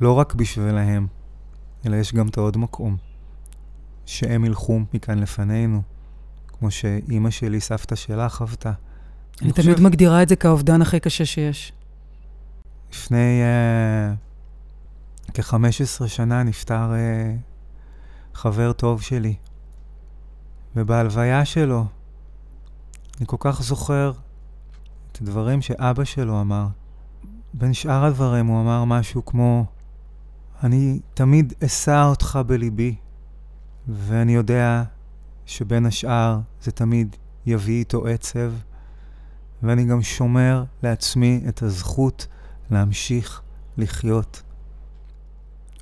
לא 0.00 0.12
רק 0.12 0.34
בשבילהם, 0.34 1.06
אלא 1.86 1.96
יש 1.96 2.14
גם 2.14 2.28
את 2.28 2.36
העוד 2.36 2.56
מקום, 2.56 2.96
שהם 4.06 4.44
ילכו 4.44 4.80
מכאן 4.94 5.18
לפנינו, 5.18 5.82
כמו 6.58 6.70
שאימא 6.70 7.30
שלי, 7.30 7.60
סבתא 7.60 7.94
שלך, 7.94 8.34
חוותה. 8.34 8.72
אני 9.42 9.52
תמיד 9.52 9.72
חושב... 9.72 9.82
מגדירה 9.82 10.22
את 10.22 10.28
זה 10.28 10.36
כאובדן 10.36 10.82
הכי 10.82 11.00
קשה 11.00 11.24
שיש. 11.24 11.72
לפני 12.92 13.42
uh, 13.42 15.34
כ-15 15.34 16.06
שנה 16.06 16.42
נפטר 16.42 16.90
uh, 16.92 17.51
חבר 18.34 18.72
טוב 18.72 19.02
שלי, 19.02 19.34
ובהלוויה 20.76 21.44
שלו 21.44 21.86
אני 23.18 23.26
כל 23.26 23.36
כך 23.40 23.62
זוכר 23.62 24.12
את 25.12 25.20
הדברים 25.20 25.62
שאבא 25.62 26.04
שלו 26.04 26.40
אמר. 26.40 26.66
בין 27.54 27.74
שאר 27.74 28.04
הדברים 28.04 28.46
הוא 28.46 28.60
אמר 28.60 28.84
משהו 28.84 29.24
כמו, 29.24 29.64
אני 30.62 31.00
תמיד 31.14 31.52
אשא 31.64 32.04
אותך 32.08 32.38
בליבי, 32.46 32.94
ואני 33.88 34.34
יודע 34.34 34.82
שבין 35.46 35.86
השאר 35.86 36.38
זה 36.62 36.72
תמיד 36.72 37.16
יביא 37.46 37.78
איתו 37.78 38.06
עצב, 38.06 38.52
ואני 39.62 39.84
גם 39.84 40.02
שומר 40.02 40.64
לעצמי 40.82 41.44
את 41.48 41.62
הזכות 41.62 42.26
להמשיך 42.70 43.42
לחיות. 43.76 44.42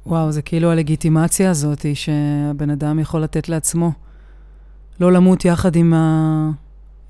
וואו, 0.07 0.33
זה 0.33 0.43
כאילו 0.43 0.71
הלגיטימציה 0.71 1.51
הזאת 1.51 1.87
שהבן 1.95 2.71
אדם 2.71 2.99
יכול 2.99 3.21
לתת 3.21 3.49
לעצמו. 3.49 3.93
לא 5.01 5.13
למות 5.13 5.45
יחד 5.45 5.77
עם, 5.77 5.95
ה... 5.95 6.51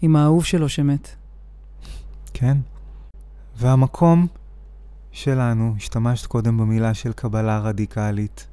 עם 0.03 0.17
האהוב 0.17 0.45
שלו 0.45 0.69
שמת. 0.69 1.09
כן. 2.35 2.57
והמקום 3.57 4.27
שלנו, 5.13 5.75
השתמשת 5.77 6.27
קודם 6.27 6.59
במילה 6.59 6.95
של 6.95 7.13
קבלה 7.13 7.59
רדיקלית, 7.59 8.47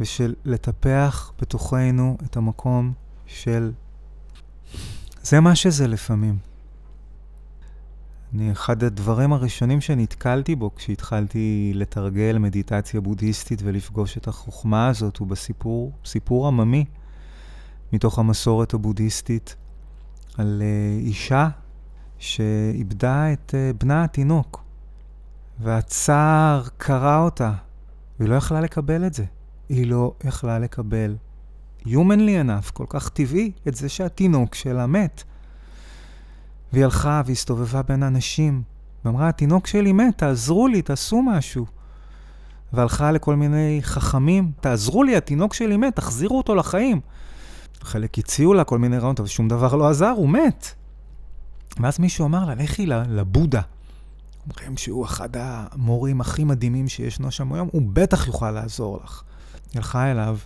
ושל 0.00 0.34
לטפח 0.44 1.32
בתוכנו 1.40 2.16
את 2.24 2.36
המקום 2.36 2.92
של... 3.26 3.72
זה 5.22 5.40
מה 5.40 5.54
שזה 5.54 5.86
לפעמים. 5.86 6.53
אני, 8.34 8.52
אחד 8.52 8.84
הדברים 8.84 9.32
הראשונים 9.32 9.80
שנתקלתי 9.80 10.54
בו 10.54 10.74
כשהתחלתי 10.74 11.72
לתרגל 11.74 12.38
מדיטציה 12.38 13.00
בודהיסטית 13.00 13.60
ולפגוש 13.64 14.16
את 14.16 14.28
החוכמה 14.28 14.88
הזאת 14.88 15.16
הוא 15.16 15.28
בסיפור, 15.28 15.92
סיפור 16.04 16.46
עממי 16.46 16.84
מתוך 17.92 18.18
המסורת 18.18 18.74
הבודהיסטית 18.74 19.56
על 20.38 20.62
uh, 20.62 21.04
אישה 21.06 21.48
שאיבדה 22.18 23.32
את 23.32 23.54
uh, 23.54 23.82
בנה 23.82 24.04
התינוק 24.04 24.62
והצער 25.60 26.62
קרע 26.76 27.18
אותה 27.18 27.52
והיא 28.18 28.30
לא 28.30 28.34
יכלה 28.34 28.60
לקבל 28.60 29.06
את 29.06 29.14
זה. 29.14 29.24
היא 29.68 29.86
לא 29.86 30.14
יכלה 30.24 30.58
לקבל 30.58 31.16
humanly 31.86 32.44
enough, 32.44 32.72
כל 32.72 32.86
כך 32.88 33.08
טבעי, 33.08 33.52
את 33.68 33.74
זה 33.74 33.88
שהתינוק 33.88 34.54
שלה 34.54 34.86
מת. 34.86 35.24
והיא 36.74 36.84
הלכה 36.84 37.22
והסתובבה 37.26 37.82
בין 37.82 38.02
אנשים, 38.02 38.62
ואמרה, 39.04 39.28
התינוק 39.28 39.66
שלי 39.66 39.92
מת, 39.92 40.18
תעזרו 40.18 40.68
לי, 40.68 40.82
תעשו 40.82 41.22
משהו. 41.22 41.66
והלכה 42.72 43.12
לכל 43.12 43.36
מיני 43.36 43.78
חכמים, 43.82 44.52
תעזרו 44.60 45.02
לי, 45.02 45.16
התינוק 45.16 45.54
שלי 45.54 45.76
מת, 45.76 45.96
תחזירו 45.96 46.38
אותו 46.38 46.54
לחיים. 46.54 47.00
חלק 47.80 48.18
הציעו 48.18 48.54
לה 48.54 48.64
כל 48.64 48.78
מיני 48.78 48.98
רעיונות, 48.98 49.20
אבל 49.20 49.28
שום 49.28 49.48
דבר 49.48 49.74
לא 49.74 49.88
עזר, 49.88 50.10
הוא 50.16 50.28
מת. 50.28 50.66
ואז 51.80 51.98
מישהו 51.98 52.26
אמר 52.26 52.44
לה, 52.44 52.54
לכי 52.54 52.86
לבודה. 52.86 53.60
אומרים 54.48 54.76
שהוא 54.76 55.04
אחד 55.04 55.28
המורים 55.34 56.20
הכי 56.20 56.44
מדהימים 56.44 56.88
שישנו 56.88 57.30
שם 57.30 57.52
היום, 57.52 57.68
הוא 57.72 57.82
בטח 57.92 58.26
יוכל 58.26 58.50
לעזור 58.50 59.00
לך. 59.04 59.22
היא 59.72 59.78
הלכה 59.78 60.10
אליו, 60.10 60.38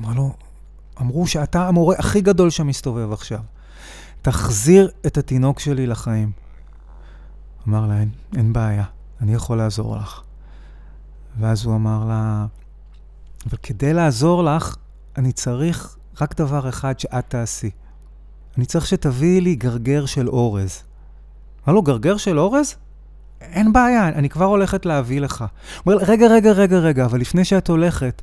אמרה 0.00 0.14
לו, 0.14 0.32
אמרו 1.00 1.26
שאתה 1.26 1.68
המורה 1.68 1.96
הכי 1.98 2.20
גדול 2.20 2.50
שמסתובב 2.50 3.12
עכשיו. 3.12 3.40
תחזיר 4.22 4.90
את 5.06 5.18
התינוק 5.18 5.60
שלי 5.60 5.86
לחיים. 5.86 6.32
אמר 7.68 7.86
לה, 7.86 8.00
אין, 8.00 8.10
אין 8.36 8.52
בעיה, 8.52 8.84
אני 9.20 9.34
יכול 9.34 9.58
לעזור 9.58 9.96
לך. 9.96 10.20
ואז 11.40 11.64
הוא 11.64 11.74
אמר 11.74 12.04
לה, 12.08 12.46
אבל 13.46 13.56
כדי 13.62 13.92
לעזור 13.92 14.44
לך, 14.44 14.76
אני 15.18 15.32
צריך 15.32 15.96
רק 16.20 16.36
דבר 16.36 16.68
אחד 16.68 17.00
שאת 17.00 17.24
תעשי. 17.28 17.70
אני 18.56 18.66
צריך 18.66 18.86
שתביאי 18.86 19.40
לי 19.40 19.54
גרגר 19.54 20.06
של 20.06 20.28
אורז. 20.28 20.82
אמר 21.66 21.74
לו, 21.74 21.82
גרגר 21.82 22.16
של 22.16 22.38
אורז? 22.38 22.74
אין 23.40 23.72
בעיה, 23.72 24.08
אני 24.08 24.28
כבר 24.28 24.44
הולכת 24.44 24.86
להביא 24.86 25.20
לך. 25.20 25.44
הוא 25.84 25.92
אומר, 25.92 26.04
רגע, 26.04 26.26
רגע, 26.26 26.52
רגע, 26.52 26.78
רגע, 26.78 27.04
אבל 27.04 27.20
לפני 27.20 27.44
שאת 27.44 27.68
הולכת, 27.68 28.22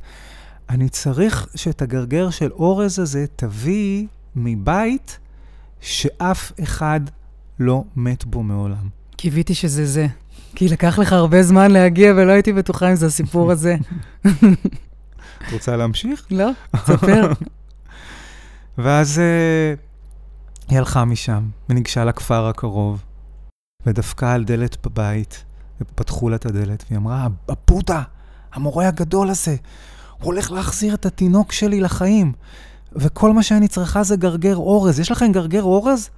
אני 0.69 0.89
צריך 0.89 1.47
שאת 1.55 1.81
הגרגר 1.81 2.29
של 2.29 2.51
אורז 2.51 2.99
הזה 2.99 3.25
תביא 3.35 4.07
מבית 4.35 5.19
שאף 5.81 6.51
אחד 6.63 6.99
לא 7.59 7.83
מת 7.95 8.25
בו 8.25 8.43
מעולם. 8.43 8.89
קיוויתי 9.15 9.55
שזה 9.55 9.85
זה. 9.85 10.07
כי 10.55 10.67
לקח 10.67 10.99
לך 10.99 11.13
הרבה 11.13 11.43
זמן 11.43 11.71
להגיע 11.71 12.13
ולא 12.17 12.31
הייתי 12.31 12.53
בטוחה 12.53 12.89
אם 12.89 12.95
זה 12.95 13.05
הסיפור 13.05 13.51
הזה. 13.51 13.75
את 14.23 15.53
רוצה 15.53 15.75
להמשיך? 15.75 16.27
לא, 16.31 16.49
תספר. 16.75 17.31
ואז 18.77 19.19
אה, 19.19 19.73
היא 20.69 20.77
הלכה 20.77 21.05
משם 21.05 21.43
וניגשה 21.69 22.05
לכפר 22.05 22.47
הקרוב, 22.47 23.03
ודפקה 23.85 24.33
על 24.33 24.43
דלת 24.43 24.85
בבית, 24.85 25.43
ופתחו 25.81 26.29
לה 26.29 26.35
את 26.35 26.45
הדלת, 26.45 26.83
והיא 26.87 26.97
אמרה, 26.97 27.27
הבודה, 27.49 28.01
המורה 28.53 28.87
הגדול 28.87 29.29
הזה, 29.29 29.55
הוא 30.17 30.25
הולך 30.25 30.51
להחזיר 30.51 30.93
את 30.93 31.05
התינוק 31.05 31.51
שלי 31.51 31.81
לחיים, 31.81 32.33
וכל 32.95 33.33
מה 33.33 33.43
שאני 33.43 33.67
צריכה 33.67 34.03
זה 34.03 34.15
גרגר 34.15 34.55
אורז. 34.55 34.99
יש 34.99 35.11
לכם 35.11 35.31
גרגר 35.31 35.63
אורז? 35.63 36.09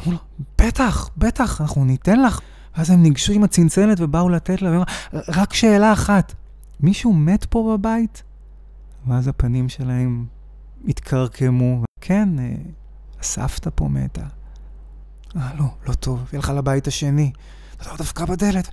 אמרו 0.00 0.12
לו, 0.12 0.18
בטח, 0.58 1.10
בטח, 1.16 1.60
אנחנו 1.60 1.84
ניתן 1.84 2.22
לך. 2.22 2.40
ואז 2.76 2.90
הם 2.90 3.02
ניגשו 3.02 3.32
עם 3.32 3.44
הצנצנת 3.44 4.00
ובאו 4.00 4.28
לתת 4.28 4.62
לה, 4.62 4.82
רק 5.12 5.54
שאלה 5.54 5.92
אחת, 5.92 6.34
מישהו 6.80 7.12
מת 7.12 7.44
פה 7.44 7.76
בבית? 7.76 8.22
ואז 9.06 9.28
הפנים 9.28 9.68
שלהם 9.68 10.26
התקרקמו. 10.88 11.84
כן, 12.00 12.28
אה, 12.38 12.54
הסבתא 13.20 13.70
פה 13.74 13.88
מתה. 13.88 14.24
אה, 15.36 15.48
לא, 15.58 15.64
לא 15.88 15.92
טוב, 15.92 16.24
היא 16.32 16.38
הלכה 16.38 16.52
לבית 16.52 16.86
השני. 16.86 17.32
לא, 17.86 17.96
דווקא 17.96 18.24
בדלת. 18.24 18.68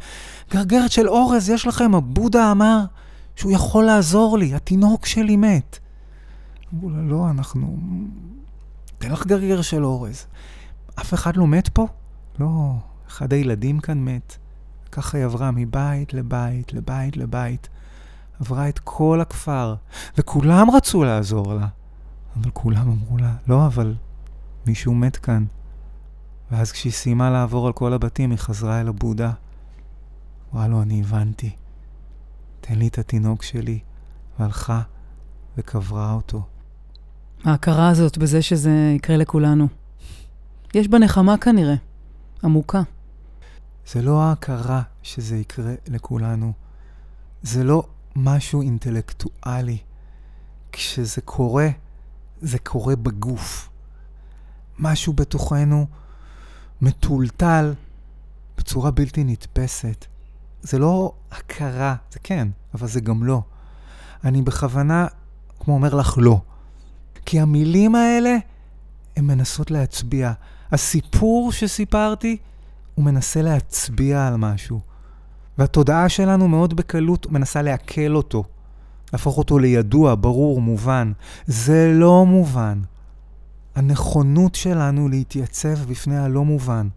גרגרת 0.51 0.91
של 0.91 1.09
אורז, 1.09 1.49
יש 1.49 1.67
לכם, 1.67 1.95
הבודה 1.95 2.51
אמר 2.51 2.79
שהוא 3.35 3.51
יכול 3.51 3.85
לעזור 3.85 4.37
לי, 4.37 4.55
התינוק 4.55 5.05
שלי 5.05 5.37
מת. 5.37 5.79
אמרו 6.73 6.89
לה, 6.89 7.01
לא, 7.01 7.29
אנחנו... 7.29 7.77
תן 8.97 9.11
לך 9.11 9.27
גרגר 9.27 9.61
של 9.61 9.85
אורז. 9.85 10.25
אף 10.99 11.13
אחד 11.13 11.37
לא 11.37 11.47
מת 11.47 11.69
פה? 11.69 11.87
לא, 12.39 12.73
אחד 13.07 13.33
הילדים 13.33 13.79
כאן 13.79 14.05
מת. 14.05 14.37
ככה 14.91 15.17
היא 15.17 15.25
עברה 15.25 15.51
מבית 15.51 16.13
לבית, 16.13 16.73
לבית 16.73 17.17
לבית. 17.17 17.69
עברה 18.39 18.69
את 18.69 18.79
כל 18.79 19.21
הכפר, 19.21 19.75
וכולם 20.17 20.67
רצו 20.71 21.03
לעזור 21.03 21.53
לה. 21.53 21.67
אבל 22.35 22.51
כולם 22.53 22.89
אמרו 22.89 23.17
לה, 23.17 23.35
לא, 23.47 23.65
אבל 23.65 23.95
מישהו 24.65 24.95
מת 24.95 25.17
כאן. 25.17 25.45
ואז 26.51 26.71
כשהיא 26.71 26.93
סיימה 26.93 27.29
לעבור 27.29 27.67
על 27.67 27.73
כל 27.73 27.93
הבתים, 27.93 28.31
היא 28.31 28.39
חזרה 28.39 28.81
אל 28.81 28.87
הבודה. 28.87 29.31
אמרה 30.53 30.67
לו, 30.67 30.81
אני 30.81 31.01
הבנתי. 31.01 31.55
תן 32.61 32.75
לי 32.75 32.87
את 32.87 32.97
התינוק 32.97 33.43
שלי. 33.43 33.79
והלכה 34.39 34.81
וקברה 35.57 36.13
אותו. 36.13 36.45
ההכרה 37.43 37.89
הזאת 37.89 38.17
בזה 38.17 38.41
שזה 38.41 38.93
יקרה 38.95 39.17
לכולנו. 39.17 39.67
יש 40.73 40.87
בה 40.87 40.99
נחמה 40.99 41.37
כנראה, 41.37 41.75
עמוקה. 42.43 42.81
זה 43.87 44.01
לא 44.01 44.21
ההכרה 44.21 44.81
שזה 45.03 45.37
יקרה 45.37 45.73
לכולנו. 45.87 46.53
זה 47.43 47.63
לא 47.63 47.87
משהו 48.15 48.61
אינטלקטואלי. 48.61 49.77
כשזה 50.71 51.21
קורה, 51.21 51.67
זה 52.41 52.59
קורה 52.59 52.95
בגוף. 52.95 53.69
משהו 54.79 55.13
בתוכנו 55.13 55.85
מטולטל 56.81 57.73
בצורה 58.57 58.91
בלתי 58.91 59.23
נתפסת. 59.23 60.05
זה 60.61 60.79
לא 60.79 61.13
הכרה, 61.31 61.95
זה 62.11 62.19
כן, 62.23 62.47
אבל 62.73 62.87
זה 62.87 62.99
גם 62.99 63.23
לא. 63.23 63.41
אני 64.23 64.41
בכוונה, 64.41 65.07
כמו 65.59 65.73
אומר 65.73 65.95
לך, 65.95 66.13
לא. 66.17 66.41
כי 67.27 67.39
המילים 67.39 67.95
האלה, 67.95 68.37
הן 69.15 69.25
מנסות 69.25 69.71
להצביע. 69.71 70.31
הסיפור 70.71 71.51
שסיפרתי, 71.51 72.37
הוא 72.95 73.05
מנסה 73.05 73.41
להצביע 73.41 74.27
על 74.27 74.35
משהו. 74.37 74.79
והתודעה 75.57 76.09
שלנו 76.09 76.47
מאוד 76.47 76.73
בקלות 76.73 77.31
מנסה 77.31 77.61
לעכל 77.61 78.15
אותו, 78.15 78.43
להפוך 79.13 79.37
אותו 79.37 79.59
לידוע, 79.59 80.15
ברור, 80.19 80.61
מובן. 80.61 81.11
זה 81.45 81.91
לא 81.93 82.25
מובן. 82.25 82.81
הנכונות 83.75 84.55
שלנו 84.55 85.09
להתייצב 85.09 85.79
בפני 85.89 86.17
הלא 86.17 86.45
מובן, 86.45 86.87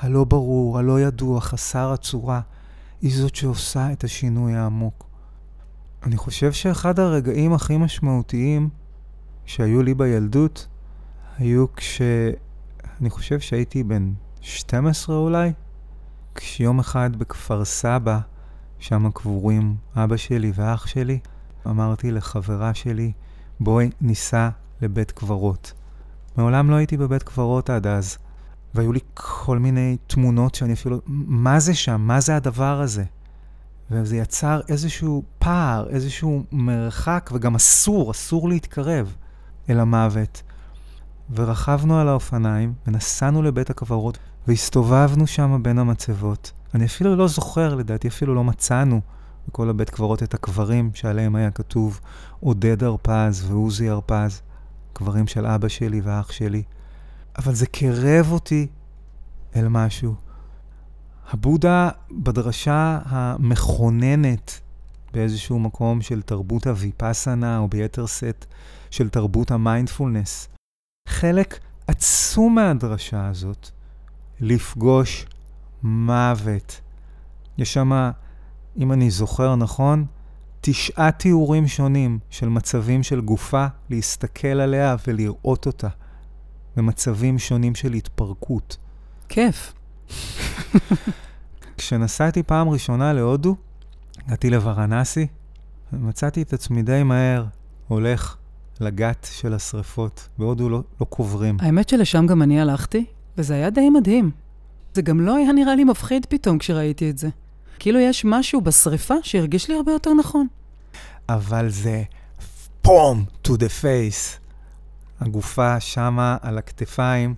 הלא 0.00 0.24
ברור, 0.24 0.78
הלא 0.78 1.00
ידוע, 1.00 1.40
חסר 1.40 1.92
הצורה, 1.92 2.40
היא 3.02 3.18
זאת 3.18 3.34
שעושה 3.34 3.92
את 3.92 4.04
השינוי 4.04 4.54
העמוק. 4.54 5.06
אני 6.02 6.16
חושב 6.16 6.52
שאחד 6.52 6.98
הרגעים 6.98 7.52
הכי 7.52 7.76
משמעותיים 7.76 8.79
שהיו 9.46 9.82
לי 9.82 9.94
בילדות 9.94 10.66
היו 11.38 11.74
כש... 11.74 12.02
אני 13.00 13.10
חושב 13.10 13.40
שהייתי 13.40 13.82
בן 13.82 14.12
12 14.40 15.16
אולי, 15.16 15.52
כשיום 16.34 16.78
אחד 16.78 17.16
בכפר 17.16 17.64
סבא, 17.64 18.18
שם 18.78 19.10
קבורים 19.10 19.76
אבא 19.96 20.16
שלי 20.16 20.52
ואח 20.54 20.86
שלי, 20.86 21.18
אמרתי 21.66 22.10
לחברה 22.10 22.74
שלי, 22.74 23.12
בואי 23.60 23.90
ניסע 24.00 24.48
לבית 24.82 25.10
קברות. 25.10 25.72
מעולם 26.36 26.70
לא 26.70 26.76
הייתי 26.76 26.96
בבית 26.96 27.22
קברות 27.22 27.70
עד 27.70 27.86
אז, 27.86 28.18
והיו 28.74 28.92
לי 28.92 29.00
כל 29.14 29.58
מיני 29.58 29.96
תמונות 30.06 30.54
שאני 30.54 30.72
אפילו, 30.72 31.00
מה 31.06 31.60
זה 31.60 31.74
שם? 31.74 32.00
מה 32.00 32.20
זה 32.20 32.36
הדבר 32.36 32.80
הזה? 32.80 33.04
וזה 33.90 34.16
יצר 34.16 34.60
איזשהו 34.68 35.22
פער, 35.38 35.88
איזשהו 35.90 36.44
מרחק, 36.52 37.30
וגם 37.32 37.54
אסור, 37.54 38.10
אסור 38.10 38.48
להתקרב 38.48 39.14
אל 39.70 39.80
המוות. 39.80 40.42
ורכבנו 41.34 42.00
על 42.00 42.08
האופניים, 42.08 42.74
ונסענו 42.86 43.42
לבית 43.42 43.70
הקברות, 43.70 44.18
והסתובבנו 44.48 45.26
שם 45.26 45.62
בין 45.62 45.78
המצבות. 45.78 46.52
אני 46.74 46.84
אפילו 46.84 47.16
לא 47.16 47.28
זוכר, 47.28 47.74
לדעתי 47.74 48.08
אפילו 48.08 48.34
לא 48.34 48.44
מצאנו 48.44 49.00
בכל 49.48 49.70
הבית 49.70 49.90
קברות 49.90 50.22
את 50.22 50.34
הקברים 50.34 50.90
שעליהם 50.94 51.36
היה 51.36 51.50
כתוב 51.50 52.00
עודד 52.40 52.84
הרפז 52.84 53.44
ועוזי 53.50 53.88
הרפז, 53.88 54.42
קברים 54.92 55.26
של 55.26 55.46
אבא 55.46 55.68
שלי 55.68 56.00
ואח 56.00 56.32
שלי. 56.32 56.62
אבל 57.38 57.54
זה 57.54 57.66
קרב 57.66 58.32
אותי 58.32 58.66
אל 59.56 59.68
משהו. 59.68 60.14
הבודה 61.30 61.88
בדרשה 62.10 62.98
המכוננת 63.04 64.60
באיזשהו 65.12 65.58
מקום 65.58 66.02
של 66.02 66.22
תרבות 66.22 66.66
הוויפאסנה, 66.66 67.58
או 67.58 67.68
ביתר 67.68 68.06
שאת 68.06 68.46
של 68.90 69.08
תרבות 69.08 69.50
המיינדפולנס. 69.50 70.48
חלק 71.08 71.60
עצום 71.86 72.54
מהדרשה 72.54 73.28
הזאת 73.28 73.70
לפגוש 74.40 75.26
מוות. 75.82 76.80
יש 77.58 77.74
שם, 77.74 78.10
אם 78.76 78.92
אני 78.92 79.10
זוכר 79.10 79.56
נכון, 79.56 80.06
תשעה 80.60 81.12
תיאורים 81.12 81.68
שונים 81.68 82.18
של 82.30 82.48
מצבים 82.48 83.02
של 83.02 83.20
גופה, 83.20 83.66
להסתכל 83.90 84.48
עליה 84.48 84.96
ולראות 85.06 85.66
אותה, 85.66 85.88
במצבים 86.76 87.38
שונים 87.38 87.74
של 87.74 87.92
התפרקות. 87.92 88.76
כיף. 89.28 89.74
כשנסעתי 91.76 92.42
פעם 92.42 92.68
ראשונה 92.68 93.12
להודו, 93.12 93.56
הגעתי 94.26 94.50
לוורנסי, 94.50 95.26
מצאתי 95.92 96.42
את 96.42 96.52
עצמי 96.52 96.82
די 96.82 97.02
מהר 97.02 97.44
הולך 97.88 98.36
לגת 98.80 99.28
של 99.32 99.54
השריפות. 99.54 100.28
בהודו 100.38 100.68
לא, 100.68 100.82
לא 101.00 101.06
קוברים. 101.06 101.56
האמת 101.60 101.88
שלשם 101.88 102.26
גם 102.26 102.42
אני 102.42 102.60
הלכתי, 102.60 103.04
וזה 103.38 103.54
היה 103.54 103.70
די 103.70 103.90
מדהים. 103.90 104.30
זה 104.94 105.02
גם 105.02 105.20
לא 105.20 105.36
היה 105.36 105.52
נראה 105.52 105.74
לי 105.74 105.84
מפחיד 105.84 106.26
פתאום 106.26 106.58
כשראיתי 106.58 107.10
את 107.10 107.18
זה. 107.18 107.28
כאילו 107.78 107.98
יש 107.98 108.24
משהו 108.24 108.60
בשריפה 108.60 109.14
שהרגיש 109.22 109.68
לי 109.68 109.76
הרבה 109.76 109.92
יותר 109.92 110.14
נכון. 110.14 110.46
אבל 111.28 111.68
זה 111.68 112.02
פום 112.82 113.24
to 113.46 113.50
the 113.50 113.82
face. 113.82 114.38
הגופה 115.20 115.80
שמה 115.80 116.36
על 116.42 116.58
הכתפיים 116.58 117.34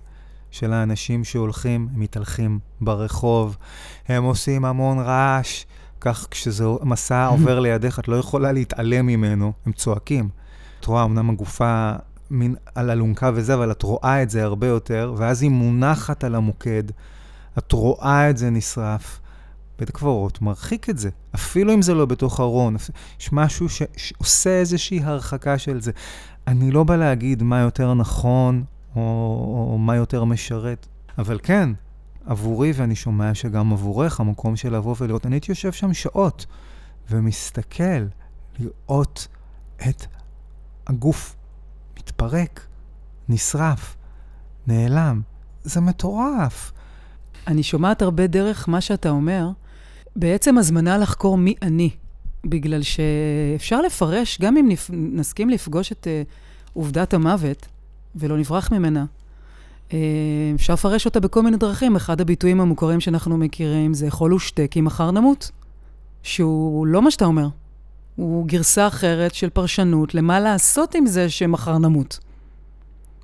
של 0.51 0.73
האנשים 0.73 1.23
שהולכים, 1.23 1.87
מתהלכים 1.93 2.59
ברחוב, 2.81 3.57
הם 4.07 4.23
עושים 4.23 4.65
המון 4.65 4.99
רעש, 4.99 5.65
כך 6.01 6.27
כשזה 6.31 6.65
מסע 6.81 7.25
עובר 7.25 7.59
לידך, 7.59 7.99
את 7.99 8.07
לא 8.07 8.15
יכולה 8.15 8.51
להתעלם 8.51 9.05
ממנו, 9.05 9.53
הם 9.65 9.71
צועקים. 9.71 10.29
את 10.83 10.87
רואה, 10.87 11.03
אמנם 11.03 11.29
הגופה 11.29 11.91
מין 12.29 12.55
על 12.75 12.89
אלונקה 12.89 13.31
וזה, 13.33 13.53
אבל 13.53 13.71
את 13.71 13.83
רואה 13.83 14.23
את 14.23 14.29
זה 14.29 14.43
הרבה 14.43 14.67
יותר, 14.67 15.13
ואז 15.17 15.41
היא 15.41 15.49
מונחת 15.49 16.23
על 16.23 16.35
המוקד, 16.35 16.83
את 17.57 17.71
רואה 17.71 18.29
את 18.29 18.37
זה 18.37 18.49
נשרף. 18.49 19.19
בית 19.79 19.89
הקברות 19.89 20.41
מרחיק 20.41 20.89
את 20.89 20.97
זה, 20.97 21.09
אפילו 21.35 21.73
אם 21.73 21.81
זה 21.81 21.93
לא 21.93 22.05
בתוך 22.05 22.39
ארון, 22.39 22.75
יש 23.19 23.29
משהו 23.31 23.69
ש... 23.69 23.81
שעושה 23.97 24.49
איזושהי 24.49 25.03
הרחקה 25.03 25.57
של 25.57 25.81
זה. 25.81 25.91
אני 26.47 26.71
לא 26.71 26.83
בא 26.83 26.95
להגיד 26.95 27.43
מה 27.43 27.59
יותר 27.59 27.93
נכון 27.93 28.63
או, 28.95 29.01
או 29.71 29.77
מה 29.77 29.95
יותר 29.95 30.23
משרת, 30.23 30.87
אבל 31.17 31.39
כן, 31.43 31.69
עבורי, 32.25 32.71
ואני 32.75 32.95
שומע 32.95 33.33
שגם 33.33 33.73
עבורך, 33.73 34.19
המקום 34.19 34.55
של 34.55 34.75
לבוא 34.75 34.95
ולראות. 34.99 35.25
אני 35.25 35.35
הייתי 35.35 35.51
יושב 35.51 35.71
שם 35.71 35.93
שעות 35.93 36.45
ומסתכל, 37.09 38.05
לראות 38.59 39.27
את 39.89 40.05
הגוף 40.87 41.35
מתפרק, 41.97 42.67
נשרף, 43.29 43.95
נעלם. 44.67 45.21
זה 45.63 45.81
מטורף. 45.81 46.71
אני 47.47 47.63
שומעת 47.63 48.01
הרבה 48.01 48.27
דרך 48.27 48.69
מה 48.69 48.81
שאתה 48.81 49.09
אומר, 49.09 49.49
בעצם 50.15 50.57
הזמנה 50.57 50.97
לחקור 50.97 51.37
מי 51.37 51.55
אני. 51.61 51.89
בגלל 52.45 52.81
שאפשר 52.81 53.81
לפרש, 53.81 54.41
גם 54.41 54.57
אם 54.57 54.65
נפ... 54.69 54.89
נסכים 54.93 55.49
לפגוש 55.49 55.91
את 55.91 56.07
uh, 56.07 56.29
עובדת 56.73 57.13
המוות 57.13 57.67
ולא 58.15 58.37
נברח 58.37 58.71
ממנה, 58.71 59.05
uh, 59.89 59.93
אפשר 60.55 60.73
לפרש 60.73 61.05
אותה 61.05 61.19
בכל 61.19 61.41
מיני 61.41 61.57
דרכים. 61.57 61.95
אחד 61.95 62.21
הביטויים 62.21 62.61
המוכרים 62.61 62.99
שאנחנו 62.99 63.37
מכירים 63.37 63.93
זה 63.93 64.07
אכול 64.07 64.33
ושתה 64.33 64.67
כי 64.67 64.81
מחר 64.81 65.11
נמות, 65.11 65.51
שהוא 66.23 66.87
לא 66.87 67.01
מה 67.01 67.11
שאתה 67.11 67.25
אומר. 67.25 67.47
הוא 68.15 68.47
גרסה 68.47 68.87
אחרת 68.87 69.33
של 69.33 69.49
פרשנות 69.49 70.15
למה 70.15 70.39
לעשות 70.39 70.95
עם 70.95 71.05
זה 71.05 71.29
שמחר 71.29 71.77
נמות. 71.77 72.19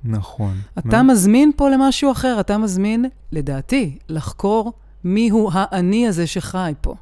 נכון. 0.04 0.56
אתה 0.78 1.02
מה? 1.02 1.12
מזמין 1.12 1.52
פה 1.56 1.70
למשהו 1.70 2.12
אחר, 2.12 2.36
אתה 2.40 2.58
מזמין, 2.58 3.04
לדעתי, 3.32 3.98
לחקור 4.08 4.72
מיהו 5.04 5.50
האני 5.52 6.08
הזה 6.08 6.26
שחי 6.26 6.72
פה. 6.80 6.94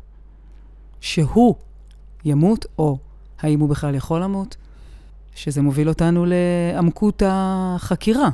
שהוא 1.00 1.54
ימות, 2.24 2.66
או 2.78 2.98
האם 3.40 3.60
הוא 3.60 3.68
בכלל 3.68 3.94
יכול 3.94 4.22
למות, 4.22 4.56
שזה 5.34 5.62
מוביל 5.62 5.88
אותנו 5.88 6.26
לעמקות 6.26 7.22
החקירה. 7.26 8.28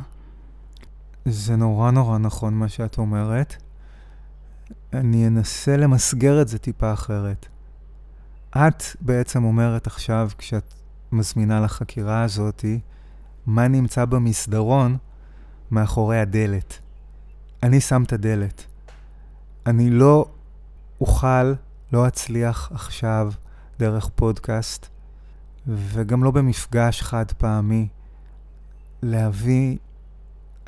זה 1.25 1.57
נורא 1.57 1.91
נורא 1.91 2.19
נכון 2.19 2.55
מה 2.55 2.69
שאת 2.69 2.99
אומרת. 2.99 3.57
אני 4.93 5.27
אנסה 5.27 5.77
למסגר 5.77 6.43
את 6.43 6.49
זה 6.49 6.59
טיפה 6.59 6.93
אחרת. 6.93 7.47
את 8.57 8.83
בעצם 9.01 9.45
אומרת 9.45 9.87
עכשיו, 9.87 10.31
כשאת 10.39 10.75
מזמינה 11.13 11.61
לחקירה 11.61 12.23
הזאתי, 12.23 12.81
מה 13.47 13.69
נמצא 13.69 14.05
במסדרון 14.05 14.97
מאחורי 15.71 16.21
הדלת. 16.21 16.79
אני 17.63 17.81
שם 17.81 18.03
את 18.03 18.13
הדלת. 18.13 18.67
אני 19.67 19.91
לא 19.91 20.27
אוכל, 21.01 21.55
לא 21.93 22.09
אצליח 22.09 22.71
עכשיו 22.75 23.33
דרך 23.79 24.09
פודקאסט, 24.15 24.87
וגם 25.67 26.25
לא 26.25 26.31
במפגש 26.31 27.03
חד 27.03 27.33
פעמי, 27.33 27.89
להביא 29.03 29.79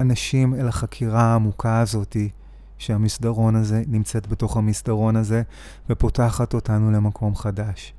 אנשים 0.01 0.55
אל 0.55 0.69
החקירה 0.69 1.23
העמוקה 1.23 1.81
הזאתי, 1.81 2.31
שהמסדרון 2.79 3.57
הזה 3.57 3.83
נמצאת 3.87 4.27
בתוך 4.27 4.57
המסדרון 4.57 5.17
הזה, 5.17 5.43
ופותחת 5.91 6.55
אותנו 6.55 6.91
למקום 6.91 7.35
חדש. 7.35 7.95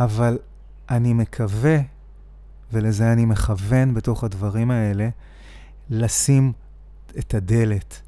אבל 0.00 0.38
אני 0.90 1.12
מקווה, 1.12 1.78
ולזה 2.72 3.12
אני 3.12 3.24
מכוון 3.24 3.94
בתוך 3.94 4.24
הדברים 4.24 4.70
האלה, 4.70 5.08
לשים 5.90 6.52
את 7.18 7.34
הדלת. 7.34 8.00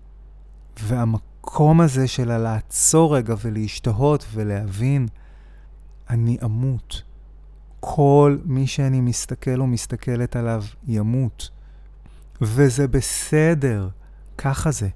והמקום 0.82 1.80
הזה 1.80 2.08
של 2.08 2.36
לעצור 2.38 3.16
רגע 3.16 3.34
ולהשתהות 3.42 4.26
ולהבין, 4.32 5.08
אני 6.10 6.38
אמות. 6.44 7.02
כל 7.80 8.38
מי 8.44 8.66
שאני 8.66 9.00
מסתכל 9.00 9.60
או 9.60 9.66
מסתכלת 9.66 10.36
עליו 10.36 10.64
ימות. 10.86 11.50
וזה 12.40 12.88
בסדר, 12.88 13.88
ככה 14.38 14.70
זה. 14.70 14.88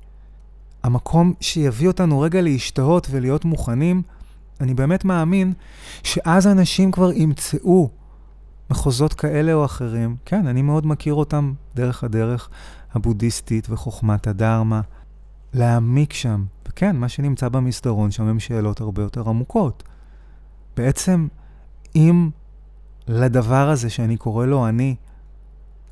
המקום 0.83 1.33
שיביא 1.41 1.89
אותנו 1.89 2.21
רגע 2.21 2.41
להשתהות 2.43 3.07
ולהיות 3.11 3.45
מוכנים, 3.45 4.03
אני 4.61 4.75
באמת 4.75 5.05
מאמין 5.05 5.53
שאז 6.03 6.47
אנשים 6.47 6.91
כבר 6.91 7.13
ימצאו 7.13 7.91
מחוזות 8.71 9.15
כאלה 9.15 9.53
או 9.53 9.65
אחרים. 9.65 10.17
כן, 10.25 10.47
אני 10.47 10.63
מאוד 10.63 10.87
מכיר 10.87 11.15
אותם 11.15 11.53
דרך 11.75 12.05
הדרך 12.05 12.49
הבודהיסטית 12.95 13.71
וחוכמת 13.71 14.27
הדרמה. 14.27 14.81
להעמיק 15.55 16.13
שם. 16.13 16.45
וכן, 16.69 16.97
מה 16.97 17.09
שנמצא 17.09 17.49
במסדרון 17.49 18.11
שם 18.11 18.25
הם 18.25 18.41
שאלות 18.41 18.81
הרבה 18.81 19.03
יותר 19.03 19.29
עמוקות. 19.29 19.83
בעצם, 20.77 21.29
אם 21.97 22.31
לדבר 23.09 23.69
הזה 23.69 23.91
שאני 23.91 24.17
קורא 24.17 24.47
לו 24.47 24.69
אני, 24.69 24.95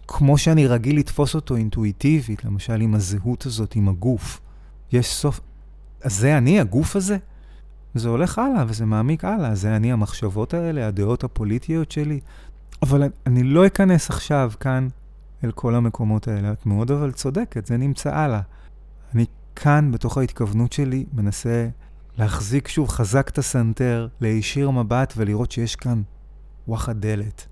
כמו 0.09 0.39
שאני 0.39 0.66
רגיל 0.66 0.99
לתפוס 0.99 1.34
אותו 1.34 1.57
אינטואיטיבית, 1.57 2.45
למשל 2.45 2.80
עם 2.80 2.95
הזהות 2.95 3.47
הזאת, 3.47 3.76
עם 3.76 3.89
הגוף, 3.89 4.41
יש 4.93 5.14
סוף... 5.14 5.41
זה 6.05 6.39
אני, 6.39 6.61
הגוף 6.61 6.97
הזה? 6.97 7.16
זה 7.95 8.09
הולך 8.09 8.39
הלאה 8.39 8.64
וזה 8.68 8.86
מעמיק 8.86 9.24
הלאה. 9.24 9.55
זה 9.55 9.76
אני, 9.76 9.93
המחשבות 9.93 10.55
האלה, 10.55 10.89
הדעות 10.89 11.24
הפוליטיות 11.24 11.91
שלי. 11.91 12.20
אבל 12.82 13.03
אני 13.26 13.43
לא 13.43 13.66
אכנס 13.66 14.11
עכשיו 14.11 14.53
כאן 14.61 14.89
אל 15.45 15.51
כל 15.51 15.74
המקומות 15.74 16.28
האלה. 16.28 16.53
את 16.53 16.66
מאוד 16.66 16.91
אבל 16.91 17.12
צודקת, 17.12 17.66
זה 17.66 17.76
נמצא 17.76 18.14
הלאה. 18.14 18.41
אני 19.14 19.24
כאן, 19.57 19.93
בתוך 19.93 20.18
ההתכוונות 20.18 20.72
שלי, 20.72 21.05
מנסה 21.12 21.68
להחזיק 22.18 22.68
שוב 22.68 22.89
חזק 22.89 23.28
את 23.28 23.39
הסנטר, 23.39 24.09
להישיר 24.20 24.70
מבט 24.70 25.14
ולראות 25.16 25.51
שיש 25.51 25.76
כאן 25.76 26.03
וואחד 26.68 27.01
דלת. 27.01 27.47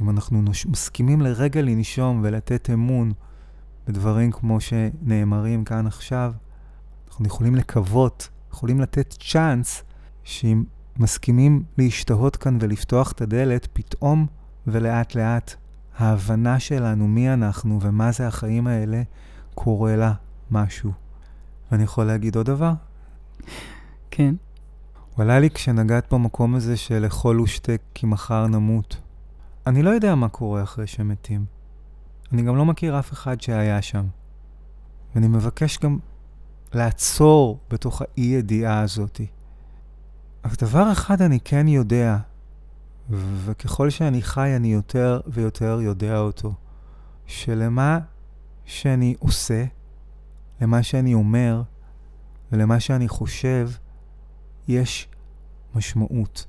אם 0.00 0.10
אנחנו 0.10 0.42
נוש... 0.42 0.66
מסכימים 0.66 1.20
לרגע 1.20 1.62
לנשום 1.62 2.20
ולתת 2.24 2.70
אמון 2.70 3.12
בדברים 3.86 4.32
כמו 4.32 4.60
שנאמרים 4.60 5.64
כאן 5.64 5.86
עכשיו, 5.86 6.32
אנחנו 7.16 7.26
יכולים 7.26 7.54
לקוות, 7.54 8.28
יכולים 8.52 8.80
לתת 8.80 9.14
צ'אנס 9.20 9.82
שאם 10.24 10.64
מסכימים 10.96 11.62
להשתהות 11.78 12.36
כאן 12.36 12.58
ולפתוח 12.60 13.12
את 13.12 13.20
הדלת, 13.20 13.68
פתאום 13.72 14.26
ולאט 14.66 15.14
לאט 15.14 15.54
ההבנה 15.98 16.60
שלנו 16.60 17.08
מי 17.08 17.32
אנחנו 17.32 17.78
ומה 17.82 18.12
זה 18.12 18.28
החיים 18.28 18.66
האלה 18.66 19.02
קורה 19.54 19.96
לה 19.96 20.12
משהו. 20.50 20.92
ואני 21.70 21.82
יכול 21.82 22.04
להגיד 22.04 22.36
עוד 22.36 22.46
דבר? 22.46 22.72
כן. 24.10 24.34
הוא 25.14 25.22
עלה 25.22 25.38
לי 25.38 25.50
כשנגעת 25.50 26.12
במקום 26.12 26.54
הזה 26.54 26.76
של 26.76 26.98
לאכול 26.98 27.40
ושתה 27.40 27.72
כי 27.94 28.06
מחר 28.06 28.46
נמות. 28.46 29.00
אני 29.66 29.82
לא 29.82 29.90
יודע 29.90 30.14
מה 30.14 30.28
קורה 30.28 30.62
אחרי 30.62 30.86
שמתים. 30.86 31.44
אני 32.32 32.42
גם 32.42 32.56
לא 32.56 32.64
מכיר 32.64 32.98
אף 32.98 33.12
אחד 33.12 33.40
שהיה 33.40 33.82
שם. 33.82 34.06
ואני 35.14 35.28
מבקש 35.28 35.78
גם 35.78 35.98
לעצור 36.76 37.58
בתוך 37.70 38.02
האי-ידיעה 38.02 38.80
הזאתי. 38.80 39.26
אבל 40.44 40.54
דבר 40.60 40.92
אחד 40.92 41.22
אני 41.22 41.40
כן 41.40 41.68
יודע, 41.68 42.16
וככל 43.44 43.90
שאני 43.90 44.22
חי 44.22 44.56
אני 44.56 44.72
יותר 44.72 45.20
ויותר 45.26 45.78
יודע 45.82 46.18
אותו, 46.18 46.54
שלמה 47.26 47.98
שאני 48.64 49.14
עושה, 49.18 49.64
למה 50.60 50.82
שאני 50.82 51.14
אומר 51.14 51.62
ולמה 52.52 52.80
שאני 52.80 53.08
חושב, 53.08 53.70
יש 54.68 55.08
משמעות. 55.74 56.46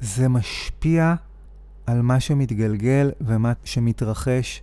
זה 0.00 0.28
משפיע 0.28 1.14
על 1.86 2.02
מה 2.02 2.20
שמתגלגל 2.20 3.10
ומה 3.20 3.52
שמתרחש 3.64 4.62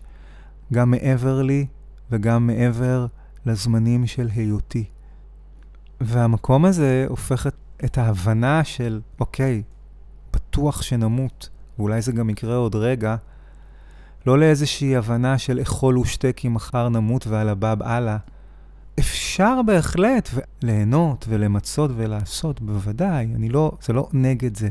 גם 0.74 0.91
מעבר 0.91 1.41
לי 1.41 1.66
וגם 2.11 2.47
מעבר 2.47 3.07
לזמנים 3.45 4.07
של 4.07 4.29
היותי. 4.35 4.85
והמקום 6.01 6.65
הזה 6.65 7.05
הופך 7.09 7.47
את, 7.47 7.55
את 7.85 7.97
ההבנה 7.97 8.63
של, 8.63 9.01
אוקיי, 9.19 9.63
בטוח 10.33 10.81
שנמות, 10.81 11.49
ואולי 11.79 12.01
זה 12.01 12.11
גם 12.11 12.29
יקרה 12.29 12.55
עוד 12.55 12.75
רגע, 12.75 13.15
לא 14.25 14.39
לאיזושהי 14.39 14.95
הבנה 14.95 15.37
של 15.37 15.61
אכול 15.61 15.97
ושתה 15.97 16.31
כי 16.31 16.49
מחר 16.49 16.89
נמות 16.89 17.27
ועל 17.27 17.49
הבב 17.49 17.77
הלאה. 17.81 18.17
אפשר 18.99 19.61
בהחלט 19.65 20.29
ליהנות 20.61 21.25
ולמצות 21.29 21.91
ולעשות, 21.95 22.61
בוודאי, 22.61 23.25
אני 23.35 23.49
לא, 23.49 23.71
זה 23.81 23.93
לא 23.93 24.09
נגד 24.13 24.57
זה. 24.57 24.69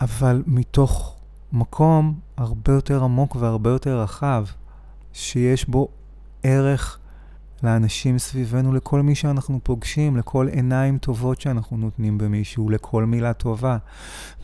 אבל 0.00 0.42
מתוך 0.46 1.16
מקום 1.52 2.20
הרבה 2.36 2.72
יותר 2.72 3.04
עמוק 3.04 3.36
והרבה 3.36 3.70
יותר 3.70 4.00
רחב, 4.00 4.44
שיש 5.12 5.68
בו 5.68 5.88
ערך 6.42 6.98
לאנשים 7.62 8.18
סביבנו, 8.18 8.72
לכל 8.72 9.02
מי 9.02 9.14
שאנחנו 9.14 9.60
פוגשים, 9.62 10.16
לכל 10.16 10.48
עיניים 10.48 10.98
טובות 10.98 11.40
שאנחנו 11.40 11.76
נותנים 11.76 12.18
במישהו, 12.18 12.70
לכל 12.70 13.04
מילה 13.04 13.32
טובה, 13.32 13.76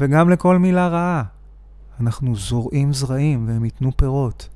וגם 0.01 0.31
לכל 0.31 0.59
מילה 0.59 0.89
רעה. 0.89 1.23
אנחנו 2.01 2.37
זורעים 2.37 2.93
זרעים 2.93 3.49
והם 3.49 3.65
ייתנו 3.65 3.97
פירות. 3.97 4.49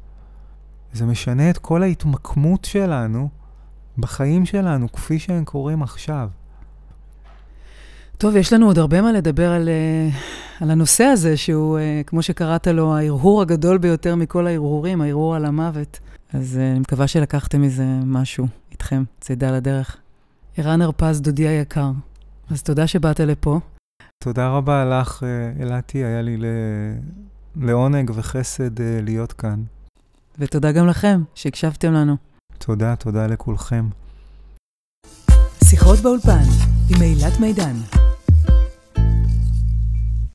זה 0.92 1.06
משנה 1.06 1.50
את 1.50 1.58
כל 1.58 1.82
ההתמקמות 1.82 2.64
שלנו 2.64 3.28
בחיים 3.98 4.46
שלנו, 4.46 4.92
כפי 4.92 5.18
שהם 5.18 5.44
קורים 5.44 5.82
עכשיו. 5.82 6.28
טוב, 8.18 8.36
יש 8.36 8.52
לנו 8.52 8.66
עוד 8.66 8.78
הרבה 8.78 9.02
מה 9.02 9.12
לדבר 9.12 9.52
על, 9.52 9.68
uh, 9.68 10.62
על 10.62 10.70
הנושא 10.70 11.04
הזה, 11.04 11.36
שהוא, 11.36 11.78
uh, 11.78 12.06
כמו 12.06 12.22
שקראת 12.22 12.66
לו, 12.66 12.96
ההרהור 12.96 13.42
הגדול 13.42 13.78
ביותר 13.78 14.16
מכל 14.16 14.46
ההרהורים, 14.46 15.00
ההרהור 15.00 15.34
על 15.34 15.44
המוות. 15.44 16.00
אז 16.34 16.56
uh, 16.56 16.72
אני 16.72 16.78
מקווה 16.78 17.06
שלקחתם 17.08 17.62
מזה 17.62 17.84
משהו. 18.04 18.46
איתכם, 18.72 19.04
צידה 19.20 19.50
לדרך. 19.50 19.96
ערן 20.56 20.82
הרפז, 20.82 21.20
דודי 21.20 21.48
היקר, 21.48 21.90
אז 22.50 22.62
תודה 22.62 22.86
שבאת 22.86 23.20
לפה. 23.20 23.60
תודה 24.24 24.48
רבה 24.48 24.84
לך, 24.84 25.22
אה, 25.22 25.62
אלעתי, 25.62 25.98
היה 25.98 26.22
לי 26.22 26.36
ל... 26.36 26.44
לעונג 27.56 28.10
וחסד 28.14 28.80
אה, 28.80 28.98
להיות 29.02 29.32
כאן. 29.32 29.62
ותודה 30.38 30.72
גם 30.72 30.86
לכם 30.86 31.22
שהקשבתם 31.34 31.92
לנו. 31.92 32.16
תודה, 32.58 32.96
תודה 32.96 33.26
לכולכם. 33.26 33.88
שיחות 35.64 35.98
באולפן 35.98 36.44
עם 36.90 37.02
אילת 37.02 37.40
מידן. 37.40 38.01